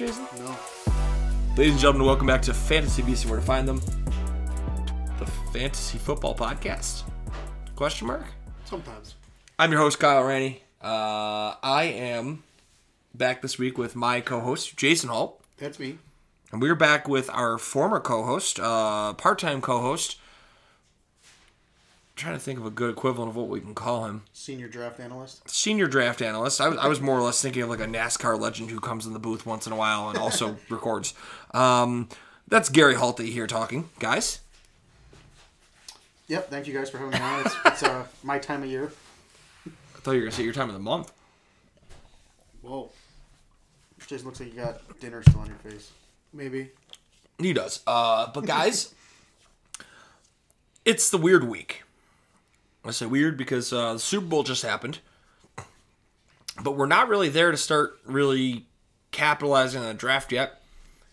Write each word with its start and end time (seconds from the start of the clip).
Jason? 0.00 0.26
No. 0.38 0.56
Ladies 1.58 1.72
and 1.72 1.78
gentlemen, 1.78 2.06
welcome 2.06 2.26
back 2.26 2.40
to 2.40 2.54
Fantasy 2.54 3.02
Beasts. 3.02 3.26
Where 3.26 3.38
to 3.38 3.44
find 3.44 3.68
them? 3.68 3.82
The 5.18 5.26
Fantasy 5.52 5.98
Football 5.98 6.34
Podcast? 6.34 7.02
Question 7.76 8.06
mark. 8.06 8.24
Sometimes. 8.64 9.16
I'm 9.58 9.70
your 9.70 9.82
host, 9.82 9.98
Kyle 10.00 10.24
Ranny. 10.24 10.62
Uh, 10.80 11.52
I 11.62 11.92
am 11.94 12.44
back 13.14 13.42
this 13.42 13.58
week 13.58 13.76
with 13.76 13.94
my 13.94 14.22
co-host, 14.22 14.74
Jason 14.74 15.10
Hall, 15.10 15.38
That's 15.58 15.78
me. 15.78 15.98
and 16.50 16.62
we're 16.62 16.74
back 16.74 17.06
with 17.06 17.28
our 17.28 17.58
former 17.58 18.00
co-host, 18.00 18.58
uh, 18.58 19.12
part-time 19.12 19.60
co-host. 19.60 20.16
Trying 22.20 22.34
to 22.34 22.40
think 22.40 22.58
of 22.58 22.66
a 22.66 22.70
good 22.70 22.90
equivalent 22.90 23.30
of 23.30 23.36
what 23.36 23.48
we 23.48 23.60
can 23.60 23.74
call 23.74 24.04
him. 24.04 24.22
Senior 24.32 24.68
draft 24.68 25.00
analyst. 25.00 25.48
Senior 25.48 25.86
draft 25.86 26.22
analyst. 26.22 26.60
I 26.60 26.68
was, 26.68 26.78
I 26.78 26.86
was 26.86 27.00
more 27.00 27.18
or 27.18 27.22
less 27.22 27.40
thinking 27.42 27.62
of 27.62 27.68
like 27.68 27.80
a 27.80 27.86
NASCAR 27.86 28.38
legend 28.38 28.70
who 28.70 28.78
comes 28.78 29.06
in 29.06 29.12
the 29.12 29.18
booth 29.18 29.46
once 29.46 29.66
in 29.66 29.72
a 29.72 29.76
while 29.76 30.08
and 30.08 30.18
also 30.18 30.56
records. 30.68 31.14
Um, 31.52 32.08
that's 32.48 32.68
Gary 32.68 32.94
Halty 32.94 33.30
here 33.30 33.46
talking, 33.46 33.88
guys. 33.98 34.40
Yep. 36.28 36.50
Thank 36.50 36.66
you 36.68 36.74
guys 36.74 36.90
for 36.90 36.98
having 36.98 37.18
me 37.18 37.24
on. 37.24 37.40
It's, 37.46 37.56
it's 37.64 37.82
uh, 37.82 38.04
my 38.22 38.38
time 38.38 38.62
of 38.62 38.68
year. 38.68 38.92
I 39.66 40.00
thought 40.00 40.12
you 40.12 40.18
were 40.18 40.24
gonna 40.26 40.32
say 40.32 40.44
your 40.44 40.52
time 40.52 40.68
of 40.68 40.74
the 40.74 40.80
month. 40.80 41.12
Whoa. 42.62 42.90
Jason 44.06 44.26
looks 44.26 44.40
like 44.40 44.52
you 44.52 44.60
got 44.60 45.00
dinner 45.00 45.22
still 45.22 45.40
on 45.40 45.46
your 45.46 45.56
face. 45.56 45.92
Maybe. 46.32 46.70
He 47.38 47.52
does. 47.52 47.80
Uh, 47.86 48.30
but 48.32 48.44
guys, 48.44 48.94
it's 50.84 51.10
the 51.10 51.18
weird 51.18 51.44
week. 51.44 51.84
I 52.84 52.90
say 52.92 53.06
weird 53.06 53.36
because 53.36 53.72
uh, 53.72 53.94
the 53.94 53.98
Super 53.98 54.26
Bowl 54.26 54.42
just 54.42 54.62
happened, 54.62 55.00
but 56.62 56.76
we're 56.76 56.86
not 56.86 57.08
really 57.08 57.28
there 57.28 57.50
to 57.50 57.56
start 57.56 57.98
really 58.04 58.66
capitalizing 59.10 59.80
on 59.80 59.88
the 59.88 59.94
draft 59.94 60.32
yet. 60.32 60.62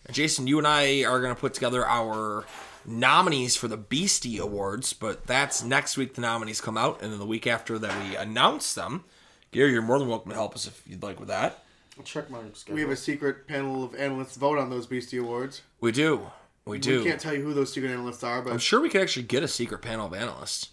And 0.06 0.14
Jason, 0.14 0.46
you 0.46 0.58
and 0.58 0.66
I 0.66 1.04
are 1.04 1.20
going 1.20 1.34
to 1.34 1.40
put 1.40 1.54
together 1.54 1.86
our 1.86 2.44
nominees 2.86 3.54
for 3.56 3.68
the 3.68 3.76
Beastie 3.76 4.38
Awards, 4.38 4.94
but 4.94 5.26
that's 5.26 5.62
next 5.62 5.96
week. 5.98 6.14
The 6.14 6.22
nominees 6.22 6.60
come 6.60 6.78
out, 6.78 7.02
and 7.02 7.12
then 7.12 7.18
the 7.18 7.26
week 7.26 7.46
after 7.46 7.78
that 7.78 8.08
we 8.08 8.16
announce 8.16 8.74
them. 8.74 9.04
Gary, 9.50 9.72
you're 9.72 9.82
more 9.82 9.98
than 9.98 10.08
welcome 10.08 10.30
to 10.30 10.36
help 10.36 10.54
us 10.54 10.66
if 10.66 10.82
you'd 10.86 11.02
like 11.02 11.18
with 11.18 11.28
that. 11.28 11.64
I'll 11.98 12.04
check 12.04 12.30
my 12.30 12.38
schedule. 12.54 12.76
We 12.76 12.80
have 12.82 12.90
a 12.90 12.96
secret 12.96 13.46
panel 13.46 13.84
of 13.84 13.94
analysts 13.94 14.36
vote 14.36 14.58
on 14.58 14.70
those 14.70 14.86
Beastie 14.86 15.18
Awards. 15.18 15.62
We 15.80 15.92
do. 15.92 16.30
We 16.64 16.78
do. 16.78 17.02
We 17.02 17.10
can't 17.10 17.20
tell 17.20 17.34
you 17.34 17.42
who 17.42 17.54
those 17.54 17.72
secret 17.72 17.90
analysts 17.90 18.22
are, 18.22 18.40
but 18.40 18.52
I'm 18.52 18.58
sure 18.58 18.80
we 18.80 18.88
could 18.88 19.00
actually 19.00 19.24
get 19.24 19.42
a 19.42 19.48
secret 19.48 19.82
panel 19.82 20.06
of 20.06 20.14
analysts. 20.14 20.68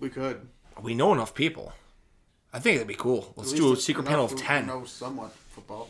We 0.00 0.08
could. 0.08 0.48
We 0.82 0.94
know 0.94 1.12
enough 1.12 1.34
people. 1.34 1.72
I 2.52 2.58
think 2.58 2.76
that'd 2.76 2.88
be 2.88 2.94
cool. 2.94 3.32
Let's 3.36 3.52
do 3.52 3.72
a 3.72 3.76
secret 3.76 4.06
panel 4.06 4.24
of 4.24 4.36
ten. 4.36 4.66
Know 4.66 4.84
somewhat 4.84 5.32
football. 5.32 5.88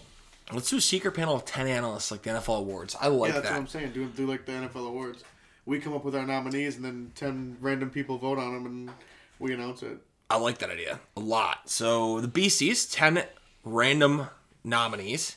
Let's 0.52 0.68
do 0.68 0.76
a 0.76 0.80
secret 0.80 1.12
panel 1.12 1.34
of 1.34 1.44
ten 1.44 1.66
analysts 1.66 2.10
like 2.10 2.22
the 2.22 2.30
NFL 2.30 2.58
awards. 2.58 2.96
I 3.00 3.06
like 3.08 3.32
that. 3.32 3.36
yeah, 3.36 3.40
that's 3.40 3.48
that. 3.48 3.54
what 3.54 3.60
I'm 3.60 3.66
saying. 3.68 3.92
Do 3.92 4.06
do 4.06 4.26
like 4.26 4.44
the 4.44 4.52
NFL 4.52 4.88
awards. 4.88 5.24
We 5.64 5.78
come 5.78 5.94
up 5.94 6.04
with 6.04 6.16
our 6.16 6.26
nominees, 6.26 6.76
and 6.76 6.84
then 6.84 7.12
ten 7.14 7.56
random 7.60 7.90
people 7.90 8.18
vote 8.18 8.38
on 8.38 8.52
them, 8.52 8.66
and 8.66 8.90
we 9.38 9.54
announce 9.54 9.82
it. 9.82 9.98
I 10.28 10.36
like 10.36 10.58
that 10.58 10.70
idea 10.70 11.00
a 11.16 11.20
lot. 11.20 11.70
So 11.70 12.20
the 12.20 12.28
BCs, 12.28 12.92
ten 12.92 13.24
random 13.64 14.28
nominees. 14.64 15.36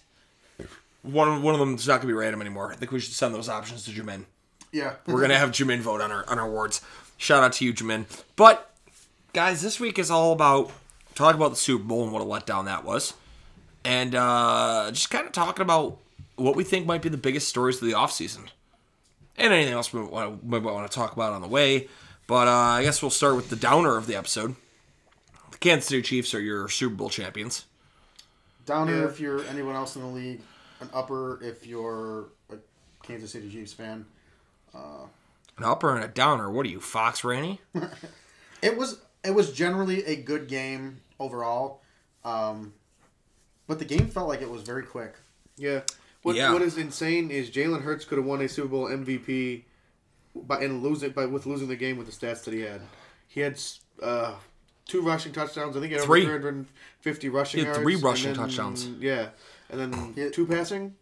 One 1.03 1.41
one 1.41 1.53
of 1.53 1.59
them 1.59 1.75
is 1.75 1.87
not 1.87 2.01
gonna 2.01 2.07
be 2.07 2.17
random 2.17 2.41
anymore. 2.41 2.71
I 2.71 2.75
think 2.75 2.91
we 2.91 2.99
should 2.99 3.13
send 3.13 3.33
those 3.33 3.49
options 3.49 3.85
to 3.85 3.91
Jamin. 3.91 4.25
Yeah. 4.71 4.95
We're 5.05 5.21
gonna 5.21 5.37
have 5.37 5.51
Jamin 5.51 5.79
vote 5.79 6.01
on 6.01 6.11
our 6.11 6.27
on 6.29 6.39
our 6.39 6.47
awards. 6.47 6.81
Shout 7.17 7.43
out 7.43 7.53
to 7.53 7.65
you, 7.65 7.73
Jamin. 7.73 8.05
But 8.35 8.69
guys, 9.33 9.61
this 9.61 9.79
week 9.79 9.97
is 9.97 10.11
all 10.11 10.31
about 10.33 10.71
talking 11.15 11.39
about 11.39 11.51
the 11.51 11.55
Super 11.57 11.83
Bowl 11.83 12.03
and 12.03 12.11
what 12.11 12.21
a 12.21 12.25
letdown 12.25 12.65
that 12.65 12.83
was, 12.83 13.13
and 13.85 14.13
uh, 14.15 14.89
just 14.91 15.09
kind 15.09 15.25
of 15.25 15.31
talking 15.31 15.61
about 15.61 15.97
what 16.35 16.55
we 16.55 16.63
think 16.63 16.85
might 16.85 17.01
be 17.01 17.09
the 17.09 17.17
biggest 17.17 17.47
stories 17.47 17.81
of 17.81 17.87
the 17.87 17.93
offseason. 17.93 18.47
and 19.37 19.53
anything 19.53 19.73
else 19.73 19.93
we 19.93 20.01
want 20.01 20.43
might 20.45 20.63
want 20.63 20.89
to 20.89 20.93
talk 20.93 21.13
about 21.13 21.33
on 21.33 21.41
the 21.41 21.47
way. 21.47 21.87
But 22.27 22.47
uh, 22.47 22.51
I 22.51 22.83
guess 22.83 23.01
we'll 23.01 23.11
start 23.11 23.35
with 23.35 23.49
the 23.49 23.55
downer 23.55 23.97
of 23.97 24.07
the 24.07 24.15
episode. 24.15 24.55
The 25.51 25.57
Kansas 25.57 25.87
City 25.89 26.01
Chiefs 26.01 26.33
are 26.33 26.39
your 26.41 26.67
Super 26.69 26.95
Bowl 26.95 27.09
champions. 27.09 27.65
Downer 28.65 29.01
Yeah. 29.01 29.07
if 29.09 29.19
you're 29.19 29.43
anyone 29.45 29.75
else 29.75 29.95
in 29.95 30.01
the 30.01 30.07
league. 30.07 30.41
An 30.79 30.89
upper 30.93 31.39
if 31.43 31.65
you're 31.67 32.25
a 32.51 32.55
Kansas 33.03 33.31
City 33.31 33.49
Chiefs 33.49 33.73
fan. 33.73 34.05
An 35.57 35.63
upper 35.63 35.95
and 35.95 36.03
a 36.03 36.07
downer. 36.07 36.49
What 36.49 36.65
are 36.65 36.69
you, 36.69 36.79
Fox 36.79 37.23
Ranny? 37.23 37.61
It 38.61 38.77
was 38.77 39.01
it 39.25 39.31
was 39.31 39.51
generally 39.51 40.05
a 40.05 40.15
good 40.15 40.47
game 40.47 41.01
overall, 41.19 41.81
um, 42.23 42.73
but 43.67 43.77
the 43.77 43.83
game 43.83 44.07
felt 44.07 44.29
like 44.29 44.41
it 44.41 44.49
was 44.49 44.61
very 44.61 44.83
quick. 44.83 45.15
Yeah. 45.57 45.81
What 46.21 46.37
Yeah. 46.37 46.53
What 46.53 46.61
is 46.61 46.77
insane 46.77 47.29
is 47.29 47.49
Jalen 47.49 47.81
Hurts 47.81 48.05
could 48.05 48.17
have 48.19 48.25
won 48.25 48.39
a 48.41 48.47
Super 48.47 48.69
Bowl 48.69 48.85
MVP 48.87 49.63
by 50.33 50.61
and 50.61 50.81
losing 50.81 51.09
it 51.09 51.15
by 51.15 51.25
with 51.25 51.45
losing 51.45 51.67
the 51.67 51.75
game 51.75 51.97
with 51.97 52.07
the 52.07 52.13
stats 52.13 52.45
that 52.45 52.53
he 52.53 52.61
had. 52.61 52.79
He 53.27 53.41
had 53.41 53.59
uh, 54.01 54.35
two 54.87 55.01
rushing 55.01 55.33
touchdowns. 55.33 55.75
I 55.75 55.81
think 55.81 55.91
he 55.91 55.97
had 55.97 56.05
Three. 56.05 56.21
over 56.25 56.39
350 56.39 57.27
rushing 57.29 57.59
He 57.59 57.65
had 57.65 57.71
yards. 57.73 57.83
three 57.83 57.95
rushing 57.97 58.31
then- 58.33 58.39
touchdowns. 58.47 58.87
Yeah, 58.87 59.27
and 59.69 59.77
then 60.15 60.31
two 60.31 60.47
passing. 60.47 60.95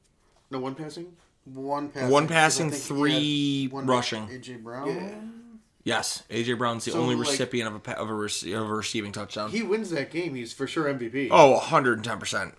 No, 0.50 0.57
one 0.59 0.73
passing. 0.73 1.13
One 1.46 1.90
passing, 1.90 2.09
One 2.09 2.28
'cause 2.28 2.31
I 2.31 2.40
passing, 2.40 2.72
three 2.72 3.68
one 3.72 3.85
rushing. 3.88 4.28
AJ 4.28 4.57
Brown. 4.63 4.88
Yeah. 4.88 5.16
Yes, 5.84 6.24
AJ 6.29 6.53
Brown's 6.57 6.85
the 6.85 6.91
So, 6.91 7.00
only 7.02 7.16
like- 7.16 7.28
recipient 7.28 7.68
of 7.75 7.81
a 7.88 7.97
of 7.97 8.09
a, 8.09 8.13
rec- 8.13 8.44
of 8.44 8.69
a 8.69 8.74
receiving 8.74 9.12
touchdown. 9.12 9.50
He 9.50 9.63
wins 9.63 9.90
that 9.90 10.12
game. 10.12 10.35
He's 10.35 10.53
for 10.53 10.68
sure 10.68 10.88
MVP. 10.88 11.29
oh, 11.31 11.53
110 11.53 12.19
percent. 12.19 12.53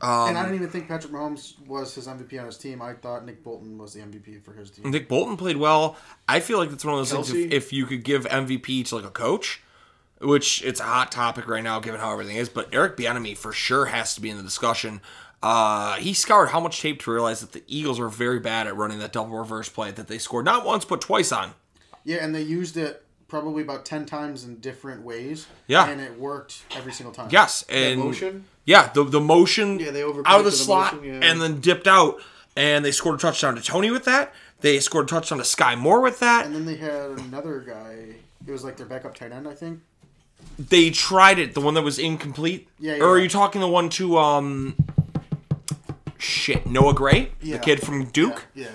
and 0.00 0.10
Um, 0.10 0.36
I 0.36 0.42
didn't 0.42 0.54
even 0.56 0.70
think 0.70 0.88
Patrick 0.88 1.12
Mahomes 1.12 1.64
was 1.66 1.94
his 1.94 2.08
MVP 2.08 2.38
on 2.40 2.46
his 2.46 2.56
team. 2.56 2.80
I 2.80 2.94
thought 2.94 3.26
Nick 3.26 3.44
Bolton 3.44 3.76
was 3.76 3.92
the 3.92 4.00
MVP 4.00 4.38
for 4.42 4.54
his 4.54 4.70
team. 4.70 4.90
Nick 4.90 5.06
Bolton 5.06 5.36
played 5.36 5.58
well. 5.58 5.96
I 6.26 6.40
feel 6.40 6.56
like 6.58 6.72
it's 6.72 6.84
one 6.84 6.94
of 6.94 7.00
those 7.00 7.28
things. 7.28 7.30
If, 7.30 7.52
if 7.52 7.72
you 7.74 7.84
could 7.84 8.02
give 8.02 8.24
MVP 8.24 8.86
to 8.86 8.96
like 8.96 9.04
a 9.04 9.10
coach, 9.10 9.60
which 10.22 10.62
it's 10.64 10.80
a 10.80 10.84
hot 10.84 11.12
topic 11.12 11.46
right 11.46 11.62
now 11.62 11.78
given 11.80 12.00
how 12.00 12.10
everything 12.12 12.36
is, 12.36 12.48
but 12.48 12.68
Eric 12.72 12.96
Bieniemy 12.96 13.36
for 13.36 13.52
sure 13.52 13.84
has 13.86 14.14
to 14.14 14.22
be 14.22 14.30
in 14.30 14.38
the 14.38 14.42
discussion. 14.42 15.02
Uh, 15.42 15.96
he 15.96 16.14
scoured 16.14 16.50
how 16.50 16.60
much 16.60 16.80
tape 16.80 17.02
to 17.02 17.10
realize 17.10 17.40
that 17.40 17.52
the 17.52 17.62
Eagles 17.66 17.98
are 17.98 18.08
very 18.08 18.38
bad 18.38 18.66
at 18.66 18.76
running 18.76 18.98
that 19.00 19.12
double 19.12 19.36
reverse 19.36 19.68
play 19.68 19.90
that 19.90 20.06
they 20.06 20.18
scored 20.18 20.44
not 20.44 20.64
once 20.64 20.84
but 20.84 21.00
twice 21.00 21.32
on. 21.32 21.52
Yeah, 22.04 22.18
and 22.24 22.34
they 22.34 22.42
used 22.42 22.76
it 22.76 23.04
probably 23.28 23.62
about 23.62 23.84
ten 23.84 24.06
times 24.06 24.44
in 24.44 24.58
different 24.60 25.02
ways. 25.02 25.46
Yeah. 25.66 25.88
and 25.88 26.00
it 26.00 26.18
worked 26.18 26.62
every 26.76 26.92
single 26.92 27.12
time. 27.12 27.28
Yes, 27.30 27.64
and 27.68 27.98
motion. 28.00 28.44
yeah, 28.66 28.90
the 28.92 29.02
the 29.04 29.20
motion 29.20 29.78
Yeah, 29.80 29.90
they 29.90 30.02
out 30.04 30.16
of 30.26 30.44
the, 30.44 30.50
the 30.50 30.52
slot 30.52 30.94
motion, 30.96 31.08
yeah. 31.22 31.28
and 31.28 31.40
then 31.40 31.60
dipped 31.60 31.88
out, 31.88 32.20
and 32.56 32.84
they 32.84 32.92
scored 32.92 33.16
a 33.16 33.18
touchdown 33.18 33.56
to 33.56 33.62
Toney 33.62 33.90
with 33.90 34.04
that. 34.04 34.32
They 34.60 34.78
scored 34.78 35.06
a 35.06 35.08
touchdown 35.08 35.38
to 35.38 35.44
Sky 35.44 35.74
Moore 35.74 36.00
with 36.00 36.20
that. 36.20 36.46
And 36.46 36.54
then 36.54 36.66
they 36.66 36.76
had 36.76 37.10
another 37.18 37.58
guy. 37.66 38.14
It 38.46 38.50
was 38.52 38.62
like 38.62 38.76
their 38.76 38.86
backup 38.86 39.16
tight 39.16 39.32
end, 39.32 39.48
I 39.48 39.54
think. 39.54 39.80
they 40.56 40.90
tried 40.90 41.40
it, 41.40 41.54
the 41.54 41.60
one 41.60 41.74
that 41.74 41.82
was 41.82 41.98
incomplete. 41.98 42.68
Yeah, 42.78 42.98
Or 43.00 43.10
are 43.10 43.16
yeah. 43.18 43.24
you 43.24 43.28
talking 43.28 43.60
the 43.60 43.66
one 43.68 43.88
to 43.90 44.18
um 44.18 44.76
shit, 46.22 46.66
Noah 46.66 46.94
Gray? 46.94 47.32
Yeah. 47.40 47.56
The 47.56 47.62
kid 47.62 47.82
from 47.82 48.06
Duke? 48.06 48.46
Yeah, 48.54 48.68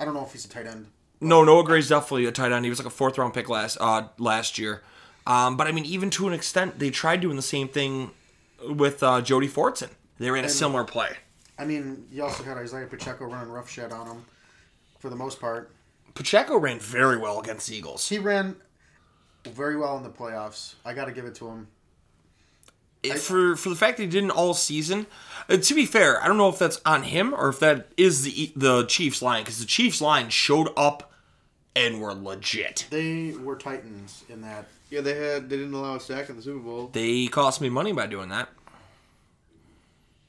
I 0.00 0.04
don't 0.04 0.14
know 0.14 0.24
if 0.24 0.32
he's 0.32 0.44
a 0.44 0.48
tight 0.48 0.66
end. 0.66 0.86
No, 1.20 1.44
Noah 1.44 1.64
Gray's 1.64 1.88
definitely 1.88 2.26
a 2.26 2.32
tight 2.32 2.52
end. 2.52 2.64
He 2.64 2.70
was 2.70 2.78
like 2.78 2.86
a 2.86 2.90
fourth 2.90 3.18
round 3.18 3.34
pick 3.34 3.48
last 3.48 3.76
uh 3.80 4.08
last 4.18 4.58
year. 4.58 4.82
Um, 5.26 5.56
but 5.56 5.66
I 5.66 5.72
mean, 5.72 5.84
even 5.84 6.10
to 6.10 6.26
an 6.26 6.32
extent, 6.32 6.78
they 6.78 6.90
tried 6.90 7.20
doing 7.20 7.36
the 7.36 7.42
same 7.42 7.68
thing 7.68 8.12
with 8.66 9.02
uh, 9.02 9.20
Jody 9.20 9.48
Fortson. 9.48 9.90
They 10.18 10.30
ran 10.30 10.44
a 10.44 10.48
similar 10.48 10.84
play. 10.84 11.10
I 11.58 11.64
mean, 11.64 12.06
you 12.10 12.22
also 12.22 12.42
had 12.44 12.56
Isaiah 12.56 12.86
Pacheco 12.86 13.26
running 13.26 13.50
roughshod 13.50 13.92
on 13.92 14.06
him 14.06 14.24
for 14.98 15.10
the 15.10 15.16
most 15.16 15.40
part. 15.40 15.72
Pacheco 16.14 16.56
ran 16.56 16.78
very 16.78 17.18
well 17.18 17.40
against 17.40 17.68
the 17.68 17.76
Eagles. 17.76 18.08
He 18.08 18.18
ran 18.18 18.56
very 19.44 19.76
well 19.76 19.96
in 19.96 20.02
the 20.02 20.08
playoffs. 20.08 20.74
I 20.84 20.94
got 20.94 21.04
to 21.04 21.12
give 21.12 21.24
it 21.24 21.34
to 21.36 21.48
him. 21.48 21.68
It- 23.02 23.18
for 23.18 23.56
for 23.56 23.68
the 23.68 23.76
fact 23.76 23.96
that 23.98 24.04
he 24.04 24.08
didn't 24.08 24.30
all 24.30 24.54
season. 24.54 25.06
Uh, 25.48 25.56
to 25.56 25.74
be 25.74 25.86
fair, 25.86 26.22
I 26.22 26.28
don't 26.28 26.36
know 26.36 26.48
if 26.50 26.58
that's 26.58 26.80
on 26.84 27.04
him 27.04 27.32
or 27.34 27.48
if 27.48 27.58
that 27.60 27.88
is 27.96 28.22
the 28.24 28.52
the 28.54 28.84
Chiefs 28.86 29.22
line 29.22 29.42
because 29.44 29.58
the 29.60 29.66
Chiefs 29.66 30.00
line 30.00 30.28
showed 30.30 30.68
up 30.76 31.12
and 31.74 32.00
were 32.00 32.12
legit. 32.12 32.86
They 32.90 33.32
were 33.32 33.56
titans 33.56 34.24
in 34.28 34.42
that. 34.42 34.66
Yeah, 34.90 35.00
they 35.02 35.14
had 35.14 35.48
they 35.48 35.56
didn't 35.56 35.74
allow 35.74 35.96
a 35.96 36.00
sack 36.00 36.28
in 36.28 36.36
the 36.36 36.42
Super 36.42 36.58
Bowl 36.60 36.90
They 36.92 37.26
cost 37.28 37.60
me 37.60 37.68
money 37.68 37.92
by 37.92 38.06
doing 38.06 38.28
that. 38.30 38.48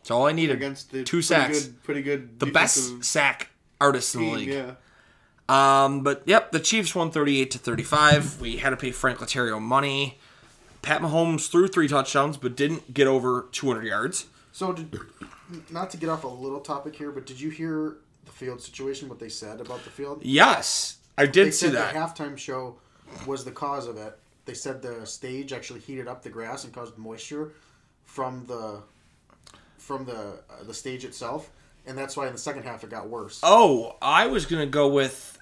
It's 0.01 0.11
all 0.11 0.25
I 0.25 0.31
needed. 0.31 0.55
against 0.55 0.91
the 0.91 1.03
two 1.03 1.17
pretty 1.17 1.21
sacks. 1.23 1.63
Good, 1.65 1.83
pretty 1.83 2.01
good. 2.01 2.39
the 2.39 2.45
best 2.47 3.03
sack 3.03 3.49
artists 3.81 4.15
in 4.15 4.21
the 4.21 4.31
league. 4.31 4.47
Yeah. 4.49 4.73
Um, 5.49 6.03
but 6.03 6.23
yep, 6.25 6.51
the 6.51 6.59
Chiefs 6.59 6.93
won 6.95 7.11
38 7.11 7.51
to 7.51 7.57
35. 7.57 8.39
We 8.39 8.57
had 8.57 8.69
to 8.69 8.77
pay 8.77 8.91
Frank 8.91 9.19
Letario 9.19 9.59
money. 9.61 10.19
Pat 10.81 11.01
Mahomes 11.01 11.49
threw 11.49 11.67
three 11.67 11.87
touchdowns, 11.87 12.37
but 12.37 12.55
didn't 12.55 12.93
get 12.93 13.07
over 13.07 13.47
200 13.51 13.83
yards. 13.85 14.27
So, 14.51 14.73
did, 14.73 14.97
not 15.69 15.89
to 15.91 15.97
get 15.97 16.09
off 16.09 16.23
a 16.23 16.27
little 16.27 16.59
topic 16.59 16.95
here, 16.95 17.11
but 17.11 17.25
did 17.25 17.39
you 17.39 17.49
hear 17.49 17.97
the 18.25 18.31
field 18.31 18.61
situation? 18.61 19.09
What 19.09 19.19
they 19.19 19.29
said 19.29 19.61
about 19.61 19.83
the 19.83 19.89
field? 19.89 20.21
Yes, 20.23 20.97
I 21.17 21.25
They 21.25 21.31
did 21.31 21.53
see 21.53 21.67
said 21.67 21.73
that. 21.75 21.93
the 21.93 21.99
halftime 21.99 22.37
show 22.37 22.77
was 23.25 23.43
the 23.45 23.51
cause 23.51 23.87
of 23.87 23.97
it. 23.97 24.17
They 24.45 24.53
said 24.53 24.81
the 24.81 25.05
stage 25.05 25.53
actually 25.53 25.79
heated 25.81 26.07
up 26.07 26.23
the 26.23 26.29
grass 26.29 26.63
and 26.63 26.73
caused 26.73 26.97
moisture 26.97 27.51
from 28.05 28.45
the 28.47 28.81
from 29.77 30.05
the 30.05 30.39
uh, 30.49 30.63
the 30.65 30.73
stage 30.73 31.05
itself, 31.05 31.51
and 31.85 31.95
that's 31.97 32.17
why 32.17 32.25
in 32.27 32.33
the 32.33 32.39
second 32.39 32.63
half 32.63 32.83
it 32.83 32.89
got 32.89 33.07
worse. 33.07 33.39
Oh, 33.43 33.95
I 34.01 34.25
was 34.27 34.45
gonna 34.47 34.65
go 34.65 34.87
with. 34.87 35.37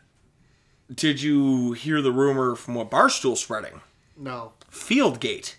Did 0.93 1.21
you 1.21 1.71
hear 1.73 2.01
the 2.01 2.11
rumor 2.11 2.55
from 2.55 2.75
what 2.75 2.89
Barstool 2.91 3.37
spreading? 3.37 3.79
No. 4.17 4.53
Fieldgate. 4.77 5.55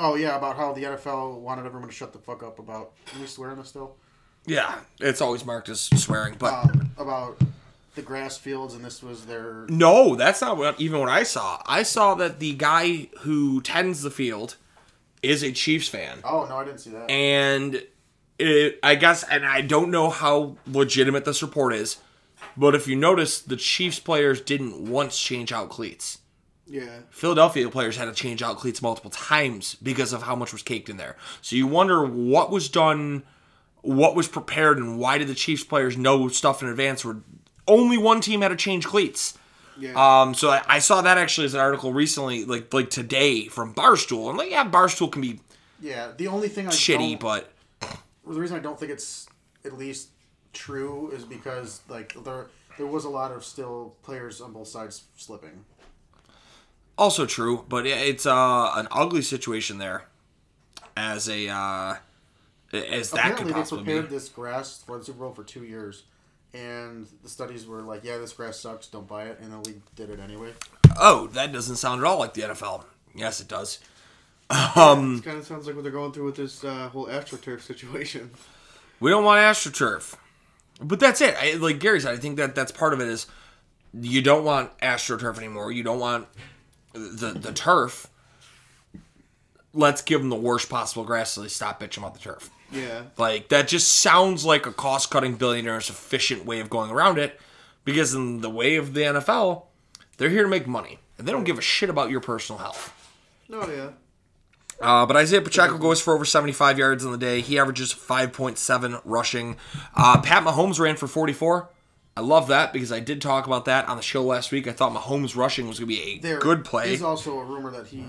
Oh 0.00 0.14
yeah, 0.14 0.36
about 0.36 0.56
how 0.56 0.72
the 0.72 0.82
NFL 0.82 1.38
wanted 1.40 1.66
everyone 1.66 1.88
to 1.88 1.94
shut 1.94 2.12
the 2.12 2.18
fuck 2.18 2.42
up 2.42 2.58
about. 2.58 2.92
Can 3.06 3.20
we 3.20 3.26
swear 3.26 3.50
on 3.50 3.58
this 3.58 3.68
still? 3.68 3.96
Yeah, 4.46 4.80
it's 5.00 5.20
always 5.20 5.44
marked 5.44 5.68
as 5.68 5.80
swearing, 6.00 6.34
but 6.38 6.52
Um, 6.52 6.90
about 6.98 7.40
the 7.94 8.02
grass 8.02 8.36
fields, 8.38 8.74
and 8.74 8.84
this 8.84 9.02
was 9.02 9.26
their. 9.26 9.66
no, 9.68 10.16
that's 10.16 10.40
not 10.40 10.56
what 10.56 10.80
even 10.80 10.98
what 11.00 11.08
I 11.08 11.22
saw. 11.22 11.62
I 11.66 11.82
saw 11.84 12.14
that 12.16 12.40
the 12.40 12.54
guy 12.54 13.08
who 13.20 13.60
tends 13.60 14.02
the 14.02 14.10
field 14.10 14.56
is 15.22 15.42
a 15.44 15.52
Chiefs 15.52 15.88
fan. 15.88 16.18
Oh 16.24 16.46
no, 16.48 16.56
I 16.56 16.64
didn't 16.64 16.80
see 16.80 16.90
that. 16.90 17.08
and 17.10 17.84
it, 18.38 18.80
I 18.82 18.96
guess, 18.96 19.22
and 19.22 19.44
I 19.46 19.60
don't 19.60 19.90
know 19.90 20.10
how 20.10 20.56
legitimate 20.66 21.24
this 21.24 21.42
report 21.42 21.74
is, 21.74 21.98
but 22.56 22.74
if 22.74 22.88
you 22.88 22.96
notice, 22.96 23.40
the 23.40 23.56
Chiefs 23.56 24.00
players 24.00 24.40
didn't 24.40 24.90
once 24.90 25.16
change 25.16 25.52
out 25.52 25.68
cleats. 25.68 26.18
Yeah. 26.72 27.00
Philadelphia 27.10 27.68
players 27.68 27.98
had 27.98 28.06
to 28.06 28.14
change 28.14 28.42
out 28.42 28.56
cleats 28.56 28.80
multiple 28.80 29.10
times 29.10 29.74
because 29.74 30.14
of 30.14 30.22
how 30.22 30.34
much 30.34 30.54
was 30.54 30.62
caked 30.62 30.88
in 30.88 30.96
there. 30.96 31.16
So 31.42 31.54
you 31.54 31.66
wonder 31.66 32.02
what 32.02 32.50
was 32.50 32.70
done, 32.70 33.24
what 33.82 34.16
was 34.16 34.26
prepared, 34.26 34.78
and 34.78 34.98
why 34.98 35.18
did 35.18 35.28
the 35.28 35.34
Chiefs 35.34 35.64
players 35.64 35.98
know 35.98 36.28
stuff 36.28 36.62
in 36.62 36.68
advance 36.68 37.04
where 37.04 37.18
only 37.68 37.98
one 37.98 38.22
team 38.22 38.40
had 38.40 38.48
to 38.48 38.56
change 38.56 38.86
cleats. 38.86 39.36
Yeah. 39.78 39.92
Um, 39.96 40.32
so 40.32 40.48
I, 40.48 40.62
I 40.66 40.78
saw 40.78 41.02
that 41.02 41.18
actually 41.18 41.44
as 41.44 41.52
an 41.52 41.60
article 41.60 41.92
recently, 41.92 42.46
like 42.46 42.72
like 42.72 42.88
today 42.88 43.48
from 43.48 43.74
Barstool. 43.74 44.30
And 44.30 44.38
like, 44.38 44.50
yeah, 44.50 44.66
Barstool 44.66 45.12
can 45.12 45.20
be 45.20 45.40
yeah, 45.78 46.12
the 46.16 46.28
only 46.28 46.48
thing 46.48 46.68
I 46.68 46.70
shitty, 46.70 47.20
but 47.20 47.52
the 47.80 48.40
reason 48.40 48.56
I 48.56 48.60
don't 48.60 48.80
think 48.80 48.92
it's 48.92 49.26
at 49.66 49.76
least 49.76 50.08
true 50.54 51.10
is 51.10 51.24
because 51.24 51.82
like 51.90 52.14
there 52.24 52.46
there 52.78 52.86
was 52.86 53.04
a 53.04 53.10
lot 53.10 53.30
of 53.30 53.44
still 53.44 53.94
players 54.02 54.40
on 54.40 54.54
both 54.54 54.68
sides 54.68 55.04
slipping. 55.16 55.66
Also 57.02 57.26
true, 57.26 57.64
but 57.68 57.84
it's 57.84 58.26
uh, 58.26 58.70
an 58.76 58.86
ugly 58.92 59.22
situation 59.22 59.78
there. 59.78 60.04
As 60.96 61.28
a 61.28 61.48
uh, 61.48 61.96
as 62.72 63.10
that 63.10 63.18
Apparently, 63.18 63.34
could 63.36 63.46
they 63.48 63.52
possibly 63.54 63.84
prepared 63.84 64.08
be. 64.08 64.14
this 64.14 64.28
grass 64.28 64.84
for 64.86 64.98
the 64.98 65.04
Super 65.04 65.18
Bowl 65.18 65.32
for 65.32 65.42
two 65.42 65.64
years, 65.64 66.04
and 66.54 67.08
the 67.24 67.28
studies 67.28 67.66
were 67.66 67.82
like, 67.82 68.04
"Yeah, 68.04 68.18
this 68.18 68.32
grass 68.32 68.60
sucks. 68.60 68.86
Don't 68.86 69.08
buy 69.08 69.24
it." 69.24 69.40
And 69.40 69.52
the 69.52 69.58
league 69.58 69.80
did 69.96 70.10
it 70.10 70.20
anyway. 70.20 70.52
Oh, 70.96 71.26
that 71.32 71.52
doesn't 71.52 71.74
sound 71.74 72.00
at 72.00 72.06
all 72.06 72.20
like 72.20 72.34
the 72.34 72.42
NFL. 72.42 72.84
Yes, 73.16 73.40
it 73.40 73.48
does. 73.48 73.80
Um, 74.76 75.16
this 75.16 75.24
kind 75.24 75.38
of 75.38 75.44
sounds 75.46 75.66
like 75.66 75.74
what 75.74 75.82
they're 75.82 75.90
going 75.90 76.12
through 76.12 76.26
with 76.26 76.36
this 76.36 76.62
uh, 76.62 76.88
whole 76.90 77.06
AstroTurf 77.06 77.62
situation. 77.62 78.30
We 79.00 79.10
don't 79.10 79.24
want 79.24 79.40
AstroTurf, 79.40 80.14
but 80.80 81.00
that's 81.00 81.20
it. 81.20 81.34
I, 81.36 81.54
like 81.54 81.80
Gary 81.80 82.00
said, 82.00 82.14
I 82.14 82.18
think 82.18 82.36
that 82.36 82.54
that's 82.54 82.70
part 82.70 82.92
of 82.92 83.00
it. 83.00 83.08
Is 83.08 83.26
you 83.92 84.22
don't 84.22 84.44
want 84.44 84.78
AstroTurf 84.78 85.36
anymore. 85.36 85.72
You 85.72 85.82
don't 85.82 85.98
want 85.98 86.28
the 86.92 87.32
the 87.38 87.52
turf. 87.52 88.08
Let's 89.74 90.02
give 90.02 90.20
them 90.20 90.28
the 90.28 90.36
worst 90.36 90.68
possible 90.68 91.04
grass 91.04 91.32
so 91.32 91.40
they 91.40 91.48
stop 91.48 91.80
bitching 91.80 91.98
about 91.98 92.14
the 92.14 92.20
turf. 92.20 92.50
Yeah. 92.70 93.04
Like 93.16 93.48
that 93.48 93.68
just 93.68 93.88
sounds 93.88 94.44
like 94.44 94.66
a 94.66 94.72
cost 94.72 95.10
cutting 95.10 95.36
billionaire's 95.36 95.88
efficient 95.88 96.44
way 96.44 96.60
of 96.60 96.68
going 96.68 96.90
around 96.90 97.18
it. 97.18 97.40
Because 97.84 98.14
in 98.14 98.42
the 98.42 98.50
way 98.50 98.76
of 98.76 98.94
the 98.94 99.00
NFL, 99.00 99.64
they're 100.16 100.30
here 100.30 100.44
to 100.44 100.48
make 100.48 100.66
money. 100.66 100.98
And 101.18 101.26
they 101.26 101.32
don't 101.32 101.44
give 101.44 101.58
a 101.58 101.62
shit 101.62 101.90
about 101.90 102.10
your 102.10 102.20
personal 102.20 102.58
health. 102.58 102.92
No, 103.48 103.68
yeah. 103.68 103.90
Uh, 104.80 105.06
but 105.06 105.16
Isaiah 105.16 105.42
Pacheco 105.42 105.78
goes 105.78 106.00
for 106.00 106.14
over 106.14 106.24
75 106.24 106.78
yards 106.78 107.04
on 107.04 107.12
the 107.12 107.18
day. 107.18 107.40
He 107.40 107.58
averages 107.58 107.92
5.7 107.92 109.00
rushing. 109.04 109.56
Uh, 109.94 110.20
Pat 110.20 110.44
Mahomes 110.44 110.80
ran 110.80 110.96
for 110.96 111.06
44. 111.06 111.68
I 112.16 112.20
love 112.20 112.48
that 112.48 112.72
because 112.72 112.92
I 112.92 113.00
did 113.00 113.22
talk 113.22 113.46
about 113.46 113.64
that 113.64 113.88
on 113.88 113.96
the 113.96 114.02
show 114.02 114.22
last 114.22 114.52
week. 114.52 114.66
I 114.68 114.72
thought 114.72 114.92
Mahomes 114.92 115.34
rushing 115.34 115.66
was 115.68 115.78
going 115.78 115.88
to 115.90 115.96
be 115.96 116.02
a 116.02 116.18
There 116.18 116.38
good 116.38 116.64
play. 116.64 116.88
There's 116.88 117.02
also 117.02 117.38
a 117.38 117.44
rumor 117.44 117.70
that 117.70 117.86
he 117.86 118.04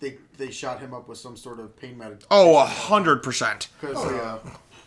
they 0.00 0.18
they 0.36 0.50
shot 0.50 0.80
him 0.80 0.92
up 0.92 1.06
with 1.08 1.18
some 1.18 1.36
sort 1.36 1.60
of 1.60 1.76
pain 1.76 1.96
medication. 1.96 2.26
Oh, 2.30 2.58
a 2.58 2.66
100%. 2.66 3.68
because 3.80 3.96
uh, 4.04 4.38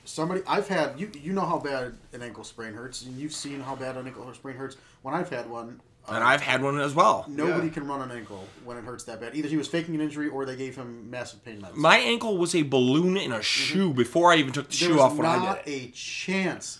somebody 0.05 0.41
I've 0.47 0.67
had 0.67 0.99
you 0.99 1.09
you 1.21 1.31
know 1.33 1.45
how 1.45 1.59
bad 1.59 1.95
an 2.13 2.21
ankle 2.21 2.43
sprain 2.43 2.73
hurts, 2.73 3.03
and 3.05 3.17
you've 3.17 3.33
seen 3.33 3.61
how 3.61 3.75
bad 3.75 3.95
an 3.95 4.05
ankle 4.05 4.31
sprain 4.33 4.57
hurts. 4.57 4.75
When 5.01 5.13
I've 5.15 5.29
had 5.29 5.49
one, 5.49 5.79
uh, 6.07 6.15
And 6.15 6.23
I've 6.23 6.41
had 6.41 6.61
one 6.61 6.77
as 6.79 6.93
well. 6.93 7.23
nobody 7.29 7.67
Yeah. 7.67 7.73
can 7.73 7.87
run 7.87 8.01
an 8.01 8.11
ankle 8.11 8.45
when 8.65 8.75
it 8.77 8.83
hurts 8.83 9.05
that 9.05 9.21
bad. 9.21 9.33
Either 9.33 9.47
he 9.47 9.55
was 9.55 9.69
faking 9.69 9.95
an 9.95 10.01
injury 10.01 10.27
or 10.27 10.45
they 10.45 10.57
gave 10.57 10.75
him 10.75 11.09
massive 11.09 11.43
pain 11.45 11.61
meds. 11.61 11.75
My 11.75 11.97
ankle 11.99 12.37
was 12.37 12.53
a 12.53 12.63
balloon 12.63 13.15
in 13.15 13.31
a 13.31 13.41
shoe 13.41 13.93
before 13.93 14.33
I 14.33 14.35
even 14.35 14.51
took 14.51 14.69
the 14.69 14.77
There's 14.77 14.91
shoe 14.95 14.99
off 14.99 15.15
when 15.15 15.25
I 15.25 15.37
not 15.37 15.63
did 15.65 15.71
it. 15.73 15.87
a 15.87 15.91
chance 15.91 16.79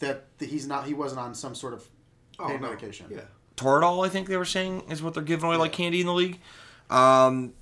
that 0.00 0.24
that 0.38 0.48
he's 0.48 0.66
not 0.66 0.86
he 0.86 0.94
wasn't 0.94 1.20
on 1.20 1.34
some 1.34 1.54
sort 1.54 1.72
of 1.74 1.80
pain 2.38 2.48
Oh, 2.50 2.56
no. 2.56 2.58
medication. 2.58 3.06
Yeah. 3.10 3.20
Toradol, 3.56 4.04
I 4.04 4.10
think 4.10 4.28
they 4.28 4.36
were 4.36 4.44
saying, 4.44 4.82
is 4.90 5.02
what 5.02 5.14
they're 5.14 5.22
giving 5.22 5.46
away 5.46 5.56
like 5.56 5.72
candy 5.72 6.00
in 6.00 6.06
the 6.06 6.12
league. 6.12 6.38
Um, 6.90 7.54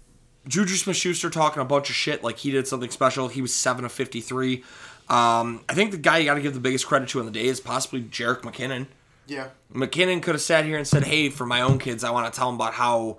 Juju 0.49 0.75
Smith 0.75 0.97
Schuster 0.97 1.31
talking 1.31 1.63
a 1.63 1.65
bunch 1.65 1.89
of 1.89 1.95
shit 1.97 2.23
like 2.25 2.39
he 2.39 2.51
did 2.51 2.67
something 2.67 2.91
special. 2.91 3.29
He 3.29 3.41
was 3.41 3.55
7 3.55 3.85
of 3.85 3.93
53. 3.93 4.65
Um, 5.09 5.63
I 5.69 5.75
think 5.75 5.91
the 5.93 5.97
guy 5.99 6.19
you 6.19 6.25
got 6.25 6.35
to 6.35 6.41
give 6.41 6.55
the 6.55 6.61
biggest 6.61 6.87
credit 6.87 7.09
to 7.11 7.21
on 7.21 7.27
the 7.27 7.31
day 7.33 7.45
is 7.47 7.61
possibly 7.61 8.03
Jerick 8.03 8.41
McKinnon. 8.43 8.89
Yeah. 9.27 9.49
McKinnon 9.73 10.23
could 10.23 10.35
have 10.35 10.43
sat 10.43 10.65
here 10.65 10.77
and 10.77 10.87
said, 10.87 11.05
hey, 11.05 11.29
for 11.31 11.47
my 11.47 11.61
own 11.61 11.79
kids, 11.79 12.03
I 12.05 12.11
want 12.11 12.31
to 12.33 12.37
tell 12.37 12.49
them 12.49 12.57
about 12.57 12.75
how 12.75 13.19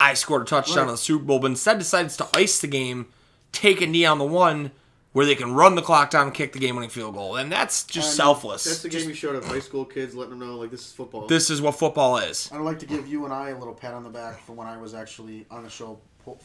I 0.00 0.14
scored 0.14 0.42
a 0.42 0.44
touchdown 0.46 0.76
Right. 0.78 0.82
in 0.84 0.88
the 0.88 0.96
Super 0.96 1.24
Bowl, 1.24 1.38
but 1.38 1.48
instead 1.48 1.78
decides 1.78 2.16
to 2.16 2.28
ice 2.34 2.58
the 2.60 2.66
game, 2.66 3.06
take 3.52 3.80
a 3.80 3.86
knee 3.86 4.04
on 4.06 4.18
the 4.18 4.24
one 4.24 4.72
where 5.12 5.26
they 5.26 5.34
can 5.34 5.52
run 5.54 5.74
the 5.74 5.82
clock 5.82 6.10
down 6.10 6.26
and 6.28 6.34
kick 6.34 6.52
the 6.52 6.58
game 6.58 6.74
winning 6.74 6.88
field 6.90 7.14
goal. 7.14 7.36
And 7.36 7.52
that's 7.52 7.84
just 7.84 8.08
And 8.08 8.16
selfless. 8.16 8.64
That's 8.64 8.82
the 8.82 8.88
game 8.88 9.08
you 9.08 9.14
showed 9.14 9.36
up 9.36 9.44
high 9.44 9.60
school 9.60 9.84
kids, 9.84 10.14
letting 10.14 10.38
them 10.38 10.48
know 10.48 10.56
like 10.56 10.70
this 10.70 10.80
is 10.86 10.92
football. 10.92 11.26
this 11.26 11.50
is 11.50 11.60
what 11.60 11.72
football 11.74 12.16
is. 12.18 12.50
I'd 12.52 12.60
like 12.62 12.78
to 12.78 12.86
give 12.86 13.06
you 13.06 13.24
and 13.24 13.32
I 13.34 13.50
a 13.50 13.58
little 13.58 13.74
pat 13.74 13.92
on 13.94 14.04
the 14.04 14.10
back 14.10 14.40
for 14.46 14.52
when 14.52 14.66
I 14.66 14.78
was 14.78 14.94
actually 14.94 15.44
on 15.50 15.64
the 15.64 15.70
show 15.70 15.98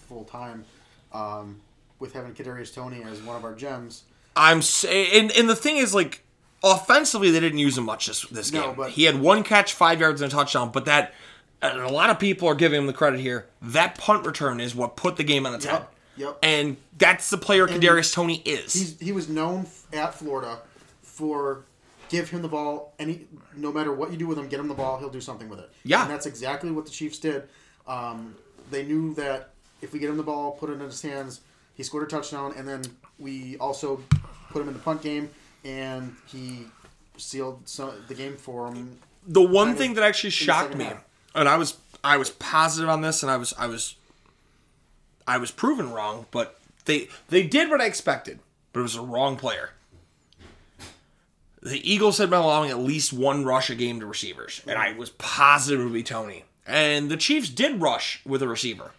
full 0.07 0.25
time, 0.25 0.65
um, 1.13 1.61
with 1.99 2.13
having 2.13 2.33
Kadarius 2.33 2.73
Toney 2.73 3.03
as 3.03 3.21
one 3.21 3.35
of 3.37 3.43
our 3.43 3.55
gems. 3.55 4.03
I'm 4.35 4.61
saying, 4.61 5.09
and, 5.13 5.31
and 5.31 5.49
the 5.49 5.55
thing 5.55 5.77
is, 5.77 5.95
like, 5.95 6.23
offensively, 6.63 7.31
they 7.31 7.39
didn't 7.39 7.59
use 7.59 7.77
him 7.77 7.85
much 7.85 8.05
this, 8.07 8.21
this 8.23 8.51
No, 8.51 8.67
game. 8.67 8.75
but- 8.75 8.89
he 8.91 9.03
had 9.05 9.19
one 9.19 9.43
catch, 9.43 9.73
five 9.73 9.99
yards, 9.99 10.21
and 10.21 10.31
a 10.31 10.35
touchdown. 10.35 10.71
But 10.71 10.85
that, 10.85 11.13
and 11.61 11.79
a 11.79 11.89
lot 11.91 12.09
of 12.09 12.19
people 12.19 12.47
are 12.47 12.55
giving 12.55 12.79
him 12.81 12.87
the 12.87 12.93
credit 12.93 13.19
here. 13.19 13.47
That 13.61 13.97
punt 13.97 14.25
return 14.25 14.59
is 14.59 14.75
what 14.75 14.95
put 14.95 15.15
the 15.15 15.23
game 15.23 15.45
on 15.45 15.55
its 15.55 15.65
head. 15.65 15.85
Yep. 16.17 16.39
And 16.43 16.77
that's 16.97 17.29
the 17.29 17.37
player 17.37 17.67
Kadarius 17.67 18.13
Toney 18.13 18.41
is. 18.45 18.73
He's 18.73 18.99
he 18.99 19.11
was 19.11 19.29
known 19.29 19.61
f- 19.61 19.85
at 19.93 20.13
Florida 20.15 20.59
for 21.01 21.63
give 22.09 22.29
him 22.29 22.41
the 22.41 22.47
ball 22.47 22.93
any 22.99 23.27
no 23.55 23.71
matter 23.71 23.93
what 23.93 24.11
you 24.11 24.17
do 24.17 24.27
with 24.27 24.37
him, 24.37 24.47
get 24.47 24.59
him 24.59 24.67
the 24.67 24.73
ball, 24.73 24.97
he'll 24.97 25.09
do 25.09 25.21
something 25.21 25.49
with 25.49 25.59
it. 25.59 25.69
Yeah. 25.83 26.03
and 26.03 26.11
that's 26.11 26.25
exactly 26.25 26.71
what 26.71 26.85
the 26.85 26.91
Chiefs 26.91 27.19
did. 27.19 27.43
Um, 27.87 28.35
they 28.71 28.83
knew 28.83 29.13
that 29.15 29.49
if 29.81 29.93
we 29.93 29.99
get 29.99 30.09
him 30.09 30.17
the 30.17 30.23
ball, 30.23 30.51
put 30.51 30.69
it 30.69 30.73
in 30.73 30.79
his 30.81 31.01
hands, 31.01 31.41
he 31.75 31.83
scored 31.83 32.03
a 32.03 32.07
touchdown, 32.07 32.53
and 32.57 32.67
then 32.67 32.81
we 33.19 33.57
also 33.57 34.01
put 34.49 34.61
him 34.61 34.67
in 34.67 34.73
the 34.73 34.79
punt 34.79 35.01
game, 35.01 35.29
and 35.63 36.15
he 36.25 36.65
sealed 37.17 37.61
some, 37.67 37.91
the 38.07 38.13
game 38.15 38.35
for 38.35 38.67
him. 38.67 38.97
the 39.27 39.41
one 39.41 39.67
kind 39.67 39.71
of 39.71 39.77
thing 39.77 39.93
that 39.93 40.03
actually 40.03 40.31
shocked 40.31 40.75
me, 40.75 40.85
half. 40.85 41.03
and 41.35 41.47
I 41.47 41.57
was 41.57 41.77
I 42.03 42.17
was 42.17 42.29
positive 42.31 42.89
on 42.89 43.01
this, 43.01 43.21
and 43.23 43.31
I 43.31 43.37
was 43.37 43.53
I 43.57 43.67
was 43.67 43.95
I 45.27 45.37
was 45.37 45.51
proven 45.51 45.91
wrong, 45.91 46.25
but 46.31 46.59
they 46.85 47.09
they 47.27 47.45
did 47.45 47.69
what 47.69 47.81
I 47.81 47.85
expected, 47.85 48.39
but 48.73 48.79
it 48.79 48.83
was 48.83 48.95
a 48.95 49.01
wrong 49.01 49.35
player. 49.35 49.71
The 51.61 51.91
Eagles 51.91 52.17
had 52.17 52.29
been 52.29 52.39
allowing 52.39 52.69
at 52.69 52.79
least 52.79 53.11
one 53.11 53.43
rush 53.43 53.69
a 53.69 53.75
game 53.75 53.99
to 53.99 54.05
receivers, 54.05 54.61
and 54.65 54.77
I 54.77 54.93
was 54.93 55.09
positive 55.11 55.81
it 55.81 55.83
would 55.83 55.93
be 55.93 56.03
Toney. 56.03 56.45
And 56.65 57.09
the 57.09 57.17
Chiefs 57.17 57.49
did 57.49 57.81
rush 57.81 58.21
with 58.25 58.41
a 58.41 58.47
receiver. 58.47 58.91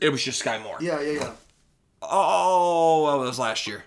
It 0.00 0.10
was 0.10 0.22
just 0.22 0.40
Sky 0.40 0.58
Moore. 0.58 0.78
Yeah, 0.80 1.00
yeah, 1.00 1.12
yeah. 1.12 1.30
oh, 2.02 3.04
well, 3.04 3.22
it 3.22 3.26
was 3.26 3.38
last 3.38 3.66
year. 3.66 3.84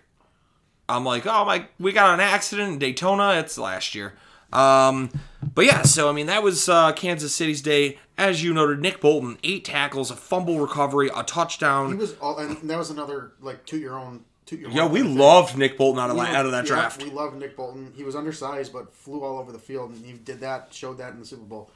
I'm 0.87 1.03
like, 1.03 1.25
oh 1.25 1.45
my, 1.45 1.65
we 1.79 1.91
got 1.91 2.13
an 2.13 2.19
accident 2.19 2.73
in 2.73 2.79
Daytona. 2.79 3.33
It's 3.39 3.57
last 3.57 3.95
year. 3.95 4.13
Um, 4.53 5.09
but 5.55 5.65
yeah, 5.65 5.81
so 5.81 6.09
I 6.09 6.11
mean 6.11 6.27
that 6.27 6.43
was 6.43 6.69
uh, 6.69 6.91
Kansas 6.93 7.33
City's 7.35 7.61
day, 7.61 7.97
as 8.17 8.43
you 8.43 8.53
noted. 8.53 8.79
Nick 8.79 9.01
Bolton, 9.01 9.37
eight 9.43 9.65
tackles, 9.65 10.11
a 10.11 10.15
fumble 10.15 10.59
recovery, 10.59 11.09
a 11.15 11.23
touchdown. 11.23 11.89
He 11.89 11.95
was 11.95 12.13
all, 12.19 12.37
and 12.37 12.69
that 12.69 12.77
was 12.77 12.89
another 12.91 13.31
like 13.41 13.65
to 13.67 13.77
your 13.77 13.97
own. 13.97 14.25
Yeah, 14.51 14.87
we 14.87 15.01
loved 15.01 15.57
Nick 15.57 15.75
Bolton 15.75 15.99
out 15.99 16.11
of, 16.11 16.17
We 16.17 16.21
out 16.21 16.45
of 16.45 16.51
that 16.51 16.65
yeah, 16.65 16.75
draft. 16.75 17.01
We 17.03 17.09
loved 17.09 17.37
Nick 17.39 17.57
Bolton. 17.57 17.91
He 17.95 18.03
was 18.03 18.15
undersized, 18.15 18.71
but 18.71 18.93
flew 18.93 19.23
all 19.23 19.39
over 19.39 19.51
the 19.51 19.57
field, 19.57 19.89
and 19.89 20.05
he 20.05 20.13
did 20.13 20.41
that, 20.41 20.71
showed 20.71 20.99
that 20.99 21.13
in 21.13 21.19
the 21.19 21.25
Super 21.25 21.45
Bowl. 21.45 21.71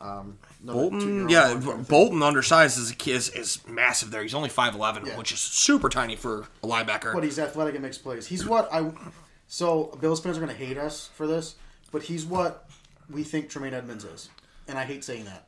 Um, 0.00 0.38
Bolton, 0.62 1.28
yeah. 1.28 1.60
Bolton 1.88 2.22
undersized 2.22 2.78
as 2.78 2.90
a 2.90 2.94
kid 2.94 3.16
is, 3.16 3.30
is 3.30 3.66
massive 3.66 4.10
there. 4.10 4.22
He's 4.22 4.32
only 4.34 4.48
5'11, 4.48 5.06
Yeah. 5.06 5.18
which 5.18 5.32
is 5.32 5.40
super 5.40 5.88
tiny 5.88 6.14
for 6.16 6.46
a 6.62 6.66
linebacker. 6.66 7.12
But 7.12 7.24
he's 7.24 7.38
athletic 7.38 7.74
and 7.74 7.82
makes 7.82 7.98
plays. 7.98 8.26
He's 8.26 8.46
what 8.46 8.72
I. 8.72 8.92
So 9.48 9.96
Bills 10.00 10.20
fans 10.20 10.36
are 10.36 10.40
going 10.40 10.56
to 10.56 10.64
hate 10.64 10.78
us 10.78 11.10
for 11.14 11.26
this, 11.26 11.56
but 11.90 12.02
he's 12.04 12.24
what 12.24 12.67
we 13.10 13.22
think 13.24 13.48
Tremaine 13.48 13.74
Edmunds 13.74 14.04
is, 14.04 14.28
and 14.66 14.78
I 14.78 14.84
hate 14.84 15.04
saying 15.04 15.24
that. 15.24 15.46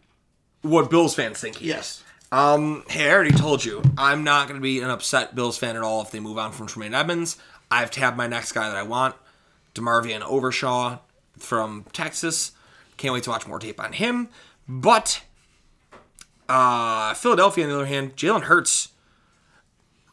what 0.62 0.90
Bills 0.90 1.14
fans 1.14 1.40
think 1.40 1.56
he 1.56 1.68
Yes. 1.68 1.98
is. 1.98 2.04
Um, 2.32 2.84
hey, 2.88 3.08
I 3.10 3.12
already 3.14 3.32
told 3.32 3.64
you, 3.64 3.82
I'm 3.98 4.22
not 4.24 4.46
going 4.46 4.60
to 4.60 4.62
be 4.62 4.80
an 4.80 4.90
upset 4.90 5.34
Bills 5.34 5.56
fan 5.58 5.74
at 5.76 5.82
all 5.82 6.02
if 6.02 6.10
they 6.10 6.20
move 6.20 6.38
on 6.38 6.52
from 6.52 6.66
Tremaine 6.68 6.94
Edmunds. 6.94 7.36
I've 7.70 7.90
tabbed 7.90 8.16
my 8.16 8.26
next 8.26 8.52
guy 8.52 8.68
that 8.68 8.76
I 8.76 8.82
want, 8.84 9.14
DeMarvion 9.74 10.20
Overshown 10.22 10.98
from 11.38 11.84
Texas. 11.92 12.52
Can't 12.98 13.14
wait 13.14 13.24
to 13.24 13.30
watch 13.30 13.46
more 13.48 13.58
tape 13.58 13.80
on 13.80 13.94
him. 13.94 14.28
But 14.68 15.22
uh, 16.48 17.14
Philadelphia, 17.14 17.64
on 17.64 17.70
the 17.70 17.76
other 17.76 17.86
hand, 17.86 18.16
Jalen 18.16 18.42
Hurts. 18.42 18.88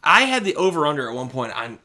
I 0.03 0.21
had 0.21 0.43
the 0.43 0.55
over 0.55 0.85
under 0.85 1.09
at 1.09 1.15
one 1.15 1.29
point 1.29 1.53
on 1.55 1.79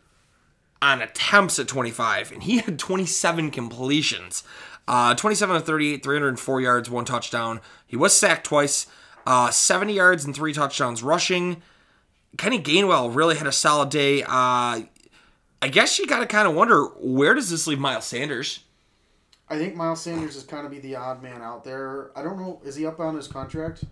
on 0.81 1.00
attempts 1.00 1.59
at 1.61 1.69
25, 1.69 2.33
and 2.33 2.42
he 2.42 2.59
had 2.59 2.76
27 2.78 3.50
completions. 3.52 4.42
Uh, 4.88 5.14
27 5.14 5.56
of 5.56 5.64
38, 5.64 6.02
304 6.02 6.60
yards, 6.60 6.90
one 6.90 7.04
touchdown. 7.04 7.60
He 7.86 7.96
was 7.96 8.14
sacked 8.14 8.44
twice, 8.44 8.86
uh, 9.26 9.50
70 9.50 9.92
yards 9.92 10.24
and 10.24 10.34
three 10.34 10.52
touchdowns 10.52 11.02
rushing. 11.02 11.62
Kenny 12.36 12.60
Gainwell 12.60 13.14
really 13.14 13.36
had 13.36 13.46
a 13.46 13.52
solid 13.52 13.90
day. 13.90 14.22
Uh, 14.22 14.82
I 15.62 15.68
guess 15.70 15.98
you 15.98 16.06
got 16.06 16.20
to 16.20 16.26
kind 16.26 16.48
of 16.48 16.54
wonder 16.54 16.84
where 17.00 17.34
does 17.34 17.50
this 17.50 17.66
leave 17.66 17.78
Miles 17.78 18.04
Sanders? 18.04 18.60
I 19.48 19.58
think 19.58 19.76
Miles 19.76 20.00
Sanders 20.00 20.34
is 20.34 20.44
kind 20.44 20.64
of 20.64 20.72
be 20.72 20.78
the 20.78 20.96
odd 20.96 21.22
man 21.22 21.42
out 21.42 21.62
there. 21.62 22.10
I 22.16 22.22
don't 22.22 22.38
know. 22.38 22.60
Is 22.64 22.74
he 22.74 22.86
up 22.86 22.98
on 23.00 23.14
his 23.14 23.28
contract? 23.28 23.84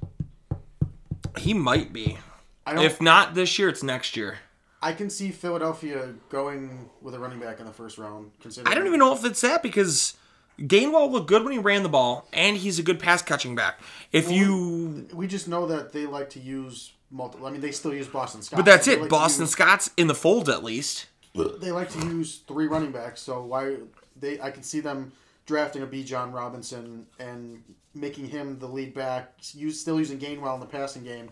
He 1.38 1.54
might 1.54 1.92
be. 1.92 2.18
If 2.66 3.00
not 3.00 3.35
this 3.35 3.59
year, 3.59 3.68
it's 3.68 3.82
next 3.82 4.16
year. 4.16 4.38
I 4.82 4.92
can 4.92 5.11
see 5.11 5.30
Philadelphia 5.30 6.14
going 6.30 6.88
with 7.02 7.14
a 7.14 7.18
running 7.18 7.38
back 7.38 7.61
in 7.61 7.66
the 7.66 7.73
first 7.73 7.99
round. 7.99 8.30
Considering 8.40 8.73
I 8.73 8.75
don't 8.75 8.87
even 8.87 8.99
know 8.99 9.14
if 9.14 9.25
it's 9.25 9.42
that 9.42 9.62
because 9.62 10.16
Gainwell 10.61 11.11
looked 11.11 11.29
good 11.29 11.43
when 11.43 11.52
he 11.52 11.59
ran 11.59 11.83
the 11.83 11.88
ball, 11.88 12.29
and 12.33 12.57
he's 12.57 12.79
a 12.79 12.83
good 12.83 13.00
pass 13.00 13.23
catching 13.23 13.55
back. 13.55 13.81
If 14.12 14.31
you 14.31 15.09
We 15.12 15.26
just 15.26 15.49
know 15.49 15.67
that 15.67 15.93
they 15.93 16.07
like 16.07 16.31
to 16.31 16.40
use 16.40 16.93
multiple. 17.11 17.47
I 17.47 17.50
mean, 17.50 17.61
they 17.61 17.71
still 17.73 17.95
use 17.95 18.07
Boston 18.07 18.43
Scott. 18.43 18.59
But 18.59 18.67
that's 18.67 18.87
it. 18.87 19.00
like 19.00 19.11
Boston 19.11 19.43
use- 19.45 19.52
Scott's 19.52 19.90
in 19.97 20.07
the 20.07 20.14
fold 20.14 20.49
at 20.49 20.62
least. 20.62 21.07
they 21.35 21.73
like 21.73 21.90
to 21.90 21.99
use 22.07 22.40
three 22.47 22.67
running 22.67 22.93
backs, 22.93 23.21
so 23.23 23.43
why 23.43 23.76
they 24.19 24.40
I 24.40 24.50
can 24.50 24.62
see 24.62 24.81
them 24.81 25.12
drafting 25.47 25.83
a 25.83 25.87
Bijan 25.87 26.33
Robinson 26.33 27.07
and 27.19 27.62
making 27.95 28.26
him 28.26 28.59
the 28.59 28.69
lead 28.69 28.95
back, 28.95 29.33
use, 29.52 29.81
still 29.81 29.99
using 29.99 30.19
Gainwell 30.19 30.55
in 30.55 30.61
the 30.61 30.67
passing 30.67 31.02
game. 31.02 31.31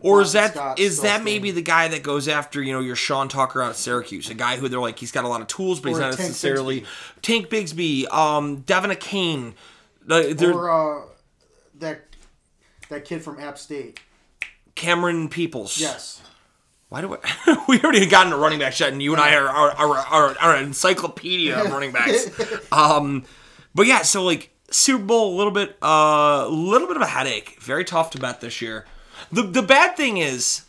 Or 0.00 0.20
is 0.20 0.32
that 0.32 0.52
Scott 0.52 0.78
is 0.78 1.02
that 1.02 1.22
maybe 1.22 1.50
the 1.50 1.62
guy 1.62 1.88
that 1.88 2.02
goes 2.02 2.28
after 2.28 2.62
you 2.62 2.72
know 2.72 2.80
your 2.80 2.96
Sean 2.96 3.28
Tucker 3.28 3.62
out 3.62 3.70
of 3.70 3.76
Syracuse, 3.76 4.30
a 4.30 4.34
guy 4.34 4.56
who 4.56 4.68
they're 4.68 4.80
like 4.80 4.98
he's 4.98 5.12
got 5.12 5.24
a 5.24 5.28
lot 5.28 5.40
of 5.40 5.46
tools, 5.46 5.80
but 5.80 5.90
he's 5.90 5.98
not 5.98 6.14
Tank 6.14 6.20
necessarily 6.20 6.84
Tank 7.22 7.48
Bigsby, 7.48 8.12
um, 8.12 8.60
Devin 8.60 8.94
Kane. 8.96 9.54
Or 10.10 10.70
uh, 10.70 11.06
that 11.78 12.02
that 12.88 13.04
kid 13.04 13.22
from 13.22 13.38
App 13.38 13.58
State? 13.58 14.00
Camerun 14.74 15.30
Peoples. 15.30 15.78
Yes, 15.78 16.22
Why 16.88 17.00
do 17.00 17.16
I? 17.16 17.64
we 17.68 17.80
already 17.80 18.06
gotten 18.06 18.32
a 18.32 18.36
running 18.36 18.60
back 18.60 18.72
shot, 18.72 18.92
and 18.92 19.02
you 19.02 19.12
and 19.12 19.20
I 19.20 19.34
are 19.34 19.48
are, 19.48 19.70
are, 19.72 19.96
are, 19.96 20.36
are 20.40 20.56
an 20.56 20.64
encyclopedia 20.64 21.58
of 21.58 21.70
running 21.70 21.92
backs. 21.92 22.30
um, 22.72 23.24
but 23.74 23.86
yeah, 23.86 24.02
so 24.02 24.24
like 24.24 24.50
Super 24.70 25.04
Bowl, 25.04 25.34
a 25.34 25.36
little 25.36 25.52
bit, 25.52 25.76
a 25.82 25.86
uh, 25.86 26.48
little 26.48 26.86
bit 26.86 26.96
of 26.96 27.02
a 27.02 27.06
headache. 27.06 27.60
Very 27.60 27.84
tough 27.84 28.10
to 28.12 28.18
bet 28.18 28.40
this 28.40 28.62
year. 28.62 28.86
The 29.30 29.42
the 29.42 29.62
bad 29.62 29.96
thing 29.96 30.18
is, 30.18 30.62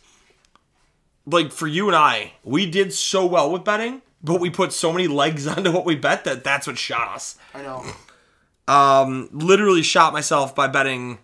like 1.26 1.52
for 1.52 1.66
you 1.66 1.86
and 1.86 1.96
I, 1.96 2.32
we 2.44 2.66
did 2.70 2.92
so 2.92 3.26
well 3.26 3.50
with 3.50 3.64
betting, 3.64 4.02
but 4.22 4.40
we 4.40 4.50
put 4.50 4.72
so 4.72 4.92
many 4.92 5.06
legs 5.06 5.46
onto 5.46 5.72
what 5.72 5.84
we 5.84 5.96
bet 5.96 6.24
that 6.24 6.44
that's 6.44 6.66
what 6.66 6.78
shot 6.78 7.14
us. 7.14 7.38
I 7.54 7.62
know. 7.62 7.84
Um, 8.68 9.28
literally 9.32 9.82
shot 9.82 10.12
myself 10.12 10.54
by 10.54 10.68
betting. 10.68 11.18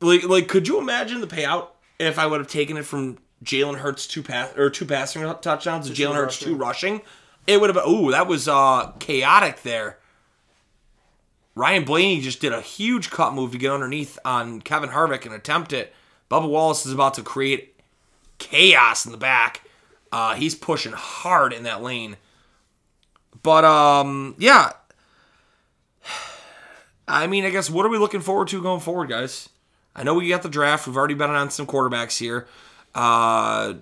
Like, 0.00 0.22
like, 0.22 0.46
could 0.46 0.68
you 0.68 0.78
imagine 0.78 1.20
the 1.20 1.26
payout 1.26 1.68
if 1.98 2.18
I 2.18 2.26
would 2.26 2.38
have 2.38 2.48
taken 2.48 2.76
it 2.76 2.84
from 2.84 3.18
Jalen 3.44 3.78
Hurts 3.78 4.06
two 4.06 4.22
pass 4.22 4.56
or 4.56 4.70
two 4.70 4.86
passing 4.86 5.22
touchdowns 5.40 5.88
to 5.88 5.94
Jalen 5.94 6.14
Hurts 6.14 6.38
two 6.38 6.56
rushing. 6.56 7.02
It 7.46 7.60
would 7.60 7.74
have 7.74 7.84
been. 7.84 7.92
Ooh, 7.92 8.10
that 8.10 8.26
was 8.26 8.48
uh 8.48 8.92
chaotic 8.98 9.62
there. 9.62 9.98
Ryan 11.54 11.84
Blaney 11.84 12.20
just 12.20 12.40
did 12.40 12.52
a 12.52 12.60
huge 12.60 13.10
cut 13.10 13.34
move 13.34 13.52
to 13.52 13.58
get 13.58 13.72
underneath 13.72 14.18
on 14.24 14.60
Kevin 14.60 14.90
Harvick 14.90 15.24
and 15.24 15.34
attempt 15.34 15.72
it. 15.72 15.92
Bubba 16.30 16.48
Wallace 16.48 16.84
is 16.86 16.92
about 16.92 17.14
to 17.14 17.22
create 17.22 17.80
chaos 18.38 19.06
in 19.06 19.12
the 19.12 19.18
back. 19.18 19.62
Uh, 20.12 20.34
he's 20.34 20.54
pushing 20.54 20.92
hard 20.92 21.52
in 21.52 21.62
that 21.64 21.82
lane. 21.82 22.16
But 23.42 23.64
um, 23.64 24.34
yeah, 24.38 24.72
I 27.06 27.26
mean, 27.26 27.44
I 27.44 27.50
guess 27.50 27.70
what 27.70 27.86
are 27.86 27.88
we 27.88 27.98
looking 27.98 28.20
forward 28.20 28.48
to 28.48 28.62
going 28.62 28.80
forward, 28.80 29.08
guys? 29.08 29.48
I 29.96 30.02
know 30.02 30.14
we 30.14 30.28
got 30.28 30.42
the 30.42 30.48
draft. 30.48 30.86
We've 30.86 30.96
already 30.96 31.14
been 31.14 31.30
on 31.30 31.50
some 31.50 31.66
quarterbacks 31.66 32.18
here. 32.18 32.46
Uh, 32.94 33.74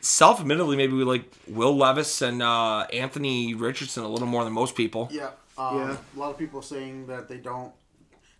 self-admittedly, 0.00 0.76
maybe 0.76 0.94
we 0.94 1.04
like 1.04 1.24
Will 1.46 1.76
Levis 1.76 2.22
and 2.22 2.42
uh, 2.42 2.86
Anthony 2.92 3.54
Richardson 3.54 4.02
a 4.02 4.08
little 4.08 4.26
more 4.26 4.44
than 4.44 4.52
most 4.52 4.74
people. 4.74 5.08
Yeah. 5.12 5.30
Um, 5.58 5.76
Yeah. 5.78 5.96
A 6.16 6.18
lot 6.18 6.30
of 6.30 6.38
people 6.38 6.62
saying 6.62 7.06
that 7.06 7.28
they 7.28 7.36
don't. 7.36 7.72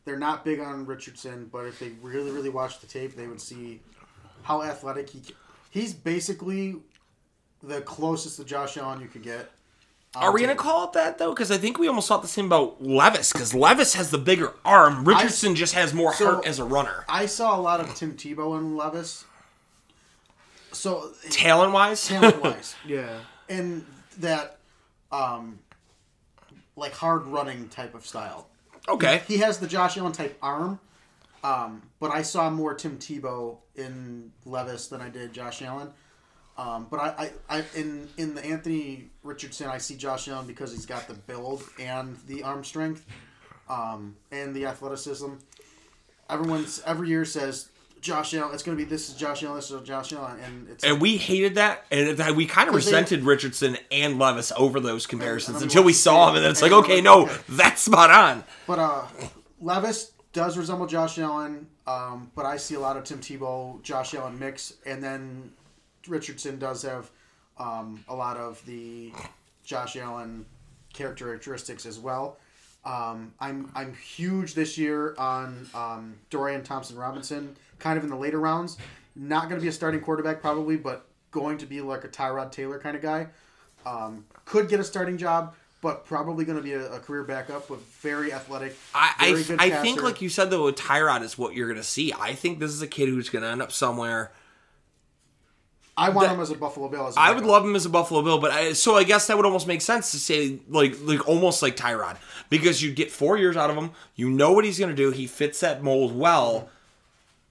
They're 0.04 0.18
not 0.18 0.44
big 0.44 0.58
on 0.60 0.84
Richardson, 0.86 1.48
but 1.52 1.64
if 1.66 1.78
they 1.78 1.90
really, 2.02 2.30
really 2.30 2.48
watch 2.48 2.80
the 2.80 2.86
tape, 2.86 3.14
they 3.16 3.26
would 3.28 3.40
see 3.40 3.80
how 4.42 4.62
athletic 4.62 5.08
he. 5.10 5.22
He's 5.70 5.94
basically 5.94 6.76
the 7.62 7.80
closest 7.82 8.36
to 8.38 8.44
Josh 8.44 8.76
Allen 8.76 9.00
you 9.00 9.06
could 9.06 9.22
get. 9.22 9.50
Are 10.14 10.30
we 10.32 10.40
gonna 10.42 10.54
call 10.56 10.84
it 10.84 10.92
that 10.92 11.16
though? 11.16 11.30
Because 11.30 11.50
I 11.50 11.56
think 11.56 11.78
we 11.78 11.88
almost 11.88 12.06
thought 12.08 12.20
the 12.20 12.28
same 12.28 12.44
about 12.46 12.82
Levis. 12.82 13.32
Because 13.32 13.54
Levis 13.54 13.94
has 13.94 14.10
the 14.10 14.18
bigger 14.18 14.52
arm. 14.64 15.06
Richardson 15.06 15.54
just 15.54 15.72
has 15.74 15.94
more 15.94 16.12
So- 16.12 16.32
heart 16.32 16.46
as 16.46 16.58
a 16.58 16.64
runner. 16.64 17.04
I 17.08 17.24
saw 17.26 17.56
a 17.56 17.60
lot 17.62 17.80
of 17.80 17.94
Tim 17.94 18.14
Tebow 18.14 18.58
and 18.58 18.76
Levis. 18.76 19.24
So 20.72 21.12
Talent 21.30 21.72
wise, 21.72 22.06
talent 22.06 22.42
wise, 22.42 22.74
Yeah. 22.86 23.20
and 23.48 23.84
that, 24.18 24.58
um, 25.10 25.58
like 26.76 26.92
hard 26.92 27.26
running 27.26 27.68
type 27.68 27.94
of 27.94 28.06
style. 28.06 28.48
Okay. 28.88 29.22
He 29.26 29.38
has 29.38 29.58
the 29.58 29.66
Josh 29.66 29.96
Allen 29.96 30.12
type 30.12 30.36
arm, 30.42 30.78
um, 31.44 31.82
but 32.00 32.10
I 32.10 32.22
saw 32.22 32.50
more 32.50 32.74
Tim 32.74 32.98
Tebow 32.98 33.58
in 33.74 34.32
Levis 34.44 34.88
than 34.88 35.00
I 35.00 35.08
did 35.08 35.32
Josh 35.32 35.62
Allen. 35.62 35.90
Um, 36.58 36.86
but 36.90 37.00
I, 37.00 37.30
I, 37.48 37.58
I, 37.58 37.64
in 37.74 38.08
in 38.18 38.34
the 38.34 38.44
Anthony 38.44 39.10
Richardson, 39.22 39.68
I 39.68 39.78
see 39.78 39.96
Josh 39.96 40.28
Allen 40.28 40.46
because 40.46 40.70
he's 40.70 40.86
got 40.86 41.08
the 41.08 41.14
build 41.14 41.64
and 41.80 42.18
the 42.26 42.42
arm 42.42 42.62
strength, 42.62 43.06
um, 43.68 44.16
and 44.30 44.54
the 44.54 44.66
athleticism. 44.66 45.32
Everyone's 46.28 46.82
every 46.84 47.08
year 47.08 47.24
says 47.24 47.70
Josh 48.02 48.34
Allen. 48.34 48.52
It's 48.52 48.62
going 48.62 48.76
to 48.76 48.84
be 48.84 48.88
this 48.88 49.08
is 49.08 49.14
Josh 49.14 49.42
Allen. 49.42 49.56
This 49.56 49.70
is 49.70 49.80
Josh 49.82 50.12
Allen, 50.12 50.38
and 50.40 50.68
it's 50.68 50.84
And 50.84 51.00
we 51.00 51.16
hated 51.16 51.54
that, 51.54 51.86
and 51.90 52.18
we 52.36 52.44
kind 52.46 52.68
of 52.68 52.74
'Cause 52.74 52.84
they- 52.84 52.90
resented 52.90 53.24
Richardson 53.24 53.78
and 53.90 54.18
Levis 54.18 54.52
over 54.56 54.80
those 54.80 55.06
comparisons 55.06 55.62
until 55.62 55.84
we 55.84 55.92
saw 55.94 56.26
the 56.26 56.30
him, 56.32 56.36
and 56.36 56.44
then 56.44 56.50
it's 56.50 56.60
like, 56.60 56.72
okay, 56.72 57.00
no, 57.00 57.22
okay. 57.22 57.36
that's 57.48 57.80
spot 57.80 58.10
on. 58.10 58.44
But 58.66 58.78
uh, 58.80 59.06
Levis 59.60 60.10
does 60.32 60.58
resemble 60.58 60.86
Josh 60.86 61.18
Allen, 61.18 61.68
um, 61.86 62.30
but 62.34 62.44
I 62.44 62.56
see 62.56 62.74
a 62.74 62.80
lot 62.80 62.96
of 62.96 63.04
Tim 63.04 63.20
Tebow, 63.20 63.80
Josh 63.82 64.14
Allen 64.14 64.38
mix, 64.38 64.74
and 64.84 65.02
then 65.02 65.52
Richardson 66.08 66.58
does 66.58 66.82
have 66.82 67.08
um, 67.58 68.04
a 68.08 68.14
lot 68.14 68.36
of 68.36 68.64
the 68.66 69.12
Josh 69.64 69.94
Allen 69.96 70.44
characteristics 70.92 71.86
as 71.86 71.98
well. 71.98 72.38
Um, 72.84 73.32
I'm 73.38 73.70
I'm 73.76 73.94
huge 73.94 74.54
this 74.54 74.76
year 74.76 75.14
on 75.16 75.68
um, 75.72 76.16
Dorian 76.30 76.64
Thompson 76.64 76.96
Robinson, 76.96 77.56
kind 77.82 77.98
of 77.98 78.04
in 78.04 78.10
the 78.10 78.16
later 78.16 78.40
rounds. 78.40 78.78
Not 79.14 79.48
going 79.48 79.56
to 79.60 79.62
be 79.62 79.68
a 79.68 79.72
starting 79.72 80.00
quarterback 80.00 80.40
probably, 80.40 80.76
but 80.76 81.06
going 81.30 81.58
to 81.58 81.66
be 81.66 81.80
like 81.80 82.04
a 82.04 82.08
Tyrod 82.08 82.50
Taylor 82.52 82.78
kind 82.78 82.96
of 82.96 83.02
guy. 83.02 83.26
Um, 83.84 84.24
could 84.44 84.68
get 84.68 84.80
a 84.80 84.84
starting 84.84 85.18
job, 85.18 85.54
but 85.82 86.06
probably 86.06 86.44
going 86.44 86.56
to 86.56 86.62
be 86.62 86.72
a, 86.72 86.92
a 86.92 87.00
career 87.00 87.24
backup 87.24 87.68
with 87.68 87.80
very 87.80 88.32
athletic. 88.32 88.76
I 88.94 89.12
I, 89.18 89.30
very 89.32 89.42
good 89.44 89.60
I 89.60 89.70
think, 89.82 90.02
like 90.02 90.22
you 90.22 90.28
said, 90.28 90.50
though, 90.50 90.64
with 90.64 90.76
Tyrod 90.76 91.22
is 91.22 91.36
what 91.36 91.54
you're 91.54 91.66
going 91.66 91.80
to 91.80 91.84
see. 91.86 92.12
I 92.18 92.34
think 92.34 92.60
this 92.60 92.70
is 92.70 92.80
a 92.80 92.86
kid 92.86 93.08
who's 93.08 93.28
going 93.28 93.42
to 93.42 93.48
end 93.48 93.60
up 93.60 93.72
somewhere 93.72 94.32
I 95.96 96.08
want 96.08 96.28
That- 96.28 96.34
him 96.34 96.40
as 96.40 96.50
a 96.50 96.54
Buffalo 96.54 96.88
Bill. 96.88 97.06
As 97.08 97.16
a 97.16 97.20
I 97.20 97.32
would 97.32 97.44
love 97.44 97.64
him 97.64 97.76
as 97.76 97.84
a 97.84 97.90
Buffalo 97.90 98.22
Bill, 98.22 98.38
but 98.38 98.50
I, 98.50 98.72
so 98.72 98.96
I 98.96 99.04
guess 99.04 99.26
that 99.26 99.36
would 99.36 99.44
almost 99.44 99.66
make 99.66 99.82
sense 99.82 100.10
to 100.12 100.18
say 100.18 100.58
like 100.68 100.96
like 101.02 101.28
almost 101.28 101.62
like 101.62 101.76
Tyrod 101.76 102.16
because 102.48 102.82
you 102.82 102.92
get 102.92 103.10
four 103.10 103.36
years 103.36 103.56
out 103.56 103.68
of 103.68 103.76
him. 103.76 103.90
You 104.16 104.30
know 104.30 104.52
what 104.52 104.64
he's 104.64 104.78
going 104.78 104.90
to 104.90 104.96
do. 104.96 105.10
He 105.10 105.26
fits 105.26 105.60
that 105.60 105.82
mold 105.82 106.16
well. 106.16 106.70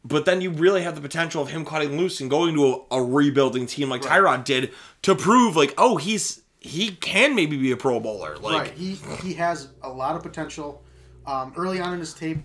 But 0.04 0.26
then 0.26 0.42
you 0.42 0.50
really 0.50 0.82
have 0.82 0.96
the 0.96 1.02
potential 1.02 1.44
of 1.44 1.50
him 1.50 1.64
cutting 1.64 1.98
loose 1.98 2.22
and 2.22 2.30
going 2.30 2.56
to 2.56 2.86
a, 2.92 2.98
a 2.98 3.04
rebuilding 3.04 3.68
team 3.68 3.90
like 3.90 4.02
Tyrod 4.02 4.46
did 4.46 4.72
to 5.04 5.16
prove 5.16 5.56
like 5.56 5.74
oh 5.78 5.98
he's 5.98 6.42
he 6.60 6.92
can 6.92 7.36
maybe 7.36 7.58
be 7.58 7.72
a 7.72 7.78
Pro 7.78 8.00
Bowler 8.00 8.38
like 8.38 8.62
right. 8.62 8.72
He 8.72 8.96
he 9.22 9.34
has 9.36 9.70
a 9.82 9.90
lot 9.90 10.16
of 10.16 10.24
potential. 10.24 10.84
Um, 11.28 11.54
early 11.56 11.80
on 11.80 11.94
in 11.94 12.00
his 12.00 12.16
tape, 12.16 12.40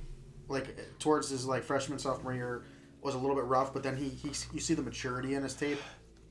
like 0.48 0.78
towards 0.98 1.30
his 1.30 1.46
like 1.46 1.64
freshman 1.64 1.98
sophomore 1.98 2.34
year, 2.34 2.64
was 3.00 3.14
a 3.14 3.18
little 3.18 3.34
bit 3.34 3.44
rough. 3.44 3.72
But 3.72 3.82
then 3.82 3.96
he, 3.96 4.10
he 4.10 4.28
you 4.52 4.60
see 4.60 4.74
the 4.74 4.82
maturity 4.82 5.34
in 5.34 5.42
his 5.42 5.54
tape, 5.54 5.78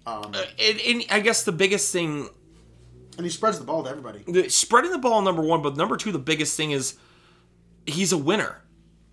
um, 0.05 0.32
and, 0.60 0.79
and 0.79 1.05
I 1.10 1.22
guess 1.22 1.44
the 1.44 1.51
biggest 1.51 1.91
thing 1.91 2.29
and 3.17 3.25
he 3.25 3.32
spreads 3.32 3.60
the 3.60 3.65
ball 3.65 3.84
to 3.84 3.89
everybody. 3.89 4.24
the, 4.27 4.50
spreading 4.50 4.91
the 4.91 4.98
ball 4.98 5.22
number 5.22 5.41
one, 5.41 5.62
but 5.62 5.77
number 5.77 5.96
two, 5.98 6.12
the 6.12 6.20
biggest 6.20 6.58
thing 6.58 6.72
is 6.72 6.96
he's 7.86 8.12
a 8.12 8.17
winner. 8.17 8.62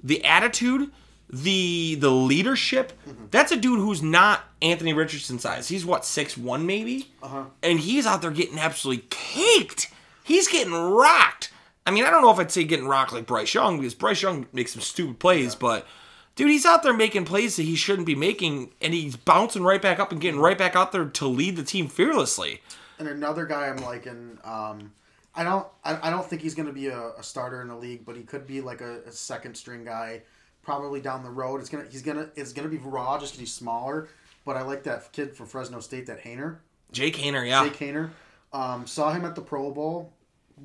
The 0.03 0.25
attitude, 0.25 0.91
the 1.33 1.97
the 1.97 2.11
leadership. 2.11 2.93
That's 3.31 3.51
a 3.53 3.57
dude 3.57 3.81
who's 3.81 4.03
not 4.03 4.45
Anthony 4.61 4.93
Richardson 4.93 5.39
size. 5.39 5.69
He's 5.69 5.85
what 5.85 6.05
six 6.05 6.37
one 6.37 6.67
maybe, 6.67 7.13
uh-huh. 7.23 7.45
and 7.63 7.81
he's 7.81 8.07
out 8.07 8.23
there 8.23 8.31
getting 8.31 8.59
absolutely 8.59 9.07
caked. 9.11 9.91
He's 10.23 10.49
getting 10.49 10.75
rocked. 10.75 11.51
I 11.87 11.91
mean, 11.91 12.05
I 12.05 12.11
don't 12.11 12.23
know 12.23 12.31
if 12.31 12.39
I'd 12.39 12.53
say 12.53 12.65
getting 12.65 12.87
rocked 12.87 13.13
like 13.13 13.27
Bryce 13.27 13.55
Young 13.55 13.79
because 13.79 13.95
Bryce 13.95 14.23
Young 14.23 14.47
makes 14.53 14.73
some 14.73 14.83
stupid 14.83 15.19
plays, 15.19 15.55
but. 15.55 15.87
Dude, 16.35 16.49
he's 16.49 16.65
out 16.65 16.83
there 16.83 16.95
making 16.95 17.27
plays 17.27 17.57
that 17.57 17.65
he 17.65 17.77
shouldn't 17.77 18.07
be 18.07 18.15
making, 18.15 18.73
and 18.81 18.95
he's 18.95 19.17
bouncing 19.17 19.65
right 19.65 19.83
back 19.83 20.01
up 20.01 20.13
and 20.13 20.19
getting 20.19 20.41
right 20.41 20.57
back 20.57 20.75
out 20.75 20.91
there 20.91 21.05
to 21.05 21.27
lead 21.27 21.57
the 21.57 21.63
team 21.63 21.89
fearlessly. 21.89 22.63
And 22.99 23.07
another 23.07 23.45
guy 23.45 23.69
I'm 23.69 23.77
liking. 23.77 24.39
Um, 24.43 24.93
I 25.35 25.45
don't 25.45 25.67
I, 25.85 26.09
I 26.09 26.11
don't 26.11 26.25
think 26.25 26.43
he's 26.43 26.55
going 26.55 26.69
to 26.69 26.73
be 26.73 26.89
a, 26.89 27.11
a 27.19 27.23
starter 27.23 27.61
in 27.63 27.69
the 27.69 27.77
league, 27.77 28.05
but 28.05 28.17
he 28.17 28.23
could 28.23 28.47
be 28.47 28.61
like 28.61 28.81
a, 28.81 29.01
a 29.03 29.13
second 29.13 29.57
string 29.57 29.85
guy, 29.85 30.23
probably 30.63 31.01
down 31.01 31.23
the 31.23 31.31
road. 31.31 31.61
It's 31.61 31.69
gonna 31.69 31.85
he's 31.91 32.03
gonna 32.03 32.31
it's 32.37 32.53
gonna 32.53 32.69
be 32.69 32.79
raw 32.79 33.19
just 33.19 33.33
because 33.35 33.41
he's 33.41 33.55
smaller. 33.55 34.09
But 34.45 34.57
I 34.57 34.63
like 34.63 34.83
that 34.85 35.13
kid 35.13 35.37
from 35.37 35.47
Fresno 35.47 35.81
State, 35.81 36.07
that 36.07 36.23
Haener. 36.23 36.59
Jake 36.91 37.17
Haener, 37.17 37.47
yeah. 37.47 37.65
Jake 37.65 37.77
Haener. 37.79 38.11
Um, 38.53 38.87
saw 38.87 39.13
him 39.13 39.25
at 39.25 39.35
the 39.35 39.41
Pro 39.41 39.71
Bowl. 39.71 40.13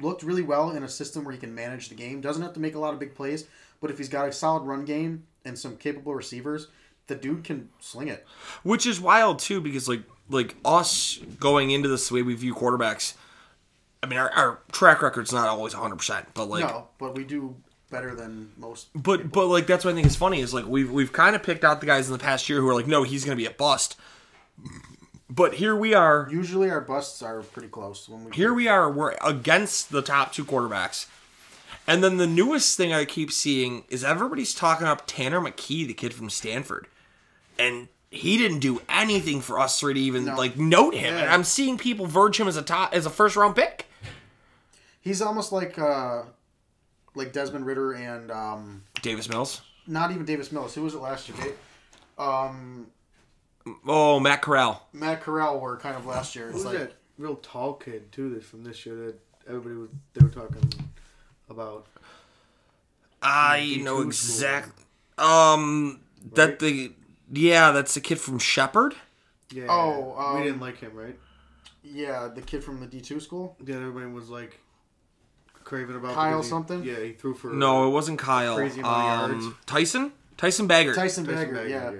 Looked 0.01 0.23
really 0.23 0.41
well 0.41 0.71
in 0.71 0.83
a 0.83 0.89
system 0.89 1.23
where 1.23 1.31
he 1.33 1.39
can 1.39 1.53
manage 1.53 1.89
the 1.89 1.95
game. 1.95 2.19
Doesn't 2.21 2.41
have 2.41 2.53
to 2.53 2.59
make 2.59 2.75
a 2.75 2.79
lot 2.79 2.93
of 2.93 2.99
big 2.99 3.15
plays, 3.15 3.45
but 3.79 3.89
if 3.91 3.97
he's 3.97 4.09
got 4.09 4.27
a 4.27 4.31
solid 4.31 4.63
run 4.63 4.83
game 4.83 5.25
and 5.45 5.57
some 5.57 5.77
capable 5.77 6.13
receivers, 6.13 6.67
the 7.07 7.15
dude 7.15 7.43
can 7.43 7.69
sling 7.79 8.09
it. 8.09 8.25
which 8.63 8.85
is 8.85 8.99
wild 8.99 9.39
too 9.39 9.61
because 9.61 9.87
like 9.87 10.01
like 10.29 10.55
us 10.65 11.19
going 11.39 11.71
into 11.71 11.87
this 11.87 12.09
the 12.09 12.15
way 12.15 12.21
we 12.21 12.35
view 12.35 12.53
quarterbacks 12.53 13.13
i 14.03 14.05
mean 14.05 14.19
our, 14.19 14.29
our 14.31 14.59
track 14.73 15.01
record's 15.01 15.31
not 15.31 15.47
always 15.47 15.73
100% 15.73 16.25
but 16.33 16.49
like 16.49 16.65
no, 16.65 16.89
but 16.97 17.15
we 17.15 17.23
do 17.23 17.55
better 17.89 18.13
than 18.15 18.51
most. 18.57 18.87
but 18.95 19.31
but 19.31 19.47
like 19.47 19.65
that's 19.67 19.85
what 19.85 19.91
i 19.91 19.93
think 19.95 20.05
is 20.07 20.15
funny 20.15 20.41
is 20.41 20.53
like 20.53 20.65
we've 20.65 20.91
we've 20.91 21.13
kind 21.13 21.35
of 21.35 21.43
picked 21.43 21.63
out 21.63 21.79
the 21.79 21.85
guys 21.85 22.07
in 22.07 22.13
the 22.13 22.19
past 22.19 22.49
year 22.49 22.59
who 22.59 22.67
are 22.67 22.73
like 22.73 22.87
no 22.87 23.03
he's 23.03 23.23
gonna 23.25 23.35
be 23.37 23.45
a 23.45 23.51
bust. 23.51 23.95
But 25.29 25.55
here 25.55 25.75
we 25.75 25.93
are 25.93 26.27
Usually 26.31 26.69
our 26.69 26.79
busts 26.81 27.21
are 27.21 27.41
pretty 27.41 27.67
close 27.67 28.07
when 28.07 28.25
we 28.25 28.31
here 28.31 28.53
we 28.53 28.67
are 28.67 28.89
we're 28.91 29.13
against 29.23 29.91
the 29.91 30.01
top 30.01 30.31
two 30.33 30.45
quarterbacks. 30.45 31.05
And 31.85 32.03
then 32.03 32.17
the 32.17 32.27
newest 32.27 32.75
thing 32.77 32.93
i 32.93 33.05
keep 33.05 33.31
seeing 33.31 33.83
is 33.89 34.03
everybody's 34.03 34.53
talking 34.53 34.87
up 34.87 35.03
tanner 35.05 35.39
mckee 35.41 35.85
the 35.87 35.93
kid 35.93 36.13
from 36.13 36.29
stanford. 36.29 36.87
And 37.59 37.89
he 38.09 38.37
didn't 38.37 38.59
do 38.59 38.81
anything 38.87 39.41
for 39.41 39.59
us 39.59 39.79
three 39.79 39.93
to 39.95 39.99
even 39.99 40.25
No. 40.25 40.35
like 40.35 40.57
note 40.57 40.93
him. 40.95 41.13
And 41.13 41.29
i'm 41.29 41.43
seeing 41.43 41.77
people 41.77 42.05
verge 42.05 42.39
him 42.39 42.47
as 42.47 42.55
a 42.57 42.61
top 42.61 42.93
as 42.93 43.05
a 43.05 43.09
first 43.09 43.35
round 43.35 43.55
pick. 43.55 43.85
He's 45.01 45.21
almost 45.21 45.51
like 45.51 45.77
uh, 45.77 46.23
like 47.17 47.33
Desmond 47.33 47.65
Ridder 47.65 47.93
and 47.93 48.31
um, 48.31 48.83
davis 49.01 49.27
mills 49.29 49.61
not 49.89 50.11
even 50.11 50.25
Davis 50.25 50.51
Mills. 50.51 50.75
Who 50.75 50.81
was 50.83 50.95
it 50.95 50.99
last 51.01 51.29
year? 51.29 51.37
Dave? 51.41 51.57
Um, 52.17 52.87
oh 53.87 54.19
matt 54.19 54.41
corral 54.41 54.87
Matt 54.91 55.21
Corral 55.21 55.59
were 55.59 55.77
kind 55.77 55.95
of 55.95 56.05
last 56.05 56.35
year. 56.35 56.51
Who's 56.51 56.65
like 56.65 56.77
that 56.77 56.93
real 57.17 57.35
tall 57.37 57.73
kid 57.73 58.11
too? 58.11 58.29
That 58.33 58.43
from 58.43 58.63
this 58.63 58.85
year 58.85 58.95
that 58.95 59.19
everybody 59.47 59.75
was 59.75 59.89
they 60.13 60.25
were 60.25 60.31
talking 60.31 60.61
about. 61.49 61.85
i 63.21 63.59
D2 63.59 63.83
know 63.83 64.01
exactly 64.01 64.83
um 65.17 66.01
that 66.33 66.59
the 66.59 66.91
yeah 67.31 67.71
that's 67.71 67.93
the 67.93 68.01
kid 68.01 68.19
from 68.19 68.39
shepherd 68.39 68.93
Yeah. 69.51 69.67
Oh, 69.69 70.15
um, 70.17 70.37
we 70.39 70.45
didn't 70.45 70.59
like 70.59 70.79
him, 70.79 70.93
right? 70.93 71.17
yeah, 71.83 72.27
the 72.27 72.41
kid 72.41 72.63
from 72.63 72.79
the 72.81 72.85
D 72.85 72.99
two 72.99 73.19
school. 73.19 73.55
Yeah, 73.65 73.75
everybody 73.75 74.07
was 74.07 74.29
like 74.29 74.59
craving 75.67 75.95
about 75.95 76.15
Kyle 76.15 76.41
he- 76.41 76.47
something? 76.47 76.83
Yeah, 76.83 76.99
he 77.03 77.11
threw 77.11 77.33
for 77.35 77.51
no 77.51 77.87
it 77.87 77.91
wasn't 77.91 78.17
kyle 78.19 78.55
Crazy 78.55 78.79
amount 78.79 79.31
of 79.33 79.37
um, 79.39 79.57
tyson 79.65 80.11
tyson 80.37 80.67
baggert 80.67 80.95
Tyson 80.95 81.25
Tyson 81.25 81.53
Bagger, 81.53 81.53
Bagger, 81.53 81.67
yeah. 81.69 81.91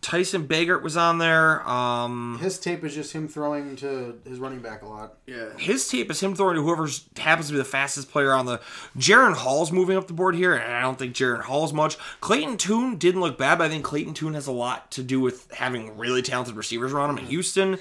Tyson 0.00 0.46
Bagert 0.46 0.82
was 0.82 0.96
on 0.96 1.18
there. 1.18 1.68
Um, 1.68 2.38
His 2.40 2.58
tape 2.58 2.84
is 2.84 2.94
just 2.94 3.12
him 3.12 3.26
throwing 3.26 3.74
to 3.76 4.20
his 4.24 4.38
running 4.38 4.60
back 4.60 4.82
a 4.82 4.86
lot. 4.86 5.18
yeah. 5.26 5.56
his 5.58 5.88
tape 5.88 6.10
is 6.10 6.20
him 6.20 6.36
throwing 6.36 6.54
to 6.54 6.62
whoever 6.62 6.88
happens 7.16 7.48
to 7.48 7.52
be 7.52 7.58
the 7.58 7.64
fastest 7.64 8.10
player 8.10 8.32
on 8.32 8.46
the. 8.46 8.60
Jaren 8.96 9.34
Hall's 9.34 9.72
moving 9.72 9.96
up 9.96 10.06
the 10.06 10.12
board 10.12 10.36
here, 10.36 10.54
and 10.54 10.72
I 10.72 10.82
don't 10.82 10.98
think 10.98 11.14
Jaren 11.16 11.42
Hall's 11.42 11.72
much. 11.72 11.98
Clayton 12.20 12.58
Tune 12.58 12.96
didn't 12.96 13.20
look 13.20 13.36
bad, 13.36 13.58
but 13.58 13.64
I 13.64 13.68
think 13.68 13.84
Clayton 13.84 14.14
Tune 14.14 14.34
has 14.34 14.46
a 14.46 14.52
lot 14.52 14.90
to 14.92 15.02
do 15.02 15.18
with 15.20 15.50
having 15.52 15.98
really 15.98 16.22
talented 16.22 16.54
receivers 16.54 16.92
around 16.92 17.10
him 17.10 17.18
in 17.18 17.26
Houston. 17.26 17.78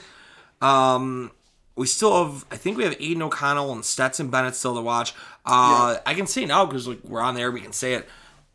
Um, 0.60 1.32
we 1.78 1.86
still 1.88 2.26
have, 2.26 2.46
I 2.52 2.58
think 2.58 2.78
we 2.78 2.84
have 2.84 2.96
Aidan 3.00 3.22
O'Connell 3.22 3.72
and 3.72 3.86
Stetson 3.86 4.30
Bennett 4.30 4.56
still 4.56 4.76
to 4.76 4.82
watch. 4.82 5.14
Uh, 5.46 5.98
I 6.06 6.14
can 6.14 6.28
say 6.28 6.44
now 6.46 6.66
because 6.66 6.88
like 6.88 7.00
we're 7.04 7.22
on 7.22 7.36
there, 7.36 7.52
we 7.52 7.62
can 7.62 7.72
say 7.72 7.94
it, 7.94 8.10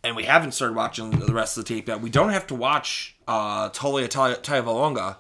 and 0.04 0.16
we 0.16 0.24
haven't 0.24 0.52
started 0.52 0.74
watching 0.74 1.10
the 1.10 1.32
rest 1.32 1.56
of 1.56 1.64
the 1.64 1.68
tape 1.74 1.88
yet. 1.88 2.00
We 2.00 2.10
don't 2.10 2.30
have 2.30 2.46
to 2.48 2.54
watch 2.54 3.16
uh, 3.28 3.70
Taulia 3.70 4.08
Tagovailoa. 4.08 5.16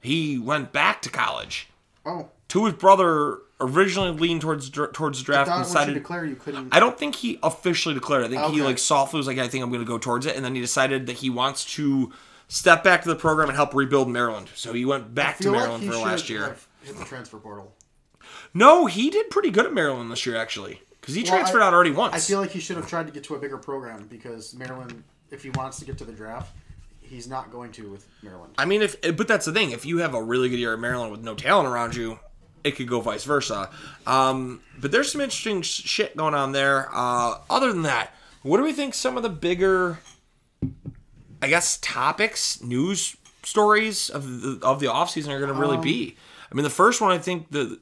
He 0.00 0.38
went 0.38 0.72
back 0.72 1.02
to 1.02 1.10
college. 1.10 1.68
Oh, 2.04 2.28
To 2.48 2.64
his 2.66 2.74
brother 2.74 3.38
originally 3.60 4.10
leaned 4.10 4.40
towards 4.40 4.68
towards 4.70 5.18
the 5.18 5.24
draft 5.24 5.48
thought 5.48 5.56
and 5.56 5.60
once 5.64 5.68
you 5.68 5.74
decided. 5.74 5.94
declare 5.94 6.24
you 6.24 6.36
couldn't. 6.36 6.74
I 6.74 6.80
don't 6.80 6.98
think 6.98 7.16
he 7.16 7.38
officially 7.42 7.94
declared. 7.94 8.24
I 8.24 8.28
think 8.28 8.54
he 8.54 8.62
like 8.62 8.78
softly 8.78 9.18
was 9.18 9.26
like, 9.26 9.38
"I 9.38 9.48
think 9.48 9.62
I'm 9.62 9.70
going 9.70 9.80
to 9.82 9.86
go 9.86 9.98
towards 9.98 10.26
it," 10.26 10.34
and 10.36 10.44
then 10.44 10.54
he 10.54 10.60
decided 10.60 11.06
that 11.06 11.16
he 11.18 11.30
wants 11.30 11.64
to 11.76 12.12
step 12.48 12.84
back 12.84 13.02
to 13.02 13.08
the 13.08 13.16
program 13.16 13.48
and 13.48 13.56
help 13.56 13.74
rebuild 13.74 14.08
Maryland. 14.08 14.50
So 14.54 14.72
he 14.72 14.84
went 14.84 15.14
back 15.14 15.38
to 15.38 15.44
feel 15.44 15.52
like 15.52 15.60
Maryland 15.60 15.86
for 15.86 15.92
should 15.92 16.02
last 16.02 16.28
year. 16.28 16.42
have 16.44 16.66
Hit 16.84 16.96
the 16.96 17.04
transfer 17.04 17.38
portal. 17.38 17.74
No, 18.52 18.86
he 18.86 19.10
did 19.10 19.30
pretty 19.30 19.50
good 19.50 19.66
at 19.66 19.72
Maryland 19.72 20.10
this 20.10 20.24
year 20.26 20.36
actually, 20.36 20.80
because 21.00 21.14
he 21.14 21.22
Well, 21.22 21.32
transferred 21.32 21.62
I- 21.62 21.66
out 21.66 21.74
already 21.74 21.90
once. 21.90 22.14
I 22.14 22.18
feel 22.18 22.40
like 22.40 22.50
he 22.50 22.60
should 22.60 22.76
have 22.76 22.88
tried 22.88 23.06
to 23.06 23.12
get 23.12 23.24
to 23.24 23.34
a 23.34 23.38
bigger 23.38 23.58
program 23.58 24.06
because 24.08 24.54
Maryland, 24.54 25.02
if 25.30 25.42
he 25.42 25.50
wants 25.50 25.78
to 25.80 25.84
get 25.84 25.98
to 25.98 26.04
the 26.04 26.12
draft, 26.12 26.54
he's 27.00 27.26
not 27.28 27.50
going 27.52 27.70
to 27.72 27.90
with 27.90 28.06
Maryland. 28.22 28.54
I 28.56 28.64
mean, 28.64 28.82
if 28.82 29.00
but 29.16 29.28
that's 29.28 29.44
the 29.46 29.52
thing. 29.52 29.72
If 29.72 29.84
you 29.84 29.98
have 29.98 30.14
a 30.14 30.22
really 30.22 30.48
good 30.48 30.58
year 30.58 30.72
at 30.72 30.78
Maryland 30.80 31.12
with 31.12 31.22
no 31.22 31.34
talent 31.34 31.68
around 31.68 31.94
you, 31.96 32.18
it 32.64 32.72
could 32.76 32.88
go 32.88 33.00
vice 33.00 33.24
versa. 33.24 33.68
Um, 34.06 34.62
but 34.80 34.90
there's 34.90 35.12
some 35.12 35.20
interesting 35.20 35.60
sh- 35.60 35.82
shit 35.84 36.16
going 36.16 36.34
on 36.34 36.52
there. 36.52 36.88
Uh, 36.94 37.38
other 37.50 37.72
than 37.72 37.82
that, 37.82 38.14
what 38.42 38.56
do 38.56 38.62
we 38.62 38.72
think? 38.72 38.94
Some 38.94 39.18
of 39.18 39.22
the 39.22 39.28
bigger, 39.28 39.98
I 41.42 41.48
guess, 41.48 41.78
topics, 41.82 42.62
news 42.62 43.16
stories 43.42 44.08
of 44.08 44.40
the 44.40 44.58
of 44.66 44.80
the 44.80 44.86
offseason 44.86 45.28
are 45.28 45.38
going 45.40 45.52
to 45.52 45.60
really 45.60 45.76
be. 45.76 46.16
I 46.54 46.56
mean, 46.56 46.62
the 46.62 46.70
first 46.70 47.00
one 47.00 47.10
I 47.10 47.18
think 47.18 47.50
the 47.50 47.80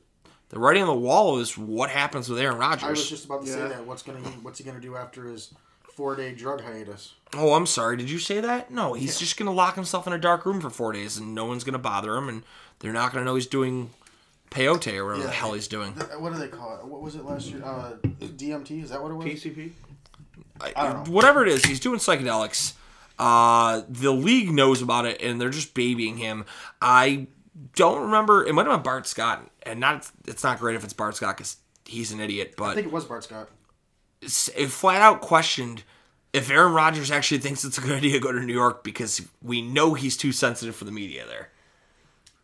the 0.48 0.58
writing 0.58 0.82
on 0.82 0.88
the 0.88 0.94
wall 0.94 1.38
is 1.40 1.58
what 1.58 1.90
happens 1.90 2.28
with 2.30 2.38
Aaron 2.38 2.56
Rodgers. 2.56 2.84
I 2.84 2.90
was 2.90 3.06
just 3.08 3.26
about 3.26 3.42
to 3.44 3.46
say 3.52 3.68
that. 3.68 3.86
What's 3.86 4.02
gonna 4.02 4.20
he, 4.20 4.24
what's 4.40 4.58
he 4.58 4.64
gonna 4.64 4.80
do 4.80 4.96
after 4.96 5.24
his 5.26 5.52
four 5.94 6.16
day 6.16 6.32
drug 6.32 6.62
hiatus? 6.62 7.12
Oh, 7.34 7.52
I'm 7.52 7.66
sorry. 7.66 7.98
Did 7.98 8.08
you 8.08 8.18
say 8.18 8.40
that? 8.40 8.70
No, 8.70 8.94
he's 8.94 9.18
just 9.18 9.36
gonna 9.36 9.52
lock 9.52 9.74
himself 9.74 10.06
in 10.06 10.14
a 10.14 10.18
dark 10.18 10.46
room 10.46 10.62
for 10.62 10.70
four 10.70 10.92
days, 10.94 11.18
and 11.18 11.34
no 11.34 11.44
one's 11.44 11.64
gonna 11.64 11.78
bother 11.78 12.16
him, 12.16 12.30
and 12.30 12.44
they're 12.78 12.94
not 12.94 13.12
gonna 13.12 13.26
know 13.26 13.34
he's 13.34 13.46
doing 13.46 13.90
peyote 14.50 14.94
or 14.96 15.04
whatever 15.04 15.24
the 15.24 15.30
hell 15.30 15.52
he's 15.52 15.68
doing. 15.68 15.92
The- 15.94 16.04
What 16.18 16.32
do 16.32 16.38
they 16.38 16.48
call 16.48 16.76
it? 16.78 16.84
What 16.86 17.02
was 17.02 17.14
it 17.14 17.26
last 17.26 17.48
year? 17.48 17.62
Uh, 17.62 17.92
DMT? 18.02 18.82
Is 18.82 18.88
that 18.90 19.02
what 19.02 19.10
it 19.10 19.14
was? 19.16 19.26
PCP. 19.26 19.72
I- 20.62 20.72
don't 20.92 21.06
know. 21.06 21.12
Whatever 21.12 21.42
it 21.42 21.48
is, 21.48 21.62
he's 21.64 21.80
doing 21.80 21.98
psychedelics. 21.98 22.72
Uh, 23.18 23.82
the 23.88 24.12
league 24.12 24.50
knows 24.50 24.80
about 24.82 25.04
it, 25.04 25.20
and 25.22 25.38
they're 25.40 25.50
just 25.50 25.74
babying 25.74 26.16
him. 26.16 26.44
I 26.80 27.26
don't 27.74 28.02
remember. 28.02 28.44
It 28.46 28.54
might 28.54 28.66
have 28.66 28.74
been 28.76 28.82
Bart 28.82 29.06
Scott, 29.06 29.48
and 29.64 29.80
not. 29.80 30.10
It's 30.26 30.42
not 30.42 30.58
great 30.58 30.76
if 30.76 30.84
it's 30.84 30.92
Bart 30.92 31.16
Scott 31.16 31.36
because 31.36 31.56
he's 31.84 32.12
an 32.12 32.20
idiot. 32.20 32.54
But 32.56 32.64
I 32.70 32.74
think 32.74 32.86
it 32.86 32.92
was 32.92 33.04
Bart 33.04 33.24
Scott. 33.24 33.48
it 34.20 34.30
flat 34.30 35.02
out 35.02 35.20
questioned 35.20 35.82
if 36.32 36.50
Aaron 36.50 36.72
Rodgers 36.72 37.10
actually 37.10 37.38
thinks 37.38 37.64
it's 37.64 37.76
a 37.78 37.80
good 37.80 37.92
idea 37.92 38.12
to 38.12 38.20
go 38.20 38.32
to 38.32 38.40
New 38.40 38.52
York 38.54 38.82
because 38.84 39.20
we 39.42 39.60
know 39.60 39.94
he's 39.94 40.16
too 40.16 40.32
sensitive 40.32 40.74
for 40.74 40.84
the 40.84 40.92
media 40.92 41.26
there. 41.26 41.50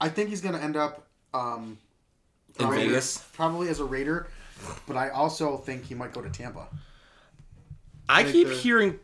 I 0.00 0.08
think 0.10 0.28
he's 0.28 0.40
gonna 0.42 0.58
end 0.58 0.76
up 0.76 1.06
um, 1.34 1.78
In 2.58 2.66
probably- 2.66 2.86
Vegas? 2.88 3.18
probably 3.32 3.68
as 3.68 3.80
a 3.80 3.84
Raider, 3.84 4.28
but 4.86 4.96
I 4.96 5.08
also 5.08 5.56
think 5.56 5.84
he 5.84 5.94
might 5.94 6.12
go 6.12 6.20
to 6.20 6.28
Tampa. 6.30 6.68
I 8.08 8.22
think 8.22 8.32
keep 8.34 8.48
hearing 8.50 8.98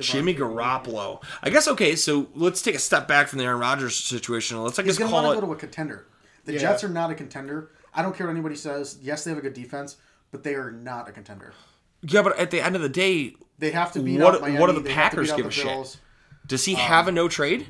Jimmy 0.00 0.34
Garoppolo. 0.34 1.22
I 1.42 1.50
guess 1.50 1.66
okay. 1.68 1.96
So 1.96 2.28
let's 2.34 2.62
take 2.62 2.74
a 2.74 2.78
step 2.78 3.08
back 3.08 3.28
from 3.28 3.38
the 3.38 3.44
Aaron 3.44 3.60
Rodgers 3.60 3.96
situation. 3.96 4.62
Let's 4.62 4.78
I 4.78 4.82
He's 4.82 4.92
guess 4.92 4.98
going 4.98 5.08
to 5.10 5.14
call 5.14 5.24
want 5.24 5.32
it. 5.36 5.40
to 5.40 5.46
go 5.46 5.52
to 5.52 5.56
a 5.56 5.60
contender. 5.60 6.06
The 6.44 6.52
Yeah. 6.54 6.58
Jets 6.60 6.84
are 6.84 6.88
not 6.88 7.10
a 7.10 7.14
contender. 7.14 7.70
I 7.94 8.02
don't 8.02 8.14
care 8.16 8.26
what 8.26 8.32
anybody 8.32 8.54
says. 8.56 8.98
Yes, 9.02 9.24
they 9.24 9.30
have 9.30 9.38
a 9.38 9.42
good 9.42 9.54
defense, 9.54 9.96
but 10.30 10.42
they 10.44 10.54
are 10.54 10.70
not 10.70 11.08
a 11.08 11.12
contender. 11.12 11.52
yeah, 12.02 12.22
but 12.22 12.38
at 12.38 12.50
the 12.50 12.60
end 12.60 12.76
of 12.76 12.82
the 12.82 12.88
day, 12.88 13.34
They 13.58 13.72
have 13.72 13.90
to 13.92 14.00
beat 14.00 14.20
What- 14.20 14.36
out 14.36 14.40
Miami. 14.42 14.58
what 14.60 14.68
do 14.68 14.74
the 14.74 14.80
they 14.80 14.92
have 14.92 15.10
to 15.10 15.16
Packers 15.16 15.26
beat 15.28 15.32
out 15.32 15.36
give 15.38 15.44
the 15.46 15.48
a 15.50 15.52
shit? 15.52 15.64
Bills. 15.66 15.96
does 16.46 16.64
he 16.64 16.74
Um, 16.74 16.80
have 16.80 17.08
a 17.08 17.12
no 17.12 17.28
trade? 17.28 17.66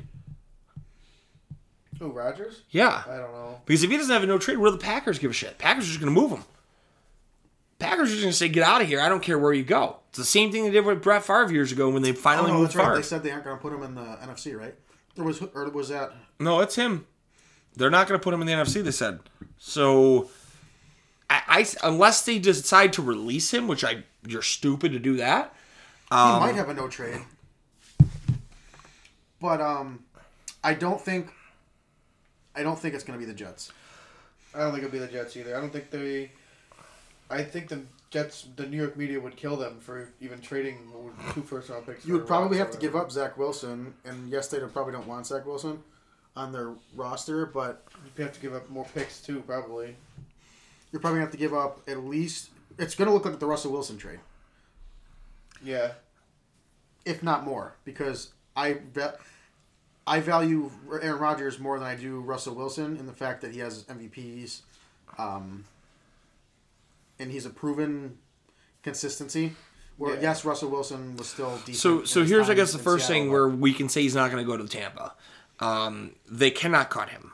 Who 1.99 2.11
Rodgers? 2.11 2.61
Yeah. 2.69 3.03
I 3.09 3.17
don't 3.17 3.31
know. 3.33 3.59
Because 3.65 3.83
if 3.83 3.89
he 3.89 3.97
doesn't 3.97 4.13
have 4.13 4.23
a 4.23 4.27
no 4.27 4.37
trade, 4.37 4.57
what 4.57 4.67
do 4.67 4.77
the 4.77 4.83
Packers 4.83 5.19
give 5.19 5.31
a 5.31 5.33
shit? 5.33 5.57
Packers 5.57 5.85
are 5.85 5.87
just 5.87 5.99
going 5.99 6.13
to 6.13 6.19
move 6.21 6.31
him. 6.31 6.43
Packers 7.79 8.09
are 8.09 8.11
just 8.11 8.21
going 8.21 8.31
to 8.31 8.37
say, 8.37 8.47
"Get 8.49 8.63
out 8.63 8.81
of 8.81 8.87
here! 8.87 9.01
I 9.01 9.09
don't 9.09 9.21
care 9.23 9.37
where 9.39 9.51
you 9.53 9.63
go." 9.63 9.98
It's 10.09 10.17
the 10.17 10.25
same 10.25 10.51
thing 10.51 10.63
they 10.63 10.71
did 10.71 10.85
with 10.85 11.01
Brett 11.01 11.23
Favre 11.23 11.51
years 11.53 11.71
ago 11.71 11.89
when 11.89 12.01
they 12.01 12.11
Oh, 12.11 12.15
finally 12.15 12.51
no, 12.51 12.57
moved 12.59 12.73
that's 12.73 12.87
right. 12.87 12.95
They 12.95 13.01
said 13.03 13.23
they 13.23 13.31
aren't 13.31 13.43
going 13.45 13.55
to 13.57 13.61
put 13.61 13.71
him 13.73 13.83
in 13.83 13.95
the 13.95 14.01
NFC, 14.01 14.57
right? 14.57 14.75
Or 15.17 15.23
was 15.23 15.41
or 15.41 15.69
was 15.69 15.89
that? 15.89 16.11
No, 16.39 16.61
it's 16.61 16.75
him. 16.75 17.05
They're 17.75 17.89
not 17.91 18.07
going 18.07 18.19
to 18.19 18.23
put 18.23 18.33
him 18.33 18.41
in 18.41 18.47
the 18.47 18.53
NFC. 18.53 18.83
They 18.83 18.91
said 18.91 19.19
so. 19.57 20.29
I, 21.29 21.41
I 21.47 21.65
unless 21.87 22.23
they 22.25 22.39
decide 22.39 22.93
to 22.93 23.01
release 23.03 23.53
him, 23.53 23.67
which 23.67 23.83
I 23.83 24.03
you're 24.27 24.41
stupid 24.41 24.91
to 24.93 24.99
do 24.99 25.17
that. 25.17 25.53
He 26.09 26.15
Um, 26.15 26.39
might 26.39 26.55
have 26.55 26.69
a 26.69 26.73
no 26.73 26.87
trade, 26.87 27.21
but 29.39 29.61
um, 29.61 30.03
I 30.63 30.73
don't 30.73 30.99
think. 30.99 31.27
I 32.55 32.63
don't 32.63 32.77
think 32.79 32.95
it's 32.95 33.03
going 33.03 33.17
to 33.17 33.23
be 33.23 33.31
the 33.31 33.37
Jets. 33.37 33.71
I 34.55 34.59
don't 34.59 34.71
think 34.71 34.83
it'll 34.83 34.91
be 34.91 34.99
the 34.99 35.07
Jets 35.07 35.37
either. 35.37 35.55
I 35.55 35.61
don't 35.61 35.71
think 35.71 35.91
they. 35.91 36.31
I 37.29 37.43
think 37.43 37.69
the 37.69 37.81
Jets, 38.09 38.47
the 38.55 38.65
New 38.65 38.77
York 38.77 38.97
media 38.97 39.19
would 39.19 39.35
kill 39.35 39.55
them 39.55 39.79
for 39.79 40.09
even 40.19 40.41
trading 40.41 40.79
two 41.33 41.41
first 41.43 41.69
round 41.69 41.85
picks. 41.85 42.05
You 42.05 42.13
would 42.13 42.25
probably 42.25 42.57
have 42.57 42.71
to 42.71 42.77
give 42.77 42.95
up 42.95 43.11
Zach 43.11 43.37
Wilson, 43.37 43.93
and 44.03 44.29
yes, 44.29 44.47
they 44.47 44.59
probably 44.59 44.93
don't 44.93 45.07
want 45.07 45.27
Zach 45.27 45.45
Wilson 45.45 45.83
on 46.35 46.51
their 46.51 46.73
roster, 46.95 47.45
but 47.45 47.83
You 48.17 48.23
have 48.23 48.33
to 48.33 48.39
give 48.39 48.53
up 48.55 48.67
more 48.69 48.85
picks 48.95 49.21
too, 49.21 49.41
probably. 49.41 49.95
you're 50.91 50.99
probably 50.99 51.19
going 51.19 51.27
to 51.27 51.31
have 51.31 51.31
to 51.31 51.37
give 51.37 51.53
up 51.53 51.81
at 51.87 52.03
least. 52.03 52.49
It's 52.79 52.95
going 52.95 53.07
to 53.07 53.13
look 53.13 53.25
like 53.25 53.37
the 53.39 53.45
Russell 53.45 53.71
Wilson 53.71 53.97
trade, 53.97 54.19
Yeah. 55.63 55.91
if 57.05 57.21
not 57.21 57.43
more, 57.45 57.75
because 57.85 58.33
I 58.55 58.73
bet. 58.73 59.19
I 60.07 60.21
value 60.21 60.71
Aaron 60.91 61.19
Rodgers 61.19 61.59
more 61.59 61.77
than 61.77 61.87
I 61.87 61.93
do 61.95 62.21
Russell 62.21 62.55
Wilson 62.55 62.97
in 62.97 63.05
the 63.05 63.13
fact 63.13 63.41
that 63.41 63.51
he 63.53 63.59
has 63.59 63.83
MVPs, 63.83 64.61
um, 65.19 65.65
and 67.19 67.31
he's 67.31 67.45
a 67.45 67.49
proven 67.49 68.17
consistency. 68.83 69.53
Where 69.97 70.15
Yeah. 70.15 70.21
yes, 70.21 70.45
Russell 70.45 70.69
Wilson 70.69 71.17
was 71.17 71.27
still 71.27 71.57
decent. 71.65 71.75
So 71.77 72.03
so 72.05 72.23
here's 72.23 72.49
I 72.49 72.53
guess 72.53 72.71
the 72.71 72.79
first 72.79 73.07
Seattle, 73.07 73.23
thing 73.25 73.31
where 73.31 73.49
we 73.49 73.73
can 73.73 73.89
say 73.89 74.01
he's 74.01 74.15
not 74.15 74.31
going 74.31 74.43
to 74.43 74.49
go 74.49 74.57
to 74.57 74.67
Tampa. 74.67 75.13
Um, 75.59 76.15
they 76.29 76.51
cannot 76.51 76.89
cut 76.89 77.09
him. 77.09 77.33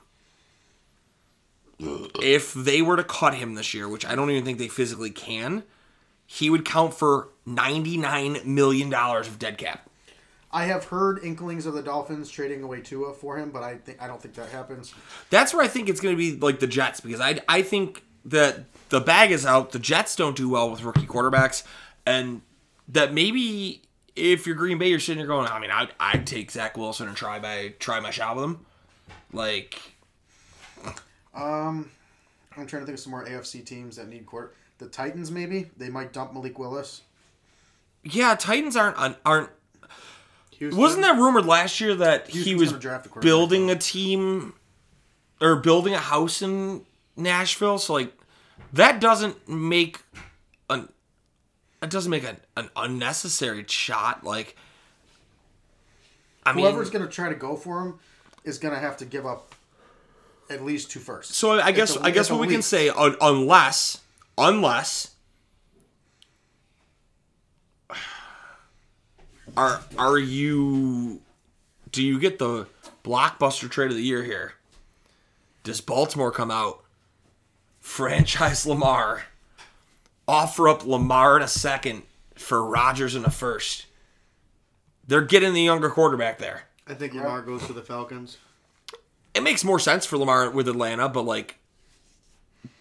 If 1.80 2.54
they 2.54 2.82
were 2.82 2.96
to 2.96 3.04
cut 3.04 3.36
him 3.36 3.56
this 3.56 3.74
year, 3.74 3.88
which 3.90 4.06
I 4.06 4.16
don't 4.16 4.32
even 4.32 4.46
think 4.46 4.58
they 4.58 4.70
physically 4.70 5.12
can, 5.12 5.64
he 6.26 6.50
would 6.50 6.64
count 6.66 6.94
for 6.94 7.30
ninety 7.46 7.98
nine 7.98 8.38
million 8.46 8.90
dollars 8.90 9.28
of 9.28 9.38
dead 9.38 9.58
cap. 9.58 9.88
I 10.52 10.66
have 10.66 10.86
heard 10.86 11.20
inklings 11.22 11.66
of 11.66 11.74
the 11.74 11.84
Dolphins 11.84 12.30
trading 12.30 12.64
away 12.64 12.80
Tua 12.80 13.14
for 13.14 13.38
him, 13.38 13.52
but 13.52 13.62
I 13.62 13.76
think 13.76 14.02
I 14.02 14.08
don't 14.08 14.22
think 14.22 14.36
that 14.36 14.50
happens. 14.50 14.94
That's 15.30 15.54
where 15.54 15.64
I 15.64 15.68
think 15.68 15.90
it's 15.90 16.00
going 16.00 16.16
to 16.16 16.18
be 16.18 16.40
like 16.40 16.60
the 16.60 16.68
Jets 16.68 17.02
because 17.02 17.20
I 17.20 17.42
I 17.50 17.62
think 17.62 18.05
that 18.26 18.66
the 18.90 19.00
bag 19.00 19.32
is 19.32 19.46
out. 19.46 19.72
The 19.72 19.80
Jets 19.80 20.16
don't 20.16 20.36
do 20.36 20.50
well 20.50 20.70
with 20.70 20.84
rookie 20.84 21.06
quarterbacks, 21.06 21.64
and 22.06 22.42
that 22.90 23.14
maybe 23.14 23.82
if 24.16 24.46
you're 24.46 24.56
Green 24.56 24.78
Bay, 24.78 24.90
you're 24.90 25.00
sitting 25.00 25.20
there 25.20 25.28
going, 25.28 25.48
I 25.48 25.60
mean, 25.60 25.72
I'd, 25.72 25.94
I'd 26.00 26.28
take 26.28 26.52
Zach 26.52 26.78
Wilson 26.78 27.08
and 27.08 27.16
try 27.16 27.40
my 27.40 27.74
try 27.80 28.00
my 28.00 28.12
shot 28.12 28.36
with 28.36 28.46
him. 28.46 28.66
Like 29.34 29.80
um, 31.34 31.92
I'm 32.56 32.66
trying 32.66 32.82
to 32.82 32.86
think 32.86 32.98
of 32.98 33.00
some 33.00 33.12
more 33.12 33.26
AFC 33.26 33.66
teams 33.66 33.98
that 33.98 34.08
need 34.08 34.26
court. 34.26 34.56
The 34.78 34.88
Titans 34.88 35.32
maybe 35.32 35.70
they 35.78 35.90
might 35.90 36.14
dump 36.14 36.34
Malik 36.34 36.58
Willis. 36.58 37.02
Yeah, 38.04 38.36
Titans 38.36 38.76
aren't 38.76 39.18
aren't. 39.26 39.50
Houston. 40.52 40.80
Wasn't 40.80 41.02
that 41.02 41.18
rumored 41.18 41.46
last 41.46 41.82
year 41.82 41.96
that 41.96 42.30
he 42.30 42.56
was 42.56 42.72
a 42.72 43.04
building 43.20 43.70
a 43.70 43.76
team 43.76 44.54
or 45.42 45.58
building 45.58 45.94
a 45.94 46.00
house 46.00 46.42
in 46.42 46.86
Nashville? 47.16 47.78
So 47.78 47.94
like 47.94 48.14
that 48.74 49.00
doesn't 49.00 49.48
make 49.48 50.02
an 50.70 50.90
that 51.82 51.90
doesn't 51.90 52.10
make 52.10 52.24
an, 52.24 52.38
an 52.58 52.70
unnecessary 52.76 53.66
shot. 53.68 54.24
Like 54.24 54.56
I 56.46 56.54
mean, 56.54 56.66
Whoever's 56.66 56.90
going 56.90 57.06
to 57.06 57.12
try 57.12 57.30
to 57.30 57.36
go 57.36 57.56
for 57.56 57.82
him 57.82 58.00
is 58.44 58.58
going 58.58 58.74
to 58.74 58.80
have 58.80 58.98
to 58.98 59.06
give 59.06 59.26
up 59.26 59.56
at 60.50 60.64
least 60.64 60.92
two 60.92 61.00
firsts. 61.00 61.36
so 61.36 61.60
I 61.60 61.72
guess 61.72 61.98
I 61.98 62.12
guess 62.12 62.30
what 62.30 62.40
we 62.40 62.48
can 62.48 62.62
say 62.62 62.90
un, 62.90 63.16
unless 63.20 64.02
unless 64.38 65.16
are 69.58 69.82
are 69.98 70.20
you 70.20 71.22
do 71.92 72.04
you 72.04 72.20
get 72.20 72.40
the 72.40 72.68
blockbuster 73.04 73.70
trade 73.70 73.90
of 73.90 73.98
the 73.98 74.04
year 74.04 74.24
here? 74.24 74.54
Does 75.64 75.82
Baltimore 75.82 76.32
come 76.32 76.52
out 76.52 76.85
franchise 77.86 78.66
Lamar 78.66 79.26
offer 80.28 80.68
up 80.68 80.84
Lamar 80.86 81.38
in 81.38 81.44
a 81.44 81.48
second 81.48 82.02
for 82.34 82.66
Rodgers 82.66 83.16
in 83.16 83.24
a 83.26 83.30
first? 83.32 83.86
They're 85.08 85.22
getting 85.22 85.54
the 85.54 85.62
younger 85.62 85.90
quarterback 85.92 86.40
there. 86.40 86.64
I 86.88 86.96
think 86.96 87.14
Lamar 87.14 87.44
goes 87.44 87.66
to 87.68 87.74
the 87.74 87.82
Falcons. 87.84 88.38
It 89.36 89.44
makes 89.44 89.64
more 89.64 89.80
sense 89.80 90.06
for 90.06 90.18
Lamar 90.18 90.50
with 90.50 90.68
Atlanta, 90.68 91.08
but 91.10 91.22
like 91.24 91.58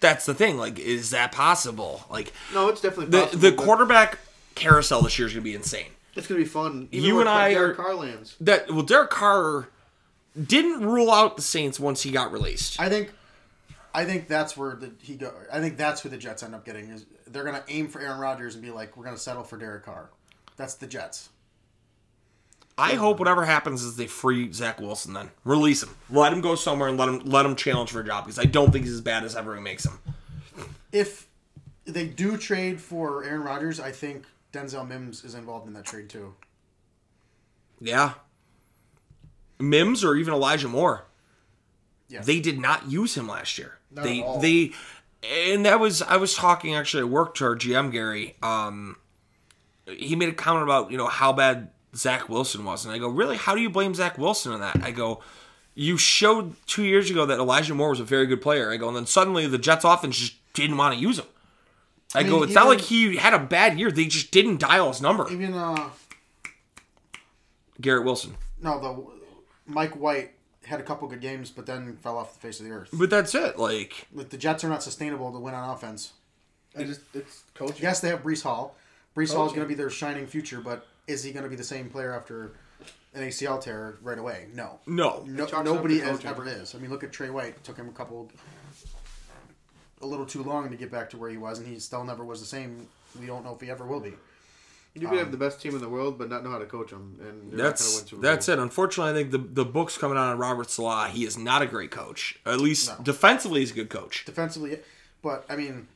that's 0.01 0.25
the 0.25 0.35
thing. 0.35 0.57
Like, 0.57 0.79
is 0.79 1.11
that 1.11 1.33
possible? 1.33 2.03
Like 2.11 2.33
No, 2.55 2.69
it's 2.69 2.81
definitely 2.81 3.07
the 3.11 3.25
possible, 3.27 3.41
the 3.41 3.53
quarterback 3.53 4.19
carousel 4.55 5.03
this 5.03 5.19
year 5.19 5.27
is 5.29 5.35
gonna 5.35 5.43
be 5.43 5.55
insane. 5.55 5.91
It's 6.15 6.27
gonna 6.27 6.41
be 6.41 6.47
fun. 6.47 6.89
Even 6.93 7.07
You 7.09 7.21
and 7.21 7.29
I 7.29 7.53
Derek 7.53 7.79
are- 7.79 7.83
Carr 7.83 7.95
lands. 7.95 8.37
That 8.41 8.71
well, 8.71 8.83
Derek 8.83 9.11
Carr 9.11 9.69
didn't 10.41 10.81
rule 10.87 11.11
out 11.11 11.37
the 11.37 11.43
Saints 11.43 11.79
once 11.79 12.03
he 12.03 12.11
got 12.11 12.33
released. 12.33 12.81
I 12.81 12.89
think, 12.89 13.11
I 13.95 14.05
think 14.05 14.27
that's 14.27 14.57
where 14.57 14.75
the, 14.75 14.91
he 15.01 15.15
go. 15.15 15.33
I 15.53 15.61
think 15.61 15.77
that's 15.77 16.01
who 16.01 16.09
the 16.09 16.19
Jets 16.19 16.43
end 16.43 16.55
up 16.55 16.65
getting 16.65 16.89
is 16.91 17.07
they're 17.29 17.45
going 17.45 17.55
to 17.55 17.63
aim 17.69 17.87
for 17.87 18.01
Aaron 18.01 18.19
Rodgers 18.19 18.57
and 18.57 18.63
be 18.63 18.73
like, 18.73 18.97
we're 18.97 19.05
going 19.05 19.15
to 19.15 19.23
settle 19.23 19.45
for 19.45 19.57
Derek 19.57 19.85
Carr. 19.85 20.11
That's 20.57 20.75
the 20.75 20.89
Jets. 20.89 21.29
I 22.77 22.95
hope 22.95 23.21
whatever 23.21 23.45
happens 23.45 23.85
is 23.85 23.97
they 23.97 24.09
free 24.09 24.53
Zach 24.53 24.81
Wilson. 24.81 25.13
Then 25.13 25.31
release 25.45 25.85
him, 25.85 25.91
let 26.11 26.33
him 26.33 26.41
go 26.41 26.57
somewhere, 26.57 26.89
and 26.89 26.99
let 26.99 27.09
him 27.09 27.21
let 27.21 27.47
him 27.47 27.55
challenge 27.55 27.93
for 27.93 28.01
a 28.01 28.05
job 28.05 28.25
because 28.25 28.37
I 28.37 28.47
don't 28.47 28.73
think 28.73 28.85
he's 28.85 28.95
as 28.95 29.01
bad 29.01 29.23
as 29.23 29.37
everyone 29.37 29.63
makes 29.63 29.87
him. 29.87 30.01
If 30.91 31.29
they 31.85 32.09
do 32.09 32.37
trade 32.37 32.81
for 32.81 33.23
Aaron 33.23 33.43
Rodgers, 33.43 33.79
I 33.79 33.93
think 33.93 34.25
Denzel 34.53 34.89
Mims 34.89 35.23
is 35.23 35.37
involved 35.37 35.69
in 35.69 35.73
that 35.75 35.85
trade 35.85 36.09
too. 36.09 36.35
Yeah, 37.81 38.15
Mims 39.61 40.03
or 40.03 40.17
even 40.17 40.35
Elijah 40.35 40.69
Moore. 40.69 41.05
Yeah. 42.09 42.23
They 42.23 42.41
did 42.41 42.59
not 42.59 42.91
use 42.91 43.17
him 43.17 43.29
last 43.29 43.57
year. 43.57 43.79
Not 43.95 44.07
all. 44.07 44.39
they 44.41 44.73
and 45.23 45.65
that 45.67 45.81
was 45.81 46.03
I 46.03 46.17
was 46.17 46.35
talking 46.35 46.75
actually 46.75 47.03
at 47.03 47.09
work 47.09 47.35
to 47.37 47.45
our 47.45 47.57
GM 47.57 47.93
Gary. 47.93 48.37
Um 48.43 48.97
he 49.87 50.17
made 50.17 50.31
a 50.31 50.35
comment 50.35 50.63
about, 50.63 50.91
you 50.91 50.97
know, 50.97 51.09
how 51.09 51.33
bad 51.33 51.71
Zach 51.95 52.29
Wilson 52.29 52.65
was. 52.65 52.85
And 52.85 52.95
I 52.95 52.99
go, 52.99 53.09
Really? 53.09 53.37
How 53.37 53.55
do 53.55 53.61
you 53.61 53.71
blame 53.71 53.95
Zach 53.95 54.19
Wilson 54.19 54.53
on 54.53 54.61
that? 54.61 54.83
I 54.83 54.91
go, 54.91 55.21
You 55.75 55.97
showed 55.99 56.55
two 56.67 56.85
years 56.85 57.11
ago 57.11 57.27
that 57.27 57.39
Elijah 57.39 57.75
Moore 57.75 57.91
was 57.91 58.01
a 58.01 58.05
very 58.05 58.27
good 58.27 58.41
player. 58.41 58.71
I 58.71 58.77
go, 58.77 58.89
and 58.89 58.97
then 58.97 59.07
suddenly 59.07 59.47
the 59.47 59.59
Jets 59.59 59.85
offense 59.85 60.19
just 60.19 60.35
didn't 60.55 60.77
want 60.77 60.95
to 60.95 61.01
use 61.01 61.19
him. 61.19 61.27
I, 62.15 62.23
mean, 62.23 62.31
go, 62.31 62.43
it's 62.45 62.55
not 62.55 62.69
like 62.69 62.81
he 62.81 63.17
had 63.17 63.35
a 63.35 63.41
bad 63.41 63.79
year. 63.79 63.91
They 63.91 64.07
just 64.07 64.31
didn't 64.31 64.61
dial 64.61 64.89
his 64.89 65.03
number. 65.03 65.29
Even 65.33 65.53
uh, 65.53 65.91
Garrett 67.81 68.05
Wilson. 68.05 68.37
no, 68.63 68.81
the 68.81 69.05
Mike 69.67 69.97
White 69.97 70.31
had 70.67 70.81
a 70.81 70.83
couple 70.83 71.09
good 71.09 71.21
games, 71.21 71.51
but 71.51 71.67
then 71.67 71.97
fell 72.03 72.17
off 72.19 72.35
the 72.35 72.41
face 72.41 72.61
of 72.61 72.67
the 72.67 72.73
earth. 72.73 72.91
But 72.93 73.11
that's 73.11 73.35
it. 73.35 73.59
Like 73.59 74.07
Like 74.13 74.31
the 74.31 74.37
Jets 74.37 74.65
are 74.65 74.69
not 74.69 74.83
sustainable 74.83 75.33
to 75.33 75.39
win 75.39 75.55
on 75.55 75.71
offense. 75.71 76.13
I 76.77 76.85
just 76.85 77.01
it's 77.15 77.45
coaching. 77.55 77.83
Yes, 77.83 78.01
they 78.01 78.09
have 78.09 78.23
Breece 78.23 78.43
Hall. 78.43 78.77
Breece 79.17 79.35
Hall 79.35 79.47
is 79.47 79.53
going 79.53 79.63
to 79.63 79.69
be 79.69 79.75
their 79.75 79.91
shining 79.91 80.27
future, 80.27 80.61
but 80.61 80.87
is 81.07 81.23
he 81.23 81.31
going 81.31 81.45
to 81.45 81.51
be 81.51 81.57
the 81.57 81.63
same 81.63 81.89
player 81.89 82.13
after 82.13 82.53
an 83.15 83.23
ACL 83.23 83.61
tear 83.61 83.97
right 84.03 84.19
away? 84.19 84.49
No. 84.53 84.81
no. 84.87 85.23
No, 85.27 85.47
chalks 85.47 85.53
it 85.53 85.59
up 85.59 85.65
nobody 85.65 86.01
to 86.01 86.07
ever 86.27 86.49
is. 86.49 86.75
I 86.75 86.79
mean, 86.79 86.91
look 86.91 87.05
at 87.05 87.13
Tre 87.13 87.31
White. 87.31 87.51
It 87.51 87.65
took 87.65 87.77
him 87.77 87.89
a 87.89 87.93
couple, 87.93 88.31
a 90.03 90.07
little 90.07 90.27
too 90.27 90.43
long 90.43 90.69
to 90.71 90.77
get 90.77 90.91
back 90.91 91.11
to 91.11 91.17
where 91.17 91.31
he 91.31 91.37
was, 91.37 91.61
and 91.61 91.69
he 91.69 91.79
still 91.79 92.03
never 92.03 92.25
was 92.25 92.41
the 92.41 92.47
same. 92.47 92.89
We 93.21 93.27
don't 93.27 93.45
know 93.45 93.55
if 93.55 93.61
he 93.61 93.71
ever 93.71 93.87
will 93.87 94.01
be. 94.01 94.15
You 94.95 95.09
could 95.09 95.19
have 95.19 95.27
um, 95.27 95.33
the 95.33 95.37
best 95.39 95.61
team 95.61 95.75
in 95.75 95.81
the 95.81 95.89
world, 95.89 96.19
but 96.19 96.29
not 96.29 96.45
know 96.45 96.51
how 96.51 96.59
to 96.59 96.67
coach 96.67 96.91
them, 96.91 97.19
and 97.21 97.59
That's 97.59 98.03
that's 98.13 98.49
it. 98.49 98.59
Unfortunately, 98.61 99.11
I 99.11 99.15
think 99.15 99.33
the 99.33 99.39
the 99.39 99.65
book's 99.65 99.99
coming 99.99 100.17
out 100.17 100.29
on 100.29 100.39
Robert 100.39 100.71
Saleh. 100.71 101.11
He 101.11 101.25
is 101.25 101.37
not 101.37 101.63
a 101.63 101.67
great 101.67 101.91
coach. 101.91 102.39
At 102.47 102.61
least 102.61 102.89
No. 102.99 103.05
defensively, 103.05 103.61
he's 103.61 103.73
a 103.73 103.75
good 103.75 103.91
coach. 103.91 104.25
Defensively, 104.25 104.79
but 105.21 105.45
I 105.49 105.57
mean, 105.57 105.89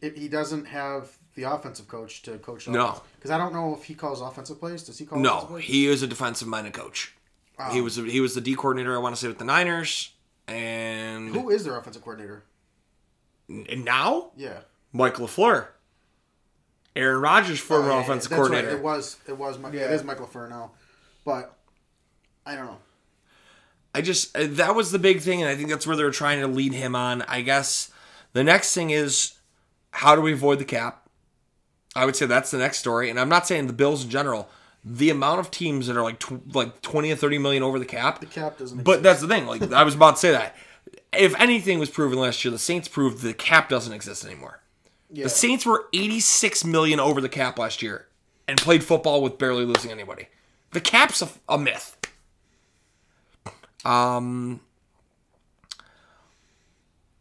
it, 0.00 0.18
he 0.18 0.26
doesn't 0.28 0.64
have 0.66 1.16
the 1.36 1.44
offensive 1.44 1.86
coach 1.86 2.22
to 2.22 2.38
coach. 2.38 2.66
No. 2.66 3.00
because 3.16 3.30
I 3.30 3.38
don't 3.38 3.52
know 3.52 3.74
if 3.74 3.84
he 3.84 3.94
calls 3.94 4.20
offensive 4.20 4.58
plays. 4.58 4.82
Does 4.82 4.98
he 4.98 5.06
call? 5.06 5.20
No, 5.20 5.42
plays? 5.42 5.64
he 5.64 5.86
is 5.86 6.02
a 6.02 6.06
defensive 6.08 6.48
minded 6.48 6.72
coach. 6.72 7.14
he 7.70 7.80
was 7.80 7.94
he 7.94 8.20
was 8.20 8.34
the 8.34 8.40
D 8.40 8.56
coordinator. 8.56 8.94
I 8.96 8.98
want 8.98 9.14
to 9.14 9.20
say 9.20 9.28
with 9.28 9.38
the 9.38 9.44
Niners, 9.44 10.10
and, 10.48 11.32
Who 11.34 11.50
is 11.50 11.64
their 11.64 11.76
offensive 11.78 12.02
coordinator? 12.02 12.42
and 13.48 13.84
now 13.84 14.32
Yeah, 14.36 14.60
Mike 14.92 15.14
Lafleur, 15.14 15.68
Aaron 16.96 17.20
Rodgers, 17.20 17.60
former 17.60 17.86
Oh, 17.86 17.88
yeah, 17.90 17.96
yeah, 17.98 18.02
offensive 18.04 18.30
that's 18.30 18.50
right. 18.50 18.64
It 18.64 18.82
was. 18.82 19.16
It 19.28 19.36
was. 19.36 19.58
Mi- 19.58 19.70
Yeah. 19.72 19.92
is 19.92 20.02
Michael 20.02 20.26
Fur 20.26 20.48
now, 20.48 20.72
but 21.24 21.54
I 22.44 22.56
don't 22.56 22.66
know. 22.66 22.78
I 23.94 24.00
just 24.02 24.36
uh, 24.36 24.46
that 24.50 24.74
was 24.74 24.90
the 24.92 24.98
big 24.98 25.20
thing, 25.20 25.40
and 25.42 25.50
I 25.50 25.54
think 25.56 25.68
that's 25.70 25.86
where 25.86 25.96
they're 25.96 26.10
trying 26.10 26.40
to 26.40 26.46
lead 26.48 26.72
him 26.72 26.94
on. 26.96 27.22
I 27.22 27.40
guess 27.42 27.90
the 28.32 28.44
next 28.44 28.74
thing 28.74 28.90
is 28.90 29.34
how 29.90 30.14
do 30.16 30.20
we 30.22 30.32
avoid 30.32 30.58
the 30.58 30.64
cap? 30.64 31.08
I 31.94 32.04
would 32.04 32.14
say 32.16 32.26
that's 32.26 32.50
the 32.50 32.58
next 32.58 32.78
story, 32.78 33.08
and 33.10 33.18
I'm 33.18 33.28
not 33.30 33.46
saying 33.46 33.66
the 33.68 33.72
Bills 33.72 34.04
in 34.04 34.10
general. 34.10 34.48
The 34.84 35.10
amount 35.10 35.40
of 35.40 35.50
teams 35.50 35.86
that 35.88 35.96
are 35.96 36.02
like 36.02 36.20
tw- 36.20 36.54
like 36.54 36.80
20 36.82 37.10
or 37.10 37.16
30 37.16 37.38
million 37.38 37.62
over 37.62 37.78
the 37.78 37.84
cap, 37.86 38.20
The 38.20 38.26
cap 38.26 38.56
doesn't. 38.58 38.84
but 38.84 38.98
exist. 38.98 39.02
that's 39.02 39.20
the 39.22 39.28
thing. 39.28 39.46
Like 39.46 39.72
I 39.72 39.82
was 39.82 39.94
about 39.94 40.12
to 40.16 40.20
say 40.20 40.30
that. 40.30 40.54
If 41.12 41.34
anything 41.40 41.78
was 41.78 41.90
proven 41.90 42.18
last 42.18 42.44
year, 42.44 42.52
the 42.52 42.58
Saints 42.58 42.86
proved 42.88 43.22
the 43.22 43.32
cap 43.34 43.68
doesn't 43.68 43.92
exist 43.92 44.24
anymore. 44.24 44.60
Yeah. 45.10 45.24
The 45.24 45.30
Saints 45.30 45.64
were 45.64 45.86
86 45.92 46.64
million 46.64 47.00
over 47.00 47.20
the 47.20 47.28
cap 47.28 47.58
last 47.58 47.82
year 47.82 48.06
and 48.48 48.58
played 48.58 48.82
football 48.84 49.22
with 49.22 49.38
barely 49.38 49.64
losing 49.64 49.90
anybody. 49.90 50.28
The 50.72 50.80
cap's 50.80 51.22
a, 51.22 51.28
a 51.48 51.58
myth. 51.58 51.96
Um, 53.84 54.60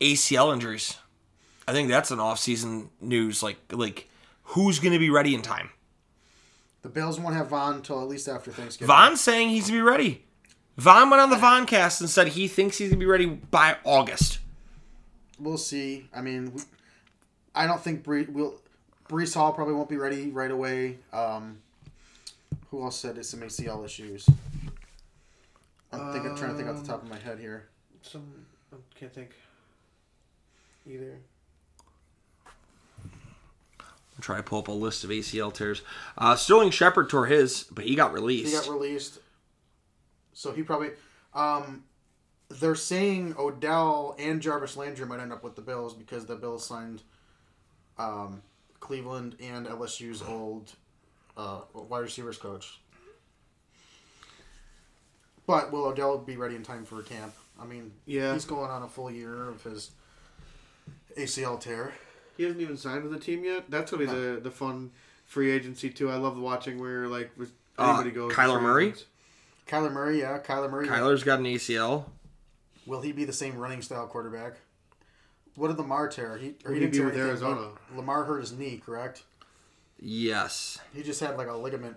ACL 0.02 0.54
injuries. 0.54 0.98
I 1.68 1.74
think 1.74 1.90
that's 1.90 2.12
an 2.12 2.20
off-season 2.20 2.90
news. 3.02 3.44
Like, 3.44 3.58
like 3.72 4.10
who's 4.44 4.80
going 4.80 4.94
to 4.94 5.00
be 5.00 5.10
ready 5.10 5.36
in 5.36 5.42
time? 5.42 5.70
the 6.86 6.92
Bills 6.92 7.20
won't 7.20 7.36
have 7.36 7.48
Von 7.48 7.78
until 7.78 8.00
at 8.00 8.08
least 8.08 8.28
after 8.28 8.52
Thanksgiving. 8.52 8.88
Von's 8.88 9.20
saying 9.20 9.50
he's 9.50 9.64
going 9.64 9.80
to 9.80 9.86
be 9.86 9.90
ready. 9.90 10.24
Von 10.78 11.10
went 11.10 11.20
on 11.20 11.32
the 11.32 11.36
Von 11.36 11.66
cast 11.66 12.00
and 12.00 12.08
said 12.08 12.28
he 12.30 12.48
thinks 12.48 12.78
he's 12.78 12.90
going 12.90 13.00
to 13.00 13.04
be 13.04 13.10
ready 13.10 13.26
by 13.26 13.78
August. 13.84 14.38
We'll 15.40 15.58
see. 15.58 16.08
I 16.16 16.22
mean, 16.22 16.54
I 17.56 17.68
don't 17.68 17.82
think 17.82 18.04
Bree 18.04 18.24
will. 18.26 18.62
Breece 19.10 19.36
Hall 19.36 19.54
probably 19.54 19.74
won't 19.74 19.90
be 19.90 19.98
ready 19.98 20.30
right 20.30 20.52
away. 20.52 20.98
Um, 21.14 21.60
who 22.70 22.84
else 22.84 22.98
said 22.98 23.18
it's 23.18 23.30
some 23.30 23.42
ACL 23.42 23.86
issues? 23.86 24.28
I'm 25.92 26.12
thinking, 26.12 26.36
trying 26.36 26.52
to 26.52 26.58
think 26.58 26.68
off 26.68 26.82
the 26.82 26.88
top 26.88 27.04
of 27.04 27.10
my 27.10 27.18
head 27.18 27.40
here. 27.40 27.68
Some 28.02 28.46
I 28.74 28.76
can't 29.00 29.14
think. 29.14 29.32
Either. 30.86 31.20
I'll 33.80 34.22
try 34.22 34.38
to 34.38 34.44
pull 34.44 34.60
up 34.60 34.68
a 34.68 34.72
list 34.72 35.04
of 35.04 35.10
ACL 35.10 35.54
tears. 35.54 35.82
Uh, 36.18 36.36
Sterling 36.36 36.72
Shepard 36.72 37.10
tore 37.10 37.26
his, 37.26 37.64
but 37.72 37.86
he 37.86 37.96
got 37.96 38.14
released. 38.14 38.50
He 38.50 38.54
got 38.54 38.68
released, 38.68 39.20
so 40.34 40.52
he 40.52 40.64
probably. 40.64 40.90
Um, 41.34 41.84
they're 42.50 42.76
saying 42.76 43.36
Odell 43.38 44.16
and 44.20 44.42
Jarvis 44.42 44.78
Landry 44.78 45.06
might 45.06 45.20
end 45.20 45.34
up 45.34 45.44
with 45.44 45.56
the 45.56 45.62
Bills 45.62 45.94
because 45.94 46.26
the 46.26 46.36
Bills 46.36 46.66
signed 46.66 47.02
um, 47.98 48.42
Cleveland 48.80 49.36
and 49.42 49.66
LSU's 49.68 50.22
old 50.22 50.72
uh, 51.38 51.62
wide 51.74 52.00
receivers 52.00 52.38
coach. 52.38 52.80
But 55.48 55.72
will 55.72 55.86
Odell 55.86 56.18
be 56.18 56.38
ready 56.38 56.56
in 56.56 56.64
time 56.64 56.86
for 56.86 57.02
camp? 57.04 57.34
I 57.60 57.66
mean, 57.66 57.92
Yeah. 58.06 58.34
he's 58.34 58.46
going 58.46 58.72
on 58.72 58.84
a 58.84 58.88
full 58.88 59.12
year 59.12 59.48
of 59.50 59.62
his 59.64 59.92
ACL 61.18 61.60
tear. 61.60 61.94
He 62.36 62.44
hasn't 62.44 62.62
even 62.62 62.78
signed 62.78 63.04
with 63.04 63.14
the 63.14 63.20
team 63.20 63.44
yet. 63.46 63.70
That's 63.70 63.92
gonna 63.92 64.06
be 64.06 64.12
the 64.12 64.40
the 64.42 64.52
fun 64.52 64.92
free 65.26 65.52
agency 65.52 65.90
too. 65.90 66.10
I 66.10 66.16
love 66.16 66.38
watching 66.38 66.80
where 66.80 67.08
like 67.08 67.32
with 67.38 67.54
Uh, 67.78 67.90
anybody 67.90 68.12
goes. 68.12 68.34
Kyler 68.34 68.62
Murray? 68.62 68.88
agents. 68.88 69.06
Kyler 69.68 69.92
Murray, 69.92 70.20
yeah, 70.20 70.40
Kyler 70.40 70.70
Murray. 70.70 70.88
Kyler's 70.88 71.24
got 71.24 71.40
an 71.40 71.46
ACL. 71.46 72.06
Will 72.86 73.02
he 73.02 73.12
be 73.12 73.26
the 73.26 73.34
same 73.34 73.58
running 73.58 73.82
style 73.82 74.06
quarterback? 74.08 74.58
What 75.56 75.70
did 75.70 75.78
Lamar 75.78 76.08
tear? 76.10 76.38
He, 76.38 76.56
or 76.66 76.72
he 76.72 76.76
he 76.76 76.80
didn't 76.82 76.92
be 76.92 76.98
tear 76.98 77.06
with 77.06 77.14
anything, 77.16 77.30
Arizona? 77.30 77.70
Lamar 77.96 78.24
hurt 78.26 78.40
his 78.42 78.52
knee, 78.52 78.82
correct? 78.86 79.24
Yes. 80.00 80.80
He 80.94 81.02
just 81.04 81.20
had 81.22 81.38
like 81.38 81.48
a 81.48 81.54
ligament 81.54 81.96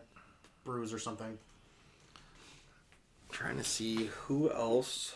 bruise 0.65 0.93
or 0.93 0.99
something. 0.99 1.39
trying 3.31 3.57
to 3.59 3.65
see 3.65 4.11
who 4.23 4.51
else. 4.51 5.15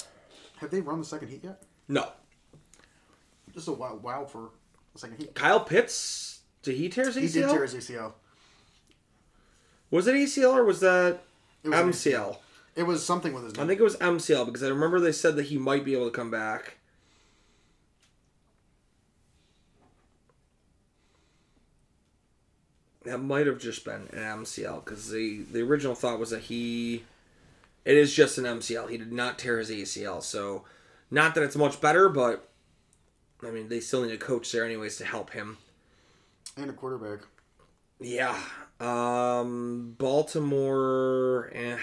Have 0.58 0.70
they 0.70 0.80
run 0.80 0.98
the 0.98 1.04
second 1.04 1.28
heat 1.28 1.44
yet? 1.44 1.62
No. 1.88 2.08
Just 3.54 3.68
a 3.68 3.72
wild, 3.72 4.02
wild 4.02 4.30
for 4.30 4.50
the 4.92 4.98
second 4.98 5.18
heat. 5.18 5.34
Kyle 5.34 5.60
Pitts. 5.60 6.40
Did 6.62 6.76
he 6.76 6.88
tear 6.88 7.06
his 7.06 7.16
ACL? 7.16 7.20
He 7.20 7.28
did 7.28 7.48
tear 7.50 7.62
his 7.62 7.74
ACL. 7.74 8.12
Was 9.90 10.06
it 10.06 10.14
ACL 10.14 10.54
or 10.54 10.64
was 10.64 10.80
that 10.80 11.20
It 11.62 11.68
was 11.68 11.78
MCL? 11.78 12.38
It 12.74 12.84
was 12.84 13.04
something 13.04 13.34
with 13.34 13.44
his 13.44 13.54
knee. 13.56 13.62
I 13.62 13.66
think 13.66 13.78
it 13.80 13.84
was 13.84 13.96
MCL 13.96 14.46
because 14.46 14.62
I 14.62 14.68
remember 14.68 14.98
they 14.98 15.12
said 15.12 15.36
that 15.36 15.44
he 15.46 15.58
might 15.58 15.84
be 15.84 15.94
able 15.94 16.06
to 16.06 16.16
come 16.16 16.30
back. 16.30 16.78
That 23.04 23.18
might 23.18 23.46
have 23.46 23.58
just 23.58 23.84
been 23.84 24.08
an 24.12 24.44
MCL 24.44 24.84
because 24.84 25.10
the 25.10 25.42
the 25.50 25.60
original 25.62 25.94
thought 25.94 26.20
was 26.20 26.30
that 26.30 26.42
he, 26.42 27.04
it 27.84 27.96
is 27.96 28.14
just 28.14 28.38
an 28.38 28.44
MCL. 28.44 28.90
He 28.90 28.96
did 28.96 29.12
not 29.12 29.38
tear 29.38 29.58
his 29.58 29.70
ACL, 29.70 30.22
so 30.22 30.64
not 31.10 31.34
that 31.34 31.42
it's 31.42 31.56
much 31.56 31.80
better, 31.80 32.08
but 32.08 32.48
I 33.42 33.50
mean 33.50 33.68
they 33.68 33.80
still 33.80 34.02
need 34.04 34.12
a 34.12 34.18
coach 34.18 34.52
there 34.52 34.64
anyways 34.64 34.96
to 34.98 35.04
help 35.04 35.30
him. 35.30 35.58
and 36.56 36.70
a 36.70 36.72
quarterback. 36.72 37.26
Yeah. 38.00 38.38
Um, 38.80 39.94
Baltimore. 39.98 41.50
Eh. 41.54 41.76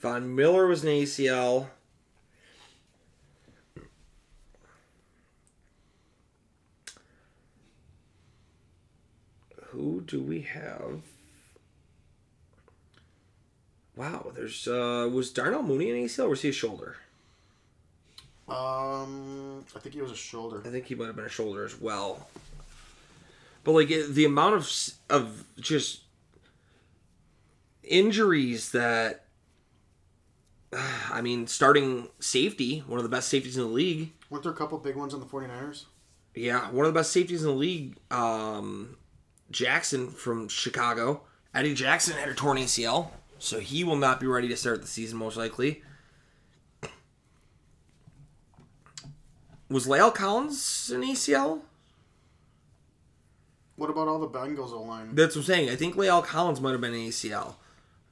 Von 0.00 0.34
Miller 0.34 0.66
was 0.66 0.82
an 0.84 0.90
ACL. 0.90 1.68
Who 9.78 10.00
do 10.00 10.20
we 10.20 10.40
have? 10.40 11.02
Wow, 13.94 14.32
there's 14.34 14.66
uh 14.66 15.08
was 15.12 15.30
Darnell 15.30 15.62
Mooney 15.62 15.92
an 15.92 16.04
ACL 16.04 16.24
or 16.24 16.30
was 16.30 16.42
he 16.42 16.48
a 16.48 16.52
shoulder? 16.52 16.96
Um, 18.48 19.64
I 19.76 19.78
think 19.78 19.94
he 19.94 20.02
was 20.02 20.10
a 20.10 20.16
shoulder. 20.16 20.62
I 20.66 20.70
think 20.70 20.86
he 20.86 20.96
might 20.96 21.06
have 21.06 21.14
been 21.14 21.26
a 21.26 21.28
shoulder 21.28 21.64
as 21.64 21.80
well. 21.80 22.28
But 23.62 23.72
like 23.72 23.88
the 23.88 24.24
amount 24.24 24.56
of 24.56 24.68
of 25.10 25.44
just 25.60 26.00
injuries 27.84 28.72
that 28.72 29.26
I 31.12 31.20
mean, 31.20 31.46
starting 31.46 32.08
safety, 32.18 32.80
one 32.80 32.98
of 32.98 33.04
the 33.04 33.08
best 33.08 33.28
safeties 33.28 33.56
in 33.56 33.62
the 33.62 33.68
league. 33.68 34.10
Weren't 34.28 34.42
there 34.42 34.52
a 34.52 34.56
couple 34.56 34.76
big 34.78 34.96
ones 34.96 35.14
on 35.14 35.20
the 35.20 35.26
49ers? 35.26 35.84
Yeah, 36.34 36.68
one 36.72 36.84
of 36.84 36.92
the 36.92 36.98
best 36.98 37.12
safeties 37.12 37.42
in 37.44 37.48
the 37.48 37.54
league. 37.54 37.96
Um, 38.10 38.96
Jackson 39.50 40.08
from 40.08 40.48
Chicago. 40.48 41.22
Eddie 41.54 41.74
Jackson 41.74 42.16
had 42.16 42.28
a 42.28 42.34
torn 42.34 42.58
ACL, 42.58 43.10
so 43.38 43.60
he 43.60 43.84
will 43.84 43.96
not 43.96 44.20
be 44.20 44.26
ready 44.26 44.48
to 44.48 44.56
start 44.56 44.82
the 44.82 44.88
season 44.88 45.18
most 45.18 45.36
likely. 45.36 45.82
Was 49.70 49.86
La'el 49.86 50.14
Collins 50.14 50.90
an 50.94 51.02
ACL? 51.02 51.60
What 53.76 53.90
about 53.90 54.08
all 54.08 54.18
the 54.18 54.28
Bengals 54.28 54.72
line? 54.86 55.14
That's 55.14 55.36
what 55.36 55.42
I'm 55.42 55.46
saying. 55.46 55.70
I 55.70 55.76
think 55.76 55.94
La'el 55.94 56.24
Collins 56.24 56.60
might 56.60 56.72
have 56.72 56.80
been 56.80 56.94
an 56.94 57.00
ACL. 57.00 57.54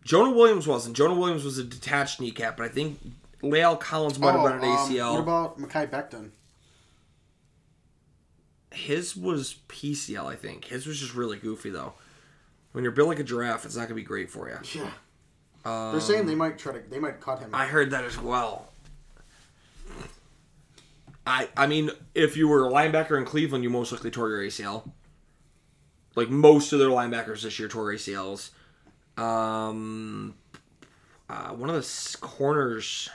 Jonah 0.05 0.31
Williams 0.31 0.67
wasn't. 0.67 0.97
Jonah 0.97 1.19
Williams 1.19 1.45
was 1.45 1.59
a 1.59 1.65
detached 1.65 2.21
kneecap, 2.21 2.57
but 2.57 2.67
I 2.67 2.69
think 2.69 3.01
La'el 3.43 3.79
Collins 3.79 4.19
might 4.19 4.33
have 4.33 4.45
been 4.45 4.53
an 4.53 4.77
ACL. 4.77 5.01
Oh, 5.01 5.09
um, 5.09 5.15
what 5.15 5.21
about 5.23 5.59
Mekhi 5.59 5.91
Becton? 5.91 6.31
His 8.77 9.17
was 9.17 9.57
PCL, 9.69 10.25
I 10.27 10.37
think. 10.37 10.67
His 10.67 10.87
was 10.87 11.01
just 11.01 11.15
really 11.15 11.39
goofy 11.39 11.71
though. 11.71 11.95
When 12.73 12.85
you're 12.85 12.93
built 12.93 13.09
like 13.09 13.19
a 13.19 13.25
giraffe, 13.25 13.65
it's 13.65 13.77
not 13.77 13.85
gonna 13.85 13.95
be 13.95 14.03
great 14.03 14.31
for 14.31 14.49
you. 14.49 14.59
Yeah. 14.75 14.91
They're 15.65 16.01
saying 16.01 16.27
they 16.27 16.35
might 16.35 16.59
try 16.59 16.75
to. 16.75 16.79
They 16.79 17.01
might 17.01 17.21
cut 17.21 17.41
him. 17.41 17.51
I 17.53 17.67
heard 17.67 17.91
that 17.91 18.05
as 18.05 18.21
well. 18.21 18.69
I 21.27 21.49
I 21.57 21.67
mean, 21.67 21.91
if 22.15 22.37
you 22.37 22.47
were 22.47 22.69
a 22.69 22.71
linebacker 22.71 23.19
in 23.19 23.25
Cleveland, 23.25 23.65
you 23.65 23.71
most 23.71 23.91
likely 23.91 24.11
tore 24.11 24.29
your 24.29 24.43
ACL. 24.43 24.91
Like 26.15 26.31
most 26.31 26.73
of 26.73 26.79
their 26.79 26.89
linebackers 26.89 27.43
this 27.43 27.59
year 27.59 27.69
tore 27.69 27.93
ACLs. 27.93 28.51
Um, 29.21 30.35
uh, 31.29 31.49
one 31.49 31.69
of 31.69 31.77
the 31.77 32.19
corners, 32.21 33.09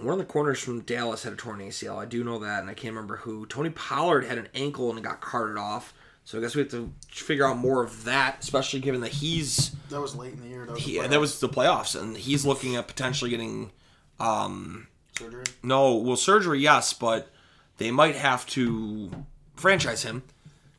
one 0.00 0.12
of 0.12 0.18
the 0.18 0.24
corners 0.24 0.60
from 0.60 0.80
Dallas 0.80 1.22
had 1.22 1.32
a 1.32 1.36
torn 1.36 1.60
ACL. 1.60 1.96
I 1.96 2.04
do 2.04 2.24
know 2.24 2.38
that, 2.40 2.60
and 2.60 2.70
I 2.70 2.74
can't 2.74 2.94
remember 2.94 3.16
who. 3.16 3.46
Tony 3.46 3.70
Pollard 3.70 4.24
had 4.24 4.38
an 4.38 4.48
ankle 4.54 4.90
and 4.90 4.98
it 4.98 5.02
got 5.02 5.20
carted 5.20 5.56
off. 5.56 5.94
So 6.24 6.38
I 6.38 6.40
guess 6.40 6.54
we 6.54 6.62
have 6.62 6.70
to 6.70 6.90
figure 7.08 7.46
out 7.46 7.58
more 7.58 7.82
of 7.84 8.04
that, 8.04 8.38
especially 8.40 8.80
given 8.80 9.02
that 9.02 9.12
he's 9.12 9.70
that 9.90 10.00
was 10.00 10.16
late 10.16 10.32
in 10.32 10.40
the 10.40 10.48
year. 10.48 10.64
That 10.64 10.72
was, 10.72 10.82
he, 10.82 10.98
the 10.98 11.08
that 11.08 11.20
was 11.20 11.38
the 11.40 11.48
playoffs, 11.50 12.00
and 12.00 12.16
he's 12.16 12.46
looking 12.46 12.76
at 12.76 12.88
potentially 12.88 13.30
getting 13.30 13.72
um 14.18 14.86
surgery. 15.18 15.44
no 15.62 15.96
well 15.96 16.16
surgery 16.16 16.60
yes, 16.60 16.94
but 16.94 17.30
they 17.76 17.90
might 17.90 18.16
have 18.16 18.46
to 18.46 19.10
franchise 19.54 20.02
him 20.02 20.22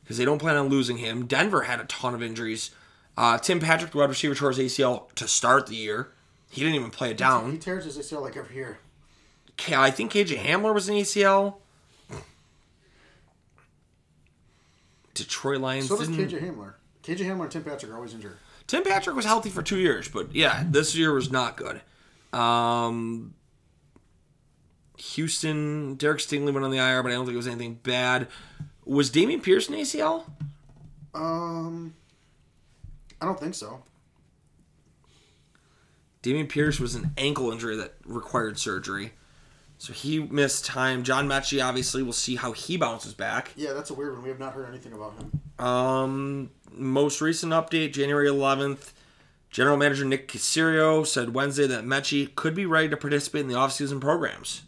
because 0.02 0.18
they 0.18 0.24
don't 0.24 0.38
plan 0.40 0.56
on 0.56 0.68
losing 0.68 0.98
him. 0.98 1.26
Denver 1.26 1.62
had 1.62 1.80
a 1.80 1.84
ton 1.84 2.12
of 2.14 2.22
injuries. 2.22 2.72
Uh, 3.16 3.38
Tim 3.38 3.60
Patrick, 3.60 3.92
the 3.92 3.98
wide 3.98 4.08
receiver, 4.08 4.34
tore 4.34 4.50
his 4.52 4.58
ACL 4.58 5.12
to 5.14 5.28
start 5.28 5.68
the 5.68 5.76
year. 5.76 6.08
He 6.50 6.60
didn't 6.60 6.74
even 6.74 6.90
play 6.90 7.12
it 7.12 7.16
down. 7.16 7.52
He 7.52 7.58
tears 7.58 7.84
his 7.84 7.96
ACL 7.98 8.22
like 8.22 8.36
every 8.36 8.56
year. 8.56 8.78
I 9.68 9.90
think 9.90 10.12
KJ 10.12 10.38
Hamler 10.38 10.72
was 10.74 10.88
an 10.88 10.96
ACL. 10.96 11.56
Detroit 15.14 15.60
Lions 15.60 15.88
So 15.88 15.96
does. 15.98 16.08
KJ 16.08 16.42
Hamler. 16.42 16.74
KJ 17.02 17.18
Hamler 17.20 17.42
and 17.42 17.50
Tim 17.50 17.64
Patrick 17.64 17.90
are 17.90 17.96
always 17.96 18.12
injured. 18.14 18.36
Tim 18.66 18.82
Patrick 18.82 19.16
was 19.16 19.24
healthy 19.24 19.48
for 19.50 19.62
two 19.62 19.78
years, 19.78 20.08
but 20.08 20.34
yeah, 20.34 20.64
this 20.68 20.94
year 20.94 21.12
was 21.12 21.30
not 21.30 21.56
good. 21.56 21.80
Um, 22.38 23.34
Houston, 24.98 25.94
Derek 25.94 26.18
Stingley 26.18 26.52
went 26.52 26.64
on 26.64 26.70
the 26.70 26.78
IR, 26.78 27.02
but 27.02 27.12
I 27.12 27.14
don't 27.14 27.24
think 27.24 27.34
it 27.34 27.38
was 27.38 27.46
anything 27.46 27.74
bad. 27.82 28.28
Was 28.84 29.10
Dameon 29.10 29.42
Pierce 29.42 29.68
an 29.68 29.74
ACL? 29.76 30.24
Um, 31.14 31.94
I 33.20 33.24
don't 33.26 33.38
think 33.38 33.54
so. 33.54 33.82
Dameon 36.22 36.48
Pierce 36.48 36.80
was 36.80 36.94
an 36.96 37.12
ankle 37.16 37.52
injury 37.52 37.76
that 37.76 37.94
required 38.04 38.58
surgery. 38.58 39.12
So 39.86 39.92
he 39.92 40.18
missed 40.18 40.64
time. 40.64 41.04
John 41.04 41.28
Metchie, 41.28 41.64
obviously, 41.64 42.02
we'll 42.02 42.12
see 42.12 42.34
how 42.34 42.50
he 42.50 42.76
bounces 42.76 43.14
back. 43.14 43.52
Yeah, 43.54 43.72
that's 43.72 43.90
a 43.90 43.94
weird 43.94 44.14
one. 44.14 44.24
We 44.24 44.30
have 44.30 44.40
not 44.40 44.52
heard 44.52 44.68
anything 44.68 44.92
about 44.92 45.14
him. 45.16 45.64
Um, 45.64 46.50
most 46.72 47.20
recent 47.20 47.52
update, 47.52 47.92
January 47.92 48.26
11th, 48.26 48.90
General 49.48 49.76
Manager 49.76 50.04
Nick 50.04 50.26
Caserio 50.26 51.06
said 51.06 51.34
Wednesday 51.34 51.68
that 51.68 51.84
Metchie 51.84 52.34
could 52.34 52.52
be 52.52 52.66
ready 52.66 52.88
to 52.88 52.96
participate 52.96 53.42
in 53.42 53.46
the 53.46 53.54
offseason 53.54 54.00
programs. 54.00 54.62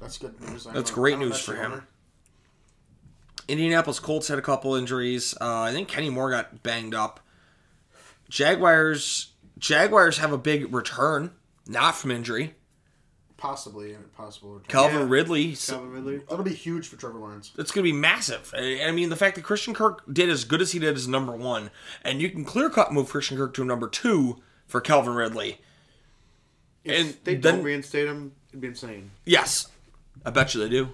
That's 0.00 0.16
good 0.16 0.40
news. 0.40 0.66
I'm 0.66 0.72
That's 0.72 0.90
great 0.90 1.18
news 1.18 1.38
for 1.38 1.54
him. 1.54 1.86
Indianapolis 3.48 4.00
Colts 4.00 4.28
had 4.28 4.38
a 4.38 4.42
couple 4.42 4.74
injuries. 4.76 5.34
Uh, 5.42 5.60
I 5.60 5.72
think 5.72 5.88
Kenny 5.88 6.08
Moore 6.08 6.30
got 6.30 6.62
banged 6.62 6.94
up. 6.94 7.20
Jaguars 8.30 9.32
Jaguars 9.58 10.16
have 10.16 10.32
a 10.32 10.38
big 10.38 10.72
return, 10.72 11.32
not 11.66 11.96
from 11.96 12.10
injury. 12.12 12.54
Possibly, 13.42 13.92
possible. 14.16 14.50
return. 14.54 14.68
Calvin 14.68 15.00
Yeah. 15.00 15.06
Ridley. 15.08 15.56
Calvin 15.56 15.90
Ridley. 15.90 16.18
That'll 16.28 16.44
be 16.44 16.54
huge 16.54 16.86
for 16.86 16.94
Trevor 16.96 17.18
Lawrence. 17.18 17.50
It's 17.58 17.72
going 17.72 17.84
to 17.84 17.90
be 17.92 17.98
massive. 17.98 18.54
I 18.56 18.84
I 18.84 18.92
mean, 18.92 19.08
the 19.08 19.16
fact 19.16 19.34
that 19.34 19.42
Christian 19.42 19.74
Kirk 19.74 20.00
did 20.12 20.28
as 20.30 20.44
good 20.44 20.62
as 20.62 20.70
he 20.70 20.78
did 20.78 20.94
as 20.94 21.08
number 21.08 21.32
one, 21.34 21.72
and 22.04 22.22
you 22.22 22.30
can 22.30 22.44
clear 22.44 22.70
cut 22.70 22.92
move 22.92 23.08
Christian 23.08 23.36
Kirk 23.36 23.52
to 23.54 23.64
number 23.64 23.88
two 23.88 24.40
for 24.68 24.80
Calvin 24.80 25.14
Ridley. 25.14 25.60
If 26.84 27.00
And 27.06 27.16
they 27.24 27.34
then- 27.34 27.56
don't 27.56 27.64
reinstate 27.64 28.06
him, 28.06 28.30
it'd 28.50 28.60
be 28.60 28.68
insane. 28.68 29.10
Yes, 29.24 29.66
I 30.24 30.30
bet 30.30 30.54
you 30.54 30.60
they 30.60 30.68
do. 30.68 30.90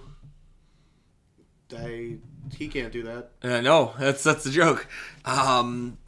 I, 1.77 2.17
he 2.57 2.67
can't 2.67 2.91
do 2.91 3.03
that. 3.03 3.29
I 3.43 3.61
know 3.61 3.93
that's 3.99 4.23
that's 4.23 4.43
the 4.43 4.49
joke. 4.49 4.87
Um, 5.23 5.99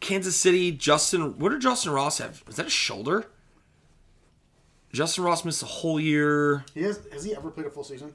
Kansas 0.00 0.34
City, 0.36 0.72
Justyn. 0.74 1.36
What 1.36 1.50
did 1.50 1.60
Justyn 1.60 1.92
Ross 1.94 2.16
have? 2.18 2.42
Was 2.46 2.56
that 2.56 2.66
a 2.66 2.70
shoulder? 2.70 3.26
Justyn 4.92 5.24
Ross 5.24 5.44
missed 5.44 5.62
a 5.62 5.66
whole 5.66 6.00
year. 6.00 6.64
He 6.74 6.82
has. 6.82 7.00
Has 7.12 7.24
he 7.24 7.34
ever 7.34 7.50
played 7.50 7.66
a 7.66 7.70
full 7.70 7.84
season? 7.84 8.14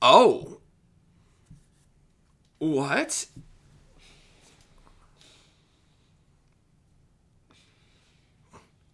Oh, 0.00 0.58
what? 2.58 3.26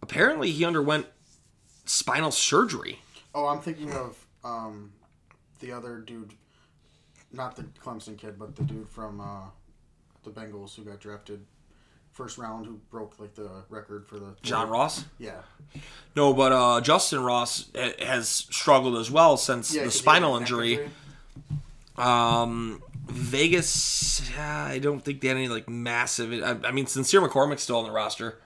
Apparently, 0.03 0.51
he 0.51 0.63
underwent 0.65 1.07
spinal 1.85 2.31
surgery. 2.31 2.99
Oh, 3.33 3.47
I'm 3.47 3.59
thinking 3.59 3.91
of 3.91 4.23
um, 4.43 4.91
the 5.59 5.71
other 5.71 5.97
dude, 5.97 6.33
not 7.31 7.55
the 7.55 7.63
Clemson 7.83 8.17
kid, 8.17 8.37
but 8.37 8.55
the 8.55 8.63
dude 8.63 8.89
from 8.89 9.19
uh, 9.19 9.49
the 10.23 10.29
Bengals 10.29 10.75
who 10.75 10.83
got 10.83 10.99
drafted 10.99 11.45
first 12.11 12.37
round, 12.37 12.65
who 12.65 12.79
broke 12.91 13.19
like 13.19 13.35
the 13.35 13.49
record 13.69 14.05
for 14.07 14.19
the 14.19 14.35
John 14.41 14.69
Ross. 14.69 15.05
Yeah, 15.17 15.41
No, 16.15 16.33
but 16.33 16.51
uh, 16.51 16.81
Justyn 16.81 17.25
Ross 17.25 17.69
has 17.99 18.27
struggled 18.29 18.97
as 18.97 19.09
well 19.09 19.37
since 19.37 19.73
yeah 19.73 19.83
the 19.85 19.91
spinal 19.91 20.35
injury. 20.37 20.89
Um, 21.97 22.81
Vegas, 23.07 24.21
uh, 24.37 24.41
I 24.41 24.79
don't 24.79 25.01
think 25.03 25.21
they 25.21 25.29
had 25.29 25.37
any 25.37 25.47
like 25.47 25.67
massive. 25.67 26.31
I, 26.43 26.67
I 26.67 26.71
mean, 26.71 26.85
Sincere 26.85 27.21
McCormick's 27.21 27.63
still 27.63 27.77
on 27.77 27.83
the 27.85 27.91
roster. 27.91 28.37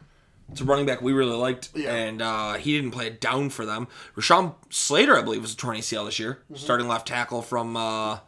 It's 0.51 0.61
a 0.61 0.65
running 0.65 0.85
back 0.85 1.01
we 1.01 1.13
really 1.13 1.35
liked, 1.35 1.69
Yeah. 1.73 1.93
and 1.93 2.21
uh, 2.21 2.53
he 2.55 2.75
didn't 2.75 2.91
play 2.91 3.07
it 3.07 3.19
down 3.21 3.49
for 3.49 3.65
them. 3.65 3.87
Rashawn 4.15 4.55
Slater, 4.69 5.17
I 5.17 5.21
believe, 5.21 5.41
was 5.41 5.53
a 5.53 5.57
torn 5.57 5.77
ACL 5.77 6.05
this 6.05 6.19
year, 6.19 6.39
Mm-hmm. 6.45 6.55
starting 6.55 6.87
left 6.87 7.07
tackle 7.07 7.41
from 7.41 7.75
uh, 7.77 8.19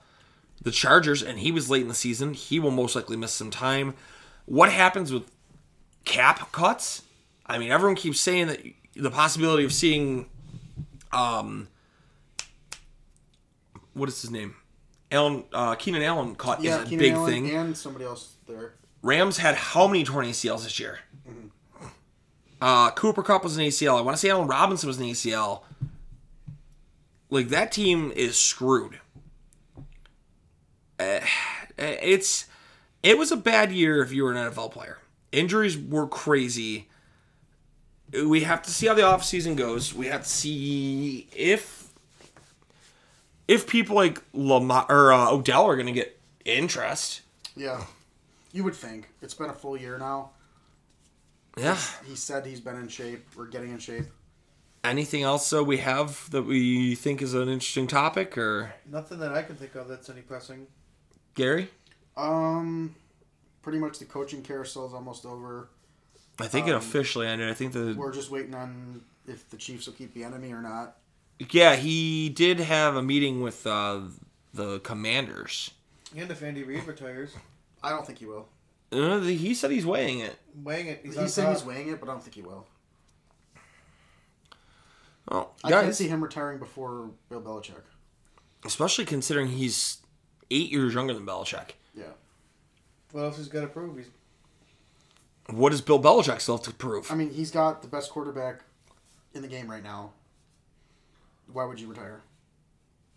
the 0.62 0.72
Chargers, 0.72 1.22
and 1.22 1.40
he 1.40 1.52
was 1.52 1.70
late 1.70 1.82
in 1.84 1.88
the 1.88 1.94
season. 1.94 2.34
He 2.34 2.60
will 2.60 2.72
most 2.72 2.96
likely 2.96 3.18
miss 3.18 3.32
some 3.34 3.52
time. 3.52 3.94
What 4.46 4.72
happens 4.72 5.12
with 5.12 5.24
cap 6.06 6.52
cuts? 6.52 7.02
I 7.46 7.58
mean, 7.58 7.72
everyone 7.72 7.96
keeps 7.96 8.20
saying 8.20 8.48
that 8.48 8.62
the 8.96 9.12
possibility 9.12 9.64
of 9.66 9.74
seeing, 9.74 10.28
um, 11.12 11.68
what 13.94 14.10
is 14.10 14.22
his 14.22 14.32
name? 14.32 14.56
Allen, 15.12 15.44
uh, 15.54 15.76
Keenan 15.76 16.02
Allen 16.02 16.36
cut 16.36 16.62
Yeah, 16.62 16.78
is 16.78 16.82
a 16.84 16.86
Keenan 16.86 17.00
big 17.00 17.14
Allen 17.14 17.32
thing. 17.32 17.50
and 17.52 17.78
somebody 17.78 18.06
else 18.06 18.34
there. 18.48 18.74
Rams 19.02 19.38
had 19.38 19.56
how 19.56 19.88
many 19.88 20.04
torn 20.04 20.26
ACLs 20.26 20.64
this 20.64 20.80
year? 20.80 21.00
Uh, 22.62 22.90
Cooper 22.92 23.22
Kupp 23.22 23.44
was 23.44 23.58
an 23.58 23.64
ACL. 23.64 23.98
I 23.98 24.02
want 24.02 24.16
to 24.16 24.20
say 24.20 24.30
Allen 24.30 24.48
Robinson 24.48 24.88
was 24.88 24.98
an 24.98 25.06
ACL. 25.06 25.62
Like 27.30 27.50
that 27.50 27.72
team 27.72 28.12
is 28.16 28.38
screwed. 28.40 29.00
Uh, 31.00 31.20
it's 31.78 32.46
it 33.06 33.20
was 33.20 33.32
a 33.32 33.38
bad 33.38 33.72
year 33.72 34.02
if 34.02 34.12
you 34.12 34.24
were 34.24 34.34
an 34.34 34.52
NFL 34.52 34.72
player. 34.72 34.98
Injuries 35.32 35.78
were 35.78 36.08
crazy. 36.08 36.90
We 38.12 38.42
have 38.42 38.64
to 38.64 38.72
see 38.72 38.88
how 38.88 38.96
the 38.96 39.04
offseason 39.04 39.56
goes. 39.56 39.94
We 39.94 40.08
have 40.08 40.24
to 40.24 40.30
see 40.30 41.28
if 41.36 41.94
if 43.48 43.68
people 43.68 43.96
like 43.96 44.24
Lamar 44.34 44.88
or 44.90 45.14
uh, 45.14 45.30
Odell 45.30 45.68
are 45.68 45.76
going 45.76 45.86
to 45.86 45.92
get 45.92 46.20
interest. 46.46 47.22
Yeah, 47.56 47.84
you 48.52 48.64
would 48.64 48.76
think 48.76 49.10
it's 49.22 49.36
been 49.36 49.52
a 49.52 49.54
full 49.54 49.78
year 49.78 50.00
now. 50.00 50.32
Yeah. 51.58 51.78
He 52.06 52.16
said 52.16 52.46
he's 52.46 52.60
been 52.60 52.76
in 52.76 52.90
shape 52.90 53.26
We're 53.36 53.48
getting 53.48 53.72
in 53.72 53.80
shape. 53.80 54.06
Anything 54.84 55.24
else 55.24 55.48
so 55.48 55.64
we 55.64 55.78
have 55.78 56.30
that 56.32 56.44
we 56.44 56.96
think 56.96 57.22
is 57.22 57.34
an 57.34 57.50
interesting 57.50 57.88
topic 57.88 58.38
or 58.38 58.74
Nothing 58.92 59.20
that 59.20 59.32
I 59.32 59.42
can 59.42 59.56
think 59.56 59.76
of 59.76 59.88
that's 59.88 60.10
any 60.10 60.22
pressing. 60.22 60.68
Gary? 61.34 61.70
Um, 62.18 62.96
pretty 63.62 63.78
much 63.80 64.00
the 64.00 64.06
coaching 64.06 64.42
carousel 64.42 64.88
is 64.88 64.94
almost 64.94 65.26
over. 65.26 65.70
I 66.40 66.48
think 66.48 66.68
it 66.68 66.76
officially 66.76 67.28
ended. 67.28 67.50
I 67.50 67.54
think 67.54 67.74
the 67.74 67.94
We're 67.98 68.14
just 68.14 68.30
waiting 68.32 68.54
on 68.56 69.02
if 69.28 69.50
the 69.50 69.58
Chiefs 69.58 69.88
will 69.88 69.94
keep 69.94 70.14
Bieniemy 70.16 70.52
or 70.52 70.62
not. 70.62 70.98
yeah 71.52 71.76
he 71.76 72.30
did 72.30 72.60
have 72.60 72.96
a 72.96 73.02
meeting 73.04 73.42
with 73.42 73.66
uh, 73.66 74.02
the 74.54 74.80
Commanders. 74.80 75.72
And 76.16 76.30
if 76.30 76.42
Andy 76.44 76.64
Reid 76.64 76.86
retires, 76.86 77.34
I 77.84 77.90
don't 77.90 78.06
think 78.06 78.20
he 78.20 78.26
will. 78.26 78.48
Uh, 78.92 79.20
he 79.22 79.54
said 79.54 79.72
he's 79.72 79.86
weighing 79.86 80.20
it. 80.20 80.36
weighing 80.64 80.88
it, 80.88 81.02
he's 81.04 81.18
He 81.20 81.28
said 81.28 81.46
top. 81.46 81.54
he's 81.56 81.66
weighing 81.66 81.90
it, 81.90 82.00
but 82.00 82.08
I 82.08 82.14
don't 82.14 82.22
think 82.24 82.36
he 82.36 82.42
will. 82.42 82.66
Oh, 85.30 85.50
I 85.64 85.72
can't 85.72 85.96
see 85.96 86.08
him 86.08 86.22
retiring 86.24 86.60
before 86.60 87.10
Bill 87.30 87.42
Belichick. 87.42 87.82
especially 88.64 89.06
considering 89.06 89.48
he's 89.48 89.98
eight 90.52 90.72
years 90.72 90.94
younger 90.94 91.14
than 91.14 91.26
Belichick. 91.26 91.72
Yeah. 91.96 92.04
What 93.12 93.22
else 93.22 93.38
he's 93.38 93.48
got 93.48 93.62
to 93.62 93.68
prove? 93.68 93.98
He's 93.98 94.10
What 95.50 95.70
does 95.70 95.82
Bill 95.82 96.02
Belichick 96.02 96.42
still 96.42 96.58
have 96.58 96.66
to 96.66 96.74
prove? 96.74 97.12
I 97.12 97.16
mean, 97.16 97.32
he's 97.32 97.52
got 97.52 97.82
the 97.82 97.88
best 97.88 98.12
quarterback 98.12 98.62
in 99.34 99.42
the 99.42 99.48
game 99.48 99.70
right 99.70 99.84
now. 99.84 100.12
Why 101.52 101.66
would 101.66 101.80
you 101.80 101.88
retire? 101.88 102.22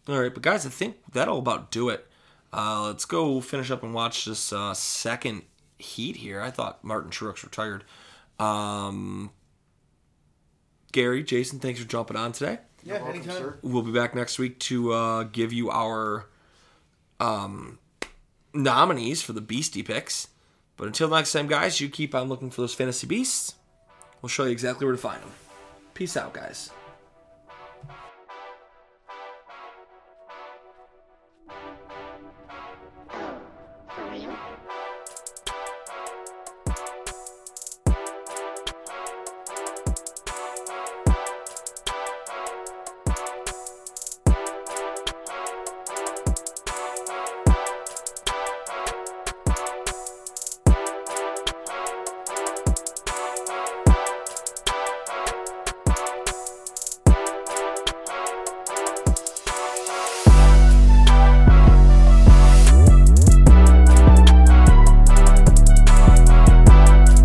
All 0.09 0.21
right, 0.21 0.33
but 0.33 0.43
guys, 0.43 0.65
I 0.65 0.71
think 0.71 0.97
that'll 1.13 1.39
about 1.39 1.71
do 1.71 1.89
it. 1.89 2.07
Uh, 2.53 2.87
let's 2.87 3.05
go 3.05 3.41
finish 3.41 3.71
up 3.71 3.83
and 3.83 3.93
watch 3.93 4.25
this 4.25 4.53
uh, 4.53 4.73
second 4.75 5.43
heat 5.79 6.17
here. 6.17 6.41
I 6.41 6.51
thought 6.51 6.83
Martin 6.83 7.11
Truex 7.11 7.43
retired. 7.43 7.85
Um, 8.39 9.31
Gary, 10.93 11.23
Jason, 11.23 11.59
thanks 11.59 11.81
for 11.81 11.87
jumping 11.87 12.17
on 12.17 12.33
today. 12.33 12.59
yeah, 12.85 12.95
welcome, 12.95 13.17
anytime. 13.17 13.37
sir. 13.37 13.59
We'll 13.63 13.83
be 13.83 13.93
back 13.93 14.15
next 14.15 14.39
week 14.39 14.59
to 14.61 14.93
uh, 14.93 15.23
give 15.25 15.53
you 15.53 15.71
our 15.71 16.27
um, 17.21 17.79
nominees 18.53 19.23
for 19.23 19.33
the 19.33 19.41
Beastie 19.41 19.83
picks. 19.83 20.29
But 20.77 20.87
until 20.87 21.09
next 21.09 21.33
time, 21.33 21.49
guys, 21.49 21.81
you 21.81 21.89
keep 21.89 22.15
on 22.15 22.29
looking 22.29 22.51
for 22.51 22.61
those 22.61 22.75
fantasy 22.75 23.07
beasts. 23.07 23.55
We'll 24.23 24.29
show 24.29 24.45
you 24.45 24.51
exactly 24.51 24.87
where 24.87 24.95
to 24.95 25.01
find 25.01 25.23
them. 25.23 25.33
Peace 25.95 26.17
out, 26.17 26.33
guys. 26.33 26.71